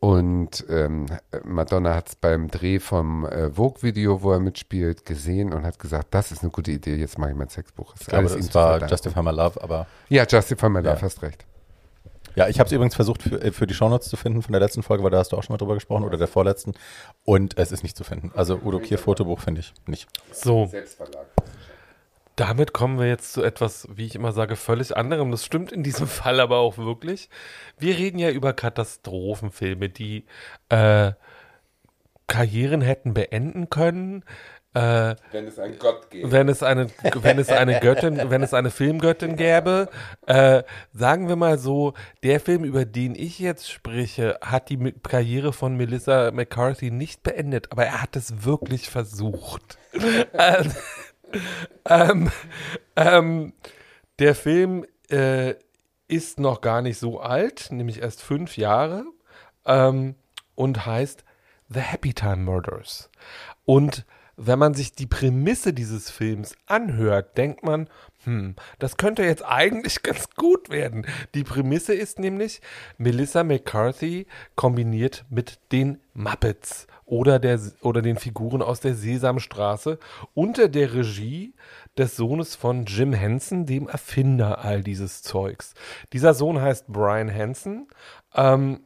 [0.00, 1.06] Und ähm,
[1.42, 6.08] Madonna hat es beim Dreh vom äh, Vogue-Video, wo er mitspielt, gesehen und hat gesagt,
[6.12, 7.94] das ist eine gute Idee, jetzt mache ich mein Sexbuch.
[7.94, 8.80] Ist Ich glaube, das zu war.
[8.88, 11.02] Justify My Love, aber Ja, Justify My Love, Ja.
[11.02, 11.44] hast recht.
[12.36, 14.60] ja, ich habe es übrigens versucht für, äh, für die Shownotes zu finden von der
[14.60, 16.74] letzten Folge, weil da hast du auch schon mal drüber gesprochen oder der vorletzten
[17.24, 18.30] und es ist nicht zu finden.
[18.36, 20.06] Also Udo Kier Fotobuch finde ich nicht.
[20.32, 20.70] So.
[22.38, 25.30] Damit kommen wir jetzt zu etwas, wie ich immer sage, völlig anderem.
[25.30, 27.28] Das stimmt in diesem Fall aber auch wirklich.
[27.78, 30.24] Wir reden ja über Katastrophenfilme, die
[30.68, 31.12] äh,
[32.28, 34.22] Karrieren hätten beenden können.
[34.74, 36.30] Äh, Wenn es einen Gott gäbe.
[36.30, 39.88] wenn es eine, wenn es eine Göttin, wenn es eine Filmgöttin gäbe,
[40.26, 40.62] äh,
[40.92, 45.76] sagen wir mal so, der Film, über den ich jetzt spreche, hat die Karriere von
[45.76, 49.78] Melissa McCarthy nicht beendet, aber er hat es wirklich versucht.
[51.88, 52.30] ähm,
[52.96, 53.52] ähm,
[54.18, 55.54] der Film äh,
[56.08, 59.04] ist noch gar nicht so alt, nämlich erst fünf Jahre
[59.66, 60.14] ähm,
[60.54, 61.24] und heißt
[61.68, 63.10] The Happy Time Murders.
[63.64, 64.06] Und
[64.36, 67.88] wenn man sich die Prämisse dieses Films anhört, denkt man,
[68.28, 71.06] hm, das könnte jetzt eigentlich ganz gut werden.
[71.34, 72.60] Die Prämisse ist nämlich
[72.98, 79.98] Melissa McCarthy kombiniert mit den Muppets oder, der, oder den Figuren aus der Sesamstraße
[80.34, 81.54] unter der Regie
[81.96, 85.72] des Sohnes von Jim Henson, dem Erfinder all dieses Zeugs.
[86.12, 87.88] Dieser Sohn heißt Brian Henson.
[88.34, 88.80] Ähm,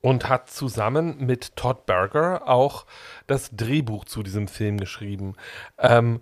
[0.00, 2.86] und hat zusammen mit Todd Berger auch
[3.26, 5.34] das Drehbuch zu diesem Film geschrieben.
[5.76, 6.20] Ähm,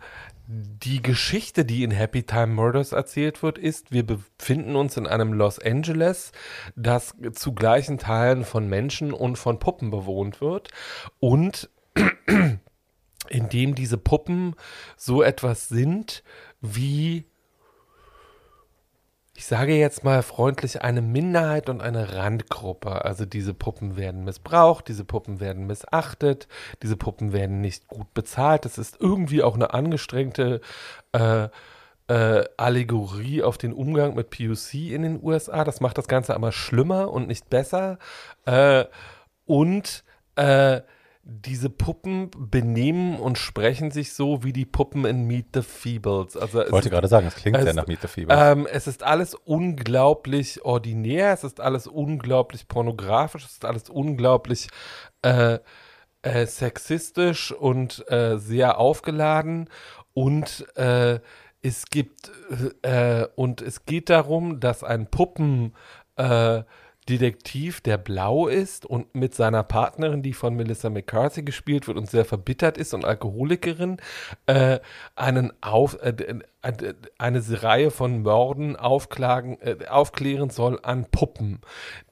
[0.48, 5.32] die Geschichte, die in Happy Time Murders erzählt wird, ist, wir befinden uns in einem
[5.32, 6.32] Los Angeles,
[6.76, 10.68] das zu gleichen Teilen von Menschen und von Puppen bewohnt wird.
[11.18, 11.68] Und
[13.28, 14.54] in dem diese Puppen
[14.96, 16.22] so etwas sind
[16.60, 17.26] wie
[19.36, 23.04] ich sage jetzt mal freundlich, eine Minderheit und eine Randgruppe.
[23.04, 26.48] Also diese Puppen werden missbraucht, diese Puppen werden missachtet,
[26.82, 28.64] diese Puppen werden nicht gut bezahlt.
[28.64, 30.60] Das ist irgendwie auch eine angestrengte
[31.12, 31.48] äh,
[32.08, 35.64] äh, Allegorie auf den Umgang mit PUC in den USA.
[35.64, 37.98] Das macht das Ganze aber schlimmer und nicht besser.
[38.44, 38.84] Äh,
[39.44, 40.04] und
[40.36, 40.80] äh,
[41.28, 46.36] diese Puppen benehmen und sprechen sich so wie die Puppen in Meet the Feebles.
[46.36, 48.38] Also Ich wollte gerade sagen, es klingt es- sehr nach Meet the Feebles.
[48.40, 54.68] ähm, es ist alles unglaublich ordinär, es ist alles unglaublich pornografisch, es ist alles unglaublich
[55.22, 55.58] äh,
[56.22, 59.68] äh, sexistisch und äh, sehr aufgeladen
[60.12, 61.18] und äh,
[61.60, 62.30] es gibt
[62.82, 65.74] äh, und es geht darum, dass ein Puppen
[66.16, 66.62] äh,
[67.08, 72.10] Detektiv, der blau ist und mit seiner Partnerin, die von Melissa McCarthy gespielt wird und
[72.10, 73.98] sehr verbittert ist und Alkoholikerin,
[74.46, 74.80] äh,
[75.14, 81.60] einen auf, äh, äh, eine Reihe von Morden aufklagen, äh, aufklären soll an Puppen,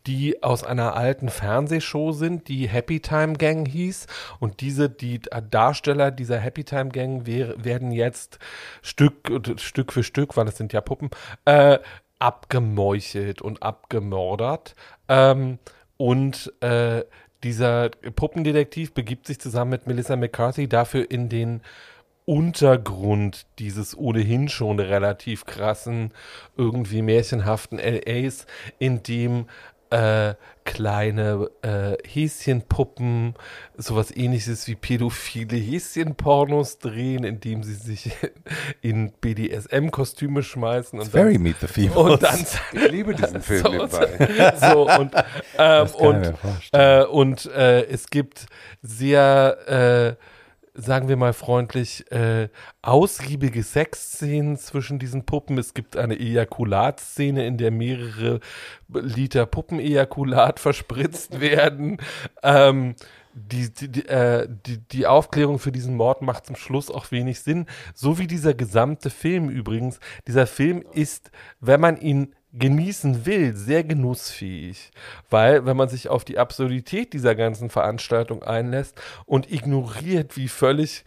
[0.06, 4.06] die aus einer alten Fernsehshow sind, die Happy Time Gang hieß.
[4.38, 8.38] Und diese, die Darsteller dieser Happy Time Gang wer- werden jetzt
[8.80, 11.10] Stück, Stück für Stück, weil es sind ja Puppen,
[11.46, 11.78] äh,
[12.24, 14.74] abgemeuchelt und abgemordert.
[15.08, 15.58] Ähm,
[15.98, 17.04] und äh,
[17.42, 21.60] dieser Puppendetektiv begibt sich zusammen mit Melissa McCarthy dafür in den
[22.24, 26.12] Untergrund dieses ohnehin schon relativ krassen,
[26.56, 28.46] irgendwie märchenhaften LAs,
[28.78, 29.44] in dem
[29.94, 30.34] äh,
[30.64, 33.34] kleine äh, Häschenpuppen,
[33.76, 38.10] sowas ähnliches wie pädophile Häschenpornos drehen, indem sie sich
[38.80, 41.96] in BDSM-Kostüme schmeißen und Very dann, Meet the Feebles.
[41.96, 44.54] und dann Ich liebe diesen Film so, nebenbei.
[44.56, 45.12] so und,
[45.58, 46.34] ähm, und,
[46.72, 48.46] äh, und äh, es gibt
[48.82, 50.33] sehr, äh,
[50.74, 52.48] sagen wir mal freundlich, äh,
[52.82, 55.56] ausgiebige Sexszenen zwischen diesen Puppen.
[55.56, 58.40] Es gibt eine Ejakulatszene, in der mehrere
[58.88, 61.98] Liter Puppenejakulat verspritzt werden.
[62.42, 62.96] Ähm,
[63.34, 67.40] die, die, die, äh, die, die Aufklärung für diesen Mord macht zum Schluss auch wenig
[67.40, 67.66] Sinn.
[67.94, 70.00] So wie dieser gesamte Film übrigens.
[70.26, 71.30] Dieser Film ist,
[71.60, 74.90] wenn man ihn genießen will, sehr genussfähig.
[75.30, 81.04] Weil, wenn man sich auf die Absurdität dieser ganzen Veranstaltung einlässt und ignoriert, wie völlig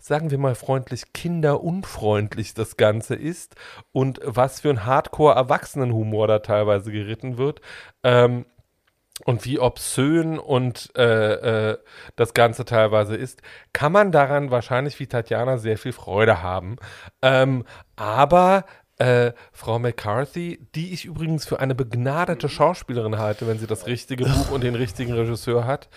[0.00, 3.56] sagen wir mal freundlich, kinderunfreundlich das Ganze ist
[3.90, 7.60] und was für ein Hardcore-Erwachsenenhumor da teilweise geritten wird,
[8.04, 8.46] ähm,
[9.24, 11.78] und wie obszön und äh, äh,
[12.16, 13.42] das Ganze teilweise ist,
[13.72, 16.76] kann man daran wahrscheinlich wie Tatjana sehr viel Freude haben.
[17.20, 17.64] Ähm,
[17.96, 18.64] aber
[18.98, 24.24] äh, Frau McCarthy, die ich übrigens für eine begnadete Schauspielerin halte, wenn sie das richtige
[24.24, 25.88] Buch und den richtigen Regisseur hat.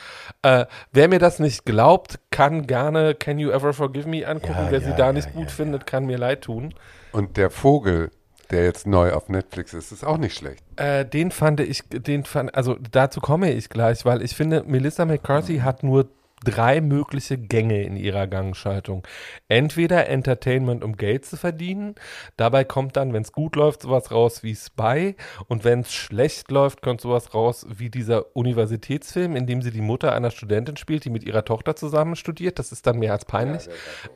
[0.43, 4.53] Äh, wer mir das nicht glaubt, kann gerne Can You Ever Forgive Me angucken.
[4.53, 6.73] Ja, wer ja, sie da ja, nicht gut findet, kann mir leid tun.
[7.11, 8.11] Und der Vogel,
[8.51, 10.63] der jetzt neu auf Netflix ist, ist auch nicht schlecht.
[10.75, 15.05] Äh, den fand ich, den fand, also dazu komme ich gleich, weil ich finde, Melissa
[15.05, 16.09] McCarthy hat nur
[16.43, 19.05] drei mögliche Gänge in ihrer Gangschaltung.
[19.47, 21.95] Entweder Entertainment, um Geld zu verdienen.
[22.37, 25.15] Dabei kommt dann, wenn es gut läuft, sowas raus wie Spy.
[25.47, 29.81] Und wenn es schlecht läuft, kommt sowas raus wie dieser Universitätsfilm, in dem sie die
[29.81, 32.59] Mutter einer Studentin spielt, die mit ihrer Tochter zusammen studiert.
[32.59, 33.69] Das ist dann mehr als peinlich.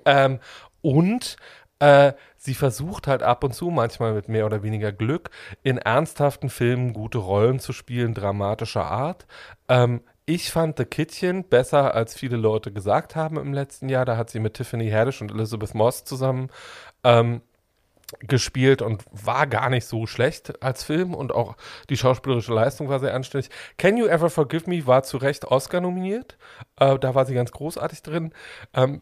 [0.05, 0.39] Ähm,
[0.81, 1.37] und
[1.79, 5.29] äh, sie versucht halt ab und zu, manchmal mit mehr oder weniger Glück,
[5.61, 9.27] in ernsthaften Filmen gute Rollen zu spielen, dramatischer Art.
[9.67, 14.05] Ähm, ich fand The Kittchen besser, als viele Leute gesagt haben im letzten Jahr.
[14.05, 16.49] Da hat sie mit Tiffany Haddish und Elizabeth Moss zusammen
[17.03, 17.41] ähm,
[18.19, 21.55] gespielt und war gar nicht so schlecht als Film und auch
[21.89, 23.51] die schauspielerische Leistung war sehr anständig.
[23.77, 26.37] Can You Ever Forgive Me war zu Recht Oscar nominiert.
[26.79, 28.33] Äh, da war sie ganz großartig drin.
[28.73, 29.01] Ähm,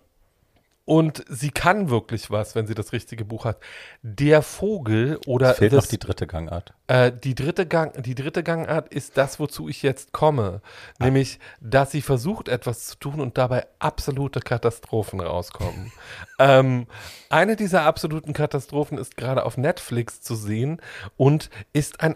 [0.85, 3.57] und sie kann wirklich was, wenn sie das richtige Buch hat.
[4.01, 6.73] Der Vogel oder Es fehlt das, noch die dritte Gangart.
[6.87, 10.61] äh, die dritte Gang, die dritte Gangart ist das, wozu ich jetzt komme,
[10.99, 15.93] nämlich, dass sie versucht, etwas zu tun und dabei absolute Katastrophen rauskommen.
[16.39, 16.87] ähm,
[17.29, 20.81] eine dieser absoluten Katastrophen ist gerade auf Netflix zu sehen
[21.15, 22.15] und ist ein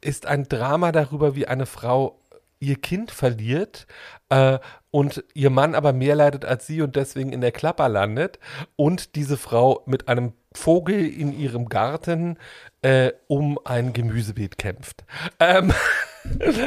[0.00, 2.18] ist ein Drama darüber, wie eine Frau
[2.60, 3.86] ihr Kind verliert
[4.28, 4.58] äh,
[4.92, 8.38] und ihr Mann aber mehr leidet als sie und deswegen in der Klapper landet
[8.76, 12.38] und diese Frau mit einem Vogel in ihrem Garten
[12.82, 15.04] äh, um ein Gemüsebeet kämpft.
[15.40, 15.72] Ähm,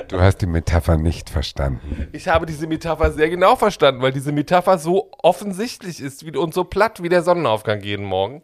[0.09, 2.09] Du hast die Metapher nicht verstanden.
[2.11, 6.53] ich habe diese Metapher sehr genau verstanden, weil diese Metapher so offensichtlich ist wie, und
[6.53, 8.43] so platt wie der Sonnenaufgang jeden Morgen.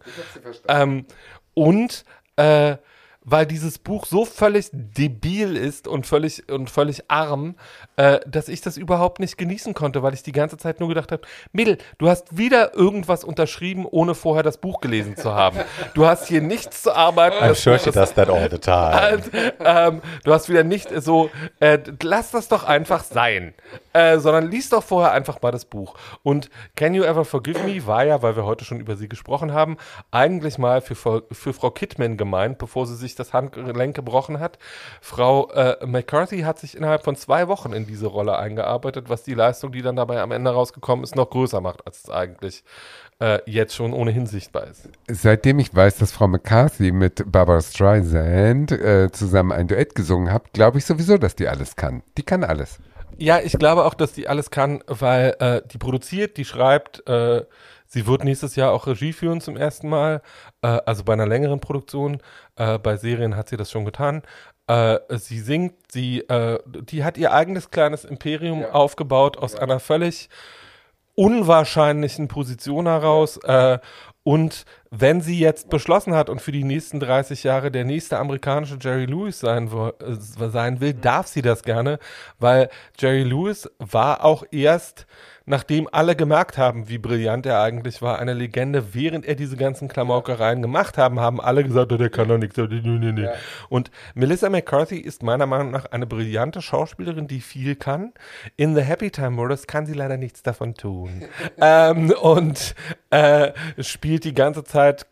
[0.69, 1.05] Ähm,
[1.53, 2.05] und
[2.37, 2.77] äh,
[3.23, 7.56] weil dieses Buch so völlig debil ist und völlig und völlig arm,
[7.95, 11.11] äh, dass ich das überhaupt nicht genießen konnte, weil ich die ganze Zeit nur gedacht
[11.11, 11.22] habe,
[11.52, 15.60] Mädel, du hast wieder irgendwas unterschrieben, ohne vorher das Buch gelesen zu haben.
[15.93, 17.38] Du hast hier nichts zu arbeiten.
[17.38, 19.15] I'm sure she does that all the time.
[19.15, 21.30] und, ähm, du hast wieder nicht so,
[21.60, 23.53] äh, lass das doch einfach sein,
[23.93, 25.95] äh, sondern lies doch vorher einfach mal das Buch.
[26.23, 29.53] Und Can You Ever Forgive Me war ja, weil wir heute schon über sie gesprochen
[29.53, 29.77] haben,
[30.10, 34.57] eigentlich mal für, für Frau Kidman gemeint, bevor sie sich das Handgelenk gebrochen hat.
[35.01, 39.33] Frau äh, McCarthy hat sich innerhalb von zwei Wochen in diese Rolle eingearbeitet, was die
[39.33, 42.63] Leistung, die dann dabei am Ende rausgekommen ist, noch größer macht, als es eigentlich
[43.19, 44.89] äh, jetzt schon ohnehin sichtbar ist.
[45.09, 50.53] Seitdem ich weiß, dass Frau McCarthy mit Barbara Streisand äh, zusammen ein Duett gesungen hat,
[50.53, 52.03] glaube ich sowieso, dass die alles kann.
[52.17, 52.79] Die kann alles.
[53.17, 57.45] Ja, ich glaube auch, dass die alles kann, weil äh, die produziert, die schreibt, äh,
[57.85, 60.23] sie wird nächstes Jahr auch Regie führen zum ersten Mal,
[60.63, 62.19] äh, also bei einer längeren Produktion.
[62.61, 64.21] Äh, bei Serien hat sie das schon getan.
[64.67, 70.29] Äh, sie singt, sie, äh, die hat ihr eigenes kleines Imperium aufgebaut aus einer völlig
[71.15, 73.38] unwahrscheinlichen Position heraus.
[73.38, 73.79] Äh,
[74.23, 78.77] und wenn sie jetzt beschlossen hat und für die nächsten 30 Jahre der nächste amerikanische
[78.79, 81.97] Jerry Lewis sein, wo- äh, sein will, darf sie das gerne,
[82.38, 82.69] weil
[82.99, 85.07] Jerry Lewis war auch erst,
[85.45, 89.88] nachdem alle gemerkt haben, wie brillant er eigentlich war, eine Legende, während er diese ganzen
[89.88, 92.57] Klamaukereien gemacht haben, haben alle gesagt, oh, der kann doch nichts.
[92.59, 93.30] oh, nee, nee, nee.
[93.69, 98.13] Und Melissa McCarthy ist meiner Meinung nach eine brillante Schauspielerin, die viel kann.
[98.55, 101.23] In The Happy Time Murders kann sie leider nichts davon tun.
[101.61, 102.76] ähm, und
[103.09, 105.07] äh, spielt die ganze Zeit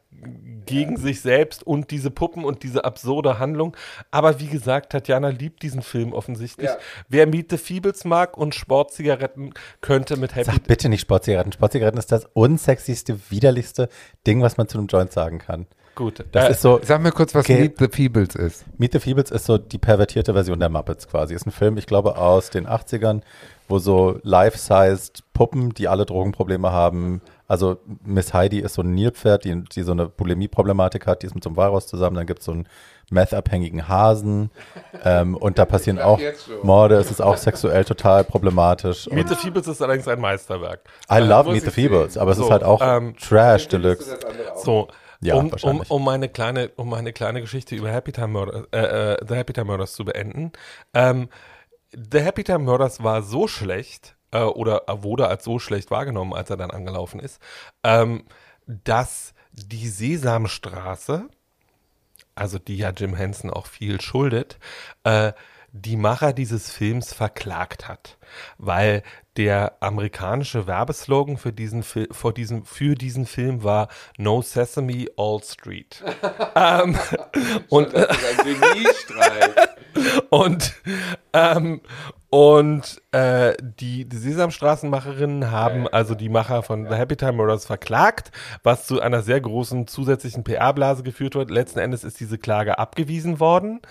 [0.66, 3.76] gegen sich selbst und diese Puppen und diese absurde Handlung.
[4.12, 6.70] Aber wie gesagt, Tatjana liebt diesen Film offensichtlich.
[7.08, 11.52] Wer Meet the Feebles mag und Sportzigaretten, könnte mit Happy Sag bitte nicht Sportzigaretten.
[11.52, 13.90] Sportzigaretten ist das unsexyste, widerlichste
[14.28, 15.66] Ding, was man zu einem Joint sagen kann.
[15.96, 16.24] gut.
[16.32, 17.62] Das äh, ist so, Sag mir kurz, was Okay.
[17.62, 18.66] Meet the Feebles ist.
[18.78, 21.34] Meet the Feebles ist so die pervertierte Version der Muppets quasi.
[21.34, 23.22] Ist ein Film, ich glaube, aus den 80ern,
[23.68, 27.22] wo so life-sized Puppen, die alle Drogenprobleme haben.
[27.50, 31.36] Also Miss Heidi ist so ein Nilpferd, die, die so eine Bulimie-Problematik hat, die ist
[31.36, 32.16] mit so einem Walross zusammen.
[32.16, 32.68] Dann gibt es so einen
[33.12, 34.52] meth-abhängigen Hasen.
[35.04, 36.20] Ähm, und da passieren auch
[36.64, 36.96] Morde.
[36.96, 39.10] Es ist auch sexuell total problematisch.
[39.12, 40.82] Meet the Feebles ist allerdings ein Meisterwerk.
[41.12, 41.90] I Äh, love muss Meet the sehen.
[41.90, 44.18] Feebles, aber es So, ist halt auch ähm, Trash Deluxe.
[44.56, 44.88] So,
[45.22, 49.14] Ja, um, um, um meine kleine, um meine kleine Geschichte über Happy Time Murders, äh,
[49.14, 50.52] äh, The Happy Time Murders zu beenden.
[50.94, 51.30] Ähm,
[51.92, 56.50] The Happy Time Murders war so schlecht, äh, oder wurde als so schlecht wahrgenommen, als
[56.50, 57.40] er dann angelaufen ist,
[57.84, 58.24] ähm,
[58.66, 61.30] dass die Sesamstraße,
[62.36, 64.60] also die ja Jim Henson auch viel schuldet,
[65.04, 65.34] äh,
[65.72, 68.18] die Macher dieses Films verklagt hat,
[68.58, 69.04] weil
[69.38, 73.88] der amerikanische Werbeslogan für diesen, Fil vor diesem, für diesen Film war
[74.18, 76.04] No Sesame, All Street.
[76.56, 76.98] ähm,
[77.70, 77.94] und,
[80.30, 80.74] und,
[81.34, 81.82] ähm,
[82.30, 88.32] und äh, die, die Sesamstraßenmacherinnen haben also die Macher von The Happy Time Murders verklagt,
[88.62, 91.50] was zu einer sehr großen zusätzlichen PR-Blase geführt wird.
[91.50, 93.82] Letzten Endes ist diese Klage abgewiesen worden,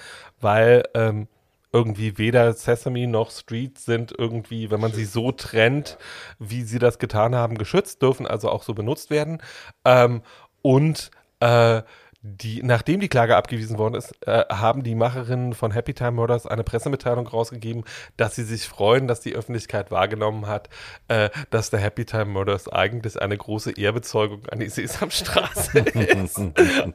[0.40, 1.26] weil ähm,
[1.72, 5.98] irgendwie weder Sesame noch Street sind irgendwie, wenn man sie so trennt,
[6.38, 9.42] wie sie das getan haben, geschützt, dürfen also auch so benutzt werden.
[9.84, 10.22] Ähm,
[10.62, 11.10] und
[11.40, 11.82] äh,
[12.20, 16.46] die, nachdem die Klage abgewiesen worden ist, äh, haben die Macherinnen von Happy Time Murders
[16.46, 17.84] eine Pressemitteilung rausgegeben,
[18.16, 20.68] dass sie sich freuen, dass die Öffentlichkeit wahrgenommen hat,
[21.06, 26.40] äh, dass der Happy Time Murders eigentlich eine große Ehrbezeugung an die Sesamstraße ist.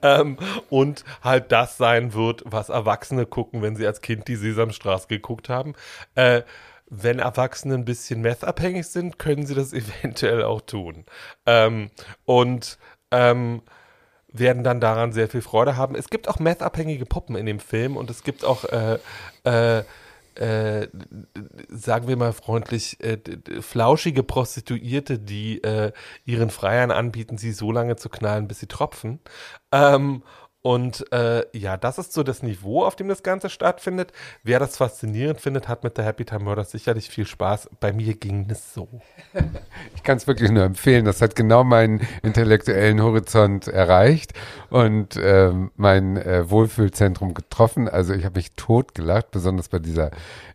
[0.01, 0.37] ähm,
[0.69, 5.47] und halt das sein wird, was Erwachsene gucken, wenn sie als Kind die Sesamstraße geguckt
[5.47, 5.73] haben.
[6.15, 6.41] Äh,
[6.89, 11.05] wenn Erwachsene ein bisschen methabhängig sind, können sie das eventuell auch tun.
[11.45, 11.91] Ähm,
[12.25, 12.77] und
[13.11, 13.61] ähm,
[14.33, 15.95] werden dann daran sehr viel Freude haben.
[15.95, 18.97] Es gibt auch methabhängige Puppen in dem Film und es gibt auch, äh,
[19.45, 19.83] äh,
[20.35, 20.87] äh,
[21.69, 23.19] sagen wir mal freundlich, äh,
[23.61, 25.91] flauschige Prostituierte, die äh,
[26.25, 29.19] ihren Freiern anbieten, sie so lange zu knallen, bis sie tropfen.
[29.71, 30.23] Ähm,
[30.65, 34.13] und äh, ja, das ist so das Niveau, auf dem das Ganze stattfindet.
[34.43, 37.69] Wer das faszinierend findet, hat mit der Happy Time Murders sicherlich viel Spaß.
[37.81, 38.87] Bei mir ging es so.
[39.95, 41.05] Ich kann es wirklich nur empfehlen.
[41.05, 44.33] Das hat genau meinen intellektuellen Horizont erreicht
[44.69, 47.87] und ähm, mein äh, Wohlfühlzentrum getroffen.
[47.87, 50.11] Also ich habe mich totgelacht, besonders bei dieser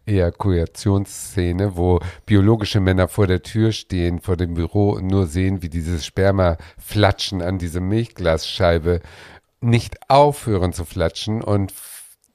[0.07, 5.69] Ejakulationsszene, wo biologische Männer vor der Tür stehen, vor dem Büro und nur sehen, wie
[5.69, 9.01] dieses Sperma flatschen an diese Milchglasscheibe
[9.61, 11.73] nicht aufhören zu flatschen und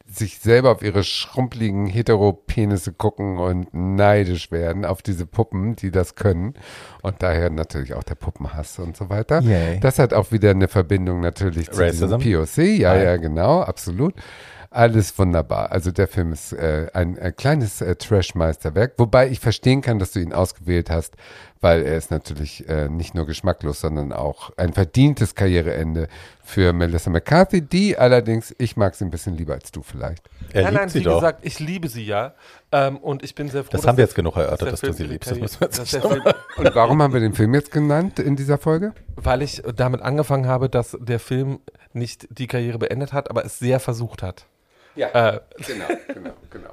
[0.06, 6.16] sich selber auf ihre schrumpeligen Heteropenisse gucken und neidisch werden auf diese Puppen, die das
[6.16, 6.54] können.
[7.02, 9.42] Und daher natürlich auch der Puppenhass und so weiter.
[9.42, 9.80] Yay.
[9.80, 12.18] Das hat auch wieder eine Verbindung natürlich zu Racism?
[12.18, 12.80] diesem POC.
[12.80, 14.14] Ja, ja, genau, absolut.
[14.70, 15.72] Alles wunderbar.
[15.72, 20.12] Also der Film ist äh, ein, ein kleines äh, Trash-Meisterwerk, wobei ich verstehen kann, dass
[20.12, 21.16] du ihn ausgewählt hast,
[21.64, 26.08] weil er ist natürlich äh, nicht nur geschmacklos, sondern auch ein verdientes Karriereende
[26.44, 30.22] für Melissa McCarthy, die allerdings, ich mag sie ein bisschen lieber als du vielleicht.
[30.52, 31.16] Er nein, liebt nein, sie wie doch.
[31.16, 32.34] gesagt, ich liebe sie ja.
[32.72, 33.70] Ähm, und ich bin sehr froh.
[33.72, 35.32] Das dass haben wir jetzt genug erörtert, der dass du Film sie liebst.
[35.32, 36.34] Das Karriere- müssen wir jetzt dass der nicht Film-
[36.68, 38.94] Und warum haben wir den Film jetzt genannt in dieser Folge?
[39.16, 41.60] Weil ich damit angefangen habe, dass der Film
[41.94, 44.46] nicht die Karriere beendet hat, aber es sehr versucht hat.
[44.96, 46.70] Ja, Äh, genau, genau, genau.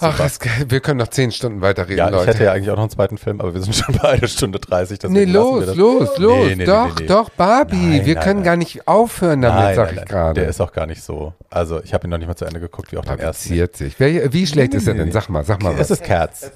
[0.00, 2.26] Ach, es, wir können noch zehn Stunden weiterreden, Ja, ich Leute.
[2.32, 4.58] hätte ja eigentlich auch noch einen zweiten Film, aber wir sind schon bei einer Stunde
[4.58, 4.98] 30.
[5.08, 5.76] Nee, los, das.
[5.76, 6.36] los, los.
[6.38, 7.06] Nee, nee, nee, doch, nee, nee.
[7.06, 7.76] doch, Barbie.
[7.76, 8.44] Nein, wir nein, können nein.
[8.44, 10.08] gar nicht aufhören damit, Nein, sag nein, ich nein.
[10.08, 10.40] gerade.
[10.40, 11.34] Der ist auch gar nicht so.
[11.50, 13.48] Also, ich habe ihn noch nicht mal zu Ende geguckt, wie auch den ersten.
[13.50, 13.94] Paziert sich.
[13.98, 15.12] Wer, wie schlecht ist er denn?
[15.12, 15.90] Sag mal, sag mal Es was.
[15.90, 16.50] ist Cats.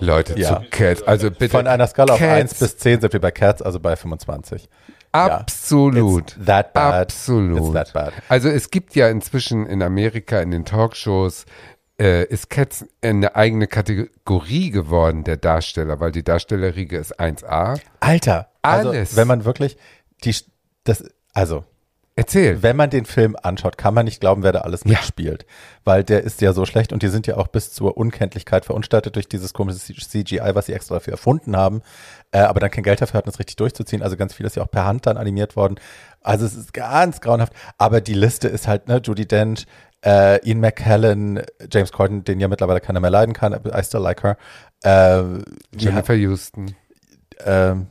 [0.00, 0.60] Leute, Ja.
[0.60, 1.02] zu Cats.
[1.02, 1.48] Also bitte.
[1.50, 2.52] Von einer Skala auf Cats.
[2.52, 4.68] 1 bis 10 sind wir bei Cats, also bei 25.
[5.36, 6.32] Absolut.
[6.36, 6.94] It's that bad.
[7.08, 7.58] Absolut.
[7.58, 8.12] It's that bad.
[8.28, 11.44] Also es gibt ja inzwischen in Amerika in den Talkshows
[12.02, 17.78] äh, ist Cats eine eigene Kategorie geworden der Darsteller, weil die Darstellerriege ist 1A.
[18.00, 19.14] Alter, also, Alles.
[19.14, 19.76] wenn man wirklich
[20.24, 20.34] die,
[20.82, 21.64] das, also,
[22.16, 22.62] Erzähl.
[22.62, 25.46] wenn man den Film anschaut, kann man nicht glauben, wer da alles mitspielt.
[25.84, 29.14] Weil der ist ja so schlecht und die sind ja auch bis zur Unkenntlichkeit verunstaltet
[29.14, 31.82] durch dieses komische CGI, was sie extra dafür erfunden haben.
[32.32, 34.02] Äh, aber dann kein Geld dafür hatten, das richtig durchzuziehen.
[34.02, 35.76] Also ganz viel ist ja auch per Hand dann animiert worden.
[36.20, 37.52] Also es ist ganz grauenhaft.
[37.78, 39.66] Aber die Liste ist halt, ne, Judy Dench,
[40.04, 44.22] äh, Ian McKellen, James Corden, den ja mittlerweile keiner mehr leiden kann, I still like
[44.22, 44.36] her.
[44.82, 45.22] Äh,
[45.76, 46.74] Jennifer Houston.
[47.44, 47.86] ähm,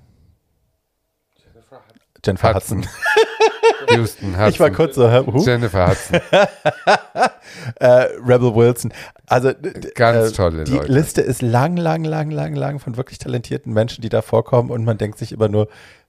[2.23, 2.85] Jennifer Hudson.
[3.89, 4.49] Houston Hudson.
[4.49, 5.43] Ich war kurz so, who?
[5.43, 6.19] Jennifer Hudson.
[7.79, 7.87] äh,
[8.23, 8.93] Rebel Wilson.
[9.25, 9.53] Also
[9.95, 10.91] Ganz äh, tolle die Leute.
[10.91, 14.83] Liste ist lang, lang, lang, lang, lang von wirklich talentierten Menschen, die da vorkommen und
[14.85, 15.67] man denkt sich immer nur,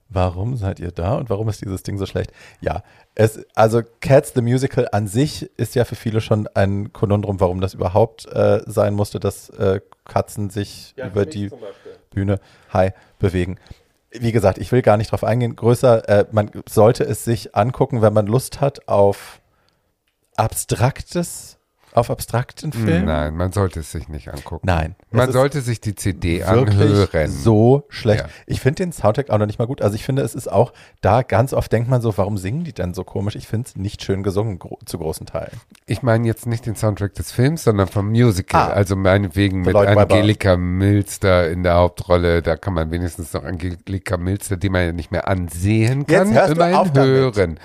[0.09, 2.33] warum seid ihr da und warum ist dieses Ding so schlecht?
[2.61, 2.83] Ja,
[3.15, 7.61] es, also Cats the Musical an sich ist ja für viele schon ein Konundrum, warum
[7.61, 11.51] das überhaupt äh, sein musste, dass äh, Katzen sich über die
[12.11, 12.41] Bühne
[12.71, 13.59] hi bewegen.
[14.11, 15.57] Wie gesagt, ich will gar nicht drauf eingehen.
[15.57, 19.41] Größer, äh, man sollte es sich angucken, wenn man Lust hat auf
[20.37, 21.59] abstraktes,
[21.95, 23.05] auf abstrakten Film.
[23.05, 24.67] Nein, man sollte es sich nicht angucken.
[24.67, 24.95] Nein.
[25.11, 27.31] Man sollte sich die CD anhören.
[27.31, 28.25] so schlecht.
[28.25, 28.29] Ja.
[28.47, 29.83] Ich finde den Soundtrack auch noch nicht mal gut.
[29.83, 32.73] Also ich finde, es ist auch da ganz oft denkt man so, warum singen die
[32.73, 33.37] denn so komisch?
[33.37, 35.61] Ich finde es nicht schön gesungen gro zu großen Teilen.
[35.87, 38.71] Ich meine jetzt nicht den Soundtrack des Films, sondern vom Musical.
[38.71, 38.73] Ah.
[38.73, 39.75] also meinetwegen mit.
[39.75, 42.43] Angelika Milster in der Hauptrolle.
[42.43, 46.75] Da kann man wenigstens noch Angelika Milster, die man ja nicht mehr ansehen kann, immerhin
[46.75, 47.37] auf damit.
[47.37, 47.61] hören.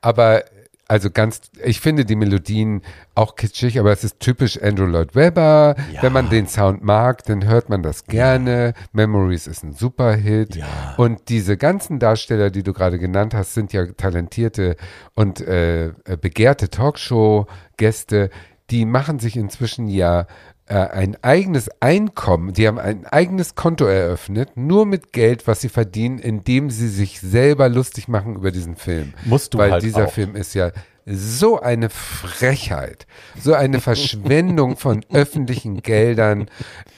[0.00, 0.42] Aber
[0.90, 2.82] also ganz, ich finde die Melodien
[3.14, 5.76] auch kitschig, aber es ist typisch Andrew Lloyd Webber.
[5.92, 6.02] Ja.
[6.02, 8.74] Wenn man den Sound mag, dann hört man das gerne.
[8.92, 10.56] Memories ist ein super Hit.
[10.56, 10.66] Ja.
[10.96, 14.74] Und diese ganzen Darsteller, die du gerade genannt hast, sind ja talentierte
[15.14, 18.30] und äh, äh, begehrte Talkshow-Gäste,
[18.70, 20.26] die machen sich inzwischen ja
[20.70, 25.68] äh, ein eigenes Einkommen, die haben ein eigenes Konto eröffnet, nur mit Geld, was sie
[25.68, 29.12] verdienen, indem sie sich selber lustig machen über diesen Film.
[29.24, 30.12] Musst du Weil halt dieser auch.
[30.12, 30.70] Film ist ja
[31.06, 36.48] so eine Frechheit, so eine Verschwendung von öffentlichen Geldern,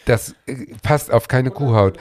[0.04, 1.96] das äh, passt auf keine Kuhhaut.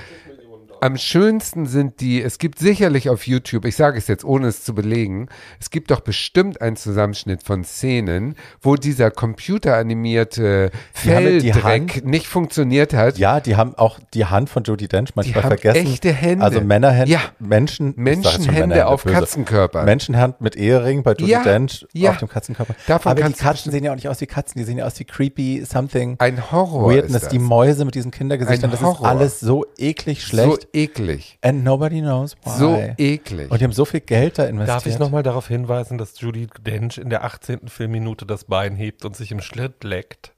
[0.83, 4.63] Am schönsten sind die, es gibt sicherlich auf YouTube, ich sage es jetzt ohne es
[4.63, 5.29] zu belegen,
[5.59, 12.27] es gibt doch bestimmt einen Zusammenschnitt von Szenen, wo dieser computeranimierte Die die Felldreck nicht
[12.27, 13.17] funktioniert hat.
[13.19, 15.85] Ja, die haben auch die Hand von Judi Dench manchmal haben vergessen.
[15.93, 16.43] echte Hände.
[16.43, 17.19] Also Männerhände, Ja.
[17.39, 19.15] Menschen, Menschenhände auf böse.
[19.15, 19.85] Katzenkörpern.
[19.85, 22.09] Menschenhand mit Ehering bei Judi Ja, Dench ja.
[22.11, 22.75] auf dem Katzenkörper.
[22.87, 24.99] Davon Aber die Katzen sehen ja auch nicht aus wie Katzen, die sehen ja aus
[24.99, 26.15] wie creepy something.
[26.19, 27.29] Ein Horror Weirdness, ist das.
[27.31, 28.95] die Mäuse mit diesen Kindergesichtern, Ein das Horror.
[28.99, 30.49] ist alles so eklig schlecht.
[30.49, 31.37] So eklig.
[31.41, 32.49] And nobody knows why.
[32.57, 33.51] So eklig.
[33.51, 34.75] Und die haben so viel Geld da investiert.
[34.77, 37.67] Darf ich nochmal darauf hinweisen, dass Judy Dench in der 18.
[37.67, 40.33] Filmminute das Bein hebt und sich im Schlitt leckt?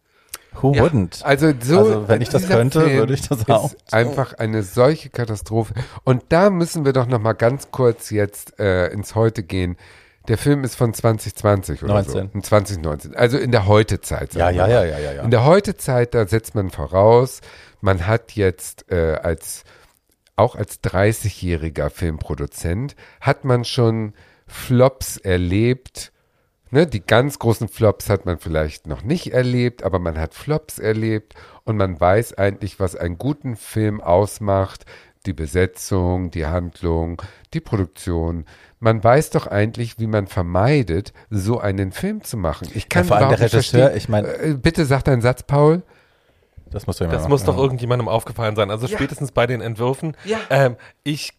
[0.62, 1.24] Who Ja, wouldn't?
[1.24, 3.72] Also so, Also, wenn ich das könnte, Film würde ich das ist auch.
[3.92, 5.74] Einfach eine solche Katastrophe.
[6.04, 9.78] Und da müssen wir doch noch mal ganz kurz jetzt äh, ins Heute gehen.
[10.28, 12.30] Der Film ist von 2020 oder 19.
[12.34, 12.40] so.
[12.40, 13.16] 2019.
[13.16, 14.36] Also in der Heutezeit.
[14.36, 15.24] Ja, ja, ja, ja, ja, ja.
[15.24, 17.42] In der Heutezeit, da setzt man voraus,
[17.82, 19.66] man hat jetzt äh, als
[20.36, 24.14] auch als 30-jähriger Filmproduzent hat man schon
[24.48, 26.12] Flops erlebt.
[26.72, 30.80] Ne, die ganz großen Flops hat man vielleicht noch nicht erlebt, aber man hat Flops
[30.80, 31.36] erlebt
[31.66, 34.86] und man weiß eigentlich, was einen guten Film ausmacht.
[35.28, 37.22] Die Besetzung, die Handlung,
[37.54, 38.44] die Produktion.
[38.80, 42.68] Man weiß doch eigentlich, wie man vermeidet, so einen Film zu machen.
[42.74, 45.44] Ich kann Ja, vor allem der Regisseur, verstehen- ich mein- Äh, bitte sag deinen Satz,
[45.44, 45.84] Paul.
[46.74, 47.64] Das immer Das muss doch ja.
[47.64, 48.72] irgendjemandem aufgefallen sein.
[48.72, 50.18] Also spätestens bei den Entwürfen.
[50.26, 50.40] Ja.
[50.50, 51.34] Ähm, ich,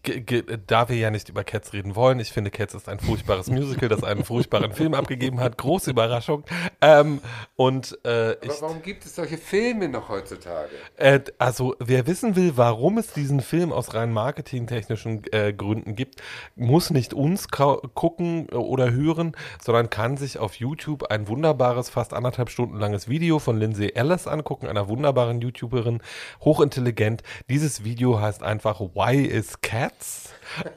[0.67, 3.89] da wir ja nicht über Cats reden wollen, ich finde Cats ist ein furchtbares Musical,
[3.89, 5.59] das einen furchtbaren Film abgegeben hat.
[5.59, 6.45] Große Überraschung.
[6.81, 7.21] Ähm,
[7.57, 10.71] und äh, ich, warum gibt es solche Filme noch heutzutage?
[10.97, 16.23] äh, also wer wissen will, warum es diesen Film aus rein marketingtechnischen äh, Gründen gibt,
[16.57, 19.33] muss nicht uns gucken äh, oder hören,
[19.63, 24.27] sondern kann sich auf YouTube ein wunderbares, fast anderthalb Stunden langes Video von Lindsay Ellis
[24.27, 26.01] angucken, einer wunderbaren YouTuberin,
[26.43, 27.23] hochintelligent.
[27.49, 30.31] Dieses Video heißt einfach Why is Cats?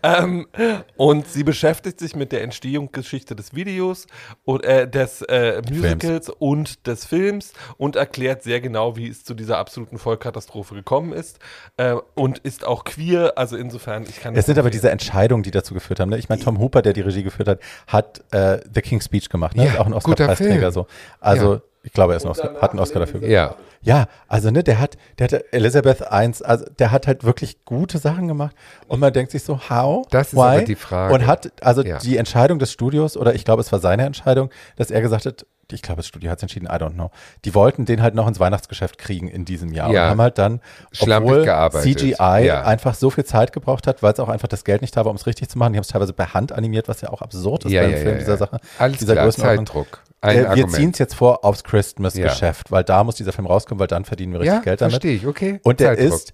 [0.04, 0.48] ähm,
[0.96, 4.08] und sie beschäftigt sich mit der Entstehungsgeschichte des Videos
[4.46, 9.34] und äh, des äh, Musicals und des Films und erklärt sehr genau, wie es zu
[9.34, 11.40] dieser absoluten Vollkatastrophe gekommen ist
[11.78, 13.34] äh, und ist auch queer.
[13.36, 16.10] Also insofern, ich kann Es sind aber diese Entscheidungen, die dazu geführt haben.
[16.10, 16.18] Ne?
[16.18, 19.56] Ich meine, Tom Hooper, der die Regie geführt hat, hat äh, The King's Speech gemacht.
[19.56, 19.66] Ne?
[19.68, 20.72] Ja, auch ein Oscar-Preisträger.
[20.72, 20.88] So.
[21.20, 21.62] Also, Ja.
[21.88, 23.26] Ich glaube, er ist ein Oscar, hat einen Oscar dafür.
[23.28, 23.56] Ja.
[23.82, 28.00] Ja, also ne, der hat, der hat Elizabeth I, also der hat halt wirklich gute
[28.00, 28.56] Sachen gemacht
[28.88, 30.06] und man denkt sich so, how?
[30.10, 30.40] Das ist why?
[30.42, 31.14] aber die Frage.
[31.14, 31.98] Und hat, also Ja.
[32.00, 35.46] die Entscheidung des Studios, oder ich glaube, es war seine Entscheidung, dass er gesagt hat,
[35.72, 37.12] ich glaube, das Studio hat es entschieden, I don't know.
[37.46, 40.06] Die wollten den halt noch ins Weihnachtsgeschäft kriegen in diesem Jahr Ja.
[40.06, 40.62] und haben halt dann,
[41.00, 42.00] obwohl gearbeitet.
[42.00, 42.64] CGI Ja.
[42.64, 45.12] einfach so viel Zeit gebraucht hat, weil es auch einfach das Geld nicht da war,
[45.12, 45.74] um es richtig zu machen.
[45.74, 47.98] Die haben es teilweise per Hand animiert, was ja auch absurd ist Ja, beim ja,
[47.98, 48.38] Film ja, dieser ja.
[48.38, 48.60] Sache.
[48.80, 49.30] Alles dieser klar.
[49.32, 50.04] Zeitdruck.
[50.22, 53.80] Ein Äh, wir ziehen es jetzt vor aufs Christmas-Geschäft, weil da muss dieser Film rauskommen,
[53.80, 54.94] weil dann verdienen wir richtig Ja, Geld damit.
[54.94, 55.60] verstehe ich, okay.
[55.64, 56.14] Und der Zeitdruck.
[56.14, 56.34] ist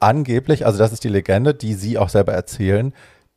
[0.00, 2.92] angeblich, also das ist die Legende, die sie auch selber erzählen,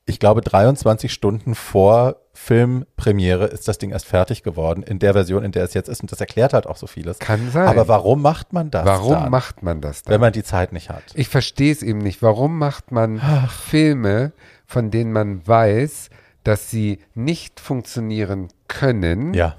[0.08, 5.44] ich glaube 23 Stunden vor Filmpremiere ist das Ding erst fertig geworden, in der Version,
[5.44, 6.02] in der es jetzt ist.
[6.02, 7.18] Und das erklärt halt auch so vieles.
[7.20, 7.68] Kann sein.
[7.68, 10.14] Aber warum macht man das Warum dann, macht man das dann?
[10.14, 11.02] wenn man die Zeit nicht hat?
[11.16, 12.22] Ich verstehe es eben nicht.
[12.22, 14.32] Warum macht man Filme,
[14.68, 16.10] von denen man weiß,
[16.44, 19.56] dass sie nicht funktionieren können, Ja.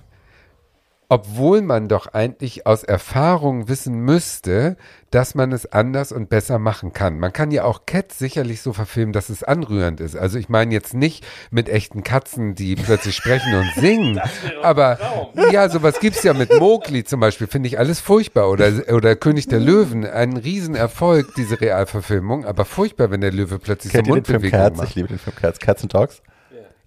[1.09, 4.77] Obwohl man doch eigentlich aus Erfahrung wissen müsste,
[5.11, 7.19] dass man es anders und besser machen kann.
[7.19, 10.17] Man kann ja auch Cats sicherlich so verfilmen, dass es anrührend ist.
[10.17, 14.21] Also ich meine jetzt nicht mit echten Katzen, die plötzlich sprechen und singen,
[14.63, 14.99] aber
[15.53, 18.51] ja, sowas gibt's ja mit Mowgli zum Beispiel, finde ich alles furchtbar.
[18.51, 23.93] Oder, oder König der Löwen, ein Riesenerfolg, diese Realverfilmung, aber furchtbar, wenn der Löwe plötzlich
[23.93, 24.77] Kennt so ihr den Film Mundbewegungen Cats?
[24.79, 24.89] macht.
[24.91, 25.61] Ich liebe den Film Cats.
[25.61, 26.23] Cats and Dogs.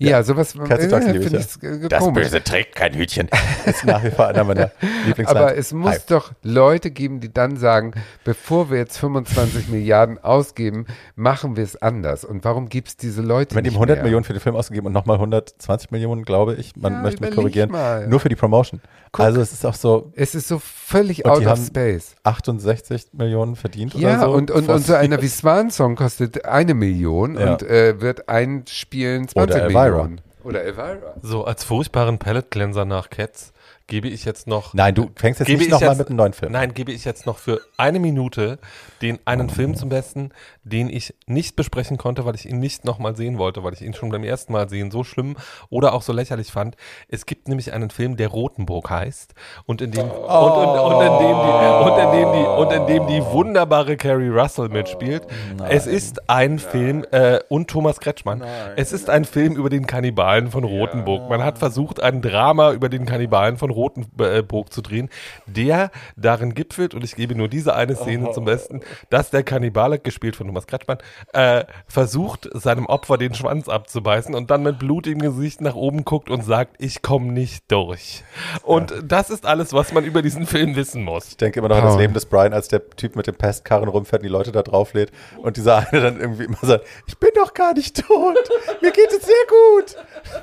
[0.01, 1.73] Ja, sowas and Dogs äh, liebe ich, finde ja.
[1.75, 2.23] ich äh, Das komisch.
[2.23, 3.29] Böse trägt kein Hütchen.
[3.65, 4.71] ist nach wie vor einer meiner
[5.05, 7.91] Lieblings Aber es muss doch Leute geben, die dann sagen,
[8.23, 10.85] bevor wir jetzt 25 Milliarden ausgeben,
[11.15, 12.23] machen wir es anders.
[12.23, 14.03] Und warum gibt es diese Leute Wenn die nicht 100 mehr?
[14.05, 17.35] Millionen für den Film ausgegeben und nochmal 120 Millionen, glaube ich, man Ja, möchte mich
[17.35, 18.07] korrigieren, mal.
[18.07, 18.81] nur für die Promotion.
[19.13, 22.15] Also es ist auch so Es ist so völlig Und out die of haben- space.
[22.23, 24.31] 68 Millionen verdient Ja, oder so.
[24.31, 27.53] und, und, For und so einer wie Swan Song kostet eine Million Ja.
[27.53, 29.85] und äh, wird einspielen 20 Oder Elvira.
[29.89, 30.21] Millionen.
[30.43, 30.97] Oder Elvira.
[31.21, 33.51] So, als furchtbaren Palette Cleanser nach Cats
[33.89, 34.73] gebe ich jetzt noch.
[34.73, 36.53] Nein, du fängst jetzt nicht ich nochmal mit einem neuen Film.
[36.53, 38.59] Nein, gebe ich jetzt noch für eine Minute
[39.01, 40.29] den einen Film zum Besten,
[40.63, 43.93] den ich nicht besprechen konnte, weil ich ihn nicht nochmal sehen wollte, weil ich ihn
[43.93, 45.35] schon beim ersten Mal sehen so schlimm
[45.69, 46.75] oder auch so lächerlich fand.
[47.09, 49.33] Es gibt nämlich einen Film, der Rotenburg heißt
[49.65, 52.87] und in dem und, und, und in dem die und in dem die und in
[52.87, 55.23] dem die wunderbare Carrie Russell mitspielt.
[55.67, 58.43] Es ist ein Film äh, und Thomas Kretschmann.
[58.75, 61.29] Es ist ein Film über den Kannibalen von Rotenburg.
[61.29, 65.09] Man hat versucht, ein Drama über den Kannibalen von Rotenburg zu drehen,
[65.45, 69.99] der darin gipfelt, und ich gebe nur diese eine Szene zum Besten, dass der Kannibale,
[69.99, 70.97] gespielt von Thomas Kretschmann,
[71.33, 76.29] äh, versucht, seinem Opfer den Schwanz abzubeißen und dann mit blutigem Gesicht nach oben guckt
[76.29, 78.23] und sagt, ich komme nicht durch.
[78.63, 81.29] Und das ist alles, was man über diesen Film wissen muss.
[81.29, 81.97] Ich denke immer noch an das.
[81.97, 84.93] Leben des Brian, als der Typ mit dem Pestkarren rumfährt und die Leute da drauf
[84.93, 85.11] lädt
[85.41, 88.37] und dieser eine dann irgendwie immer sagt, ich bin doch gar nicht tot,
[88.81, 89.95] mir geht es sehr gut.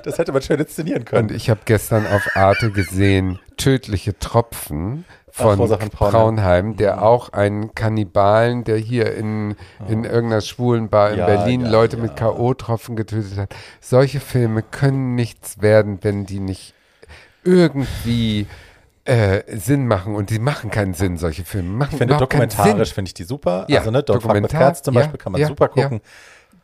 [0.04, 1.34] Das hätte man schön inszenieren Und können.
[1.34, 3.25] ich habe gestern auf Arte gesehen,
[3.56, 5.90] Tödliche Tropfen von von Braunheim.
[5.90, 9.54] Braunheim, der auch einen Kannibalen, der hier in,
[9.86, 12.02] in irgendeiner schwulen Bar in Ja, Berlin ja, Leute ja.
[12.02, 13.54] mit K.O.-Tropfen getötet hat.
[13.80, 16.74] Solche Filme können nichts werden, wenn die nicht
[17.44, 18.46] irgendwie
[19.04, 20.14] äh, Sinn machen.
[20.14, 21.68] Und die machen keinen Sinn, solche Filme.
[21.68, 23.66] Machen Ich finde dokumentarisch finde ich die super.
[23.68, 25.82] Ja, also ne, with Dokumentar, Cats zum ja, Beispiel kann man ja, super ja.
[25.82, 26.00] gucken.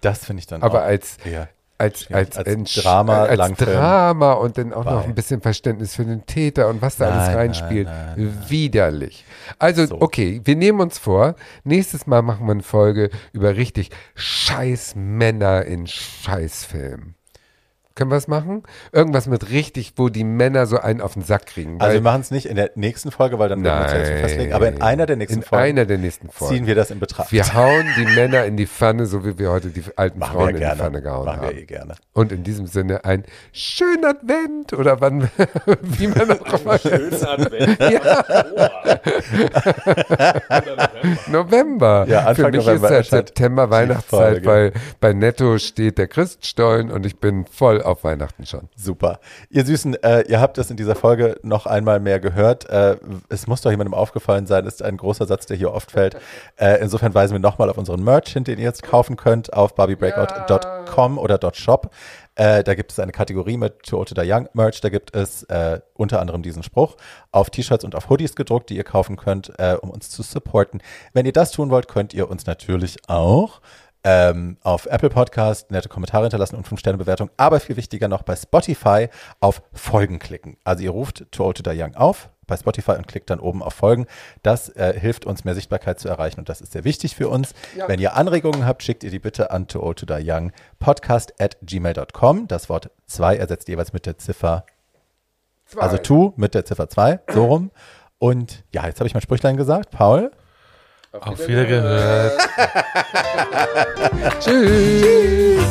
[0.01, 1.49] Das finde ich dann Aber auch als eher.
[1.83, 3.71] Als, als, Als Entsch- Drama, als Langfilm.
[3.73, 5.05] Drama und dann auch noch Bye.
[5.05, 7.87] ein bisschen Verständnis für den Täter und was da alles Nein, reinspielt.
[7.87, 9.25] nein, nein, Widerlich.
[9.59, 10.01] Also, So.
[10.01, 11.35] okay, wir nehmen uns vor,
[11.65, 17.15] nächstes Mal machen wir eine Folge über richtig scheiß Männer in Scheißfilmen.
[17.95, 18.63] Können wir es machen?
[18.93, 21.81] Irgendwas mit richtig, wo die Männer so einen auf den Sack kriegen.
[21.81, 24.17] Also wir machen es nicht in der nächsten Folge, weil dann werden wir uns ja
[24.17, 24.53] festlegen.
[24.53, 26.55] Aber in einer der nächsten in Folgen einer der nächsten Folgen.
[26.55, 27.33] ziehen wir das in Betracht.
[27.33, 30.51] wir hauen die Männer in die Pfanne, so wie wir heute die alten machen Frauen
[30.51, 30.75] in gerne.
[30.75, 31.55] die Pfanne gehauen machen haben.
[31.55, 31.95] wir eh gerne.
[32.13, 35.29] Und in diesem Sinne ein schönen Advent oder wann,
[35.83, 37.79] wie man auch immer Schönen Advent.
[41.29, 42.07] November.
[42.09, 46.09] Ja, Anfang Für mich November ist das erscheint September Weihnachtszeit, weil bei Netto steht der
[46.09, 48.69] Christstollen und ich bin voll auf Weihnachten schon.
[48.77, 49.21] Super.
[49.51, 52.69] Ihr Süßen, äh, ihr habt es in dieser Folge noch einmal mehr gehört.
[52.69, 52.97] Äh,
[53.29, 56.17] es muss doch jemandem aufgefallen sein, ist ein großer Satz, der hier oft fällt.
[56.57, 59.75] Äh, insofern weisen wir nochmal auf unseren Merch hin, den ihr jetzt kaufen könnt auf
[59.75, 61.91] barbiebreakout.com oder .shop.
[62.35, 64.81] Äh, da gibt es eine Kategorie mit To Old to Die Young Merch.
[64.81, 66.97] Da gibt es äh, unter anderem diesen Spruch
[67.31, 70.83] auf T-Shirts und auf Hoodies gedruckt, die ihr kaufen könnt, äh, um uns zu supporten.
[71.13, 73.61] Wenn ihr das tun wollt, könnt ihr uns natürlich auch
[74.05, 77.31] ähm, auf Apple Podcast nette Kommentare hinterlassen und 5-Sterne-Bewertung.
[77.37, 79.09] Aber viel wichtiger noch bei Spotify
[79.41, 80.57] auf Folgen klicken.
[80.65, 83.63] Also ihr ruft To Old to Die Young auf bei Spotify und klickt dann oben
[83.63, 84.07] auf Folgen.
[84.43, 87.55] Das äh, hilft uns, mehr Sichtbarkeit zu erreichen und das ist sehr wichtig für uns.
[87.87, 91.41] Wenn ihr Anregungen habt, schickt ihr die bitte an To Old to Die Young podcast
[91.41, 92.49] at gmail.com.
[92.49, 94.67] Das Wort 2 ersetzt jeweils mit der Ziffer,
[95.77, 97.71] also to mit der Ziffer 2, so rum.
[98.19, 99.91] Und ja, jetzt habe ich mein Sprüchlein gesagt.
[99.91, 100.33] Paul?
[101.21, 102.41] Auf Wiedergehört.
[104.41, 105.63] Tschüss.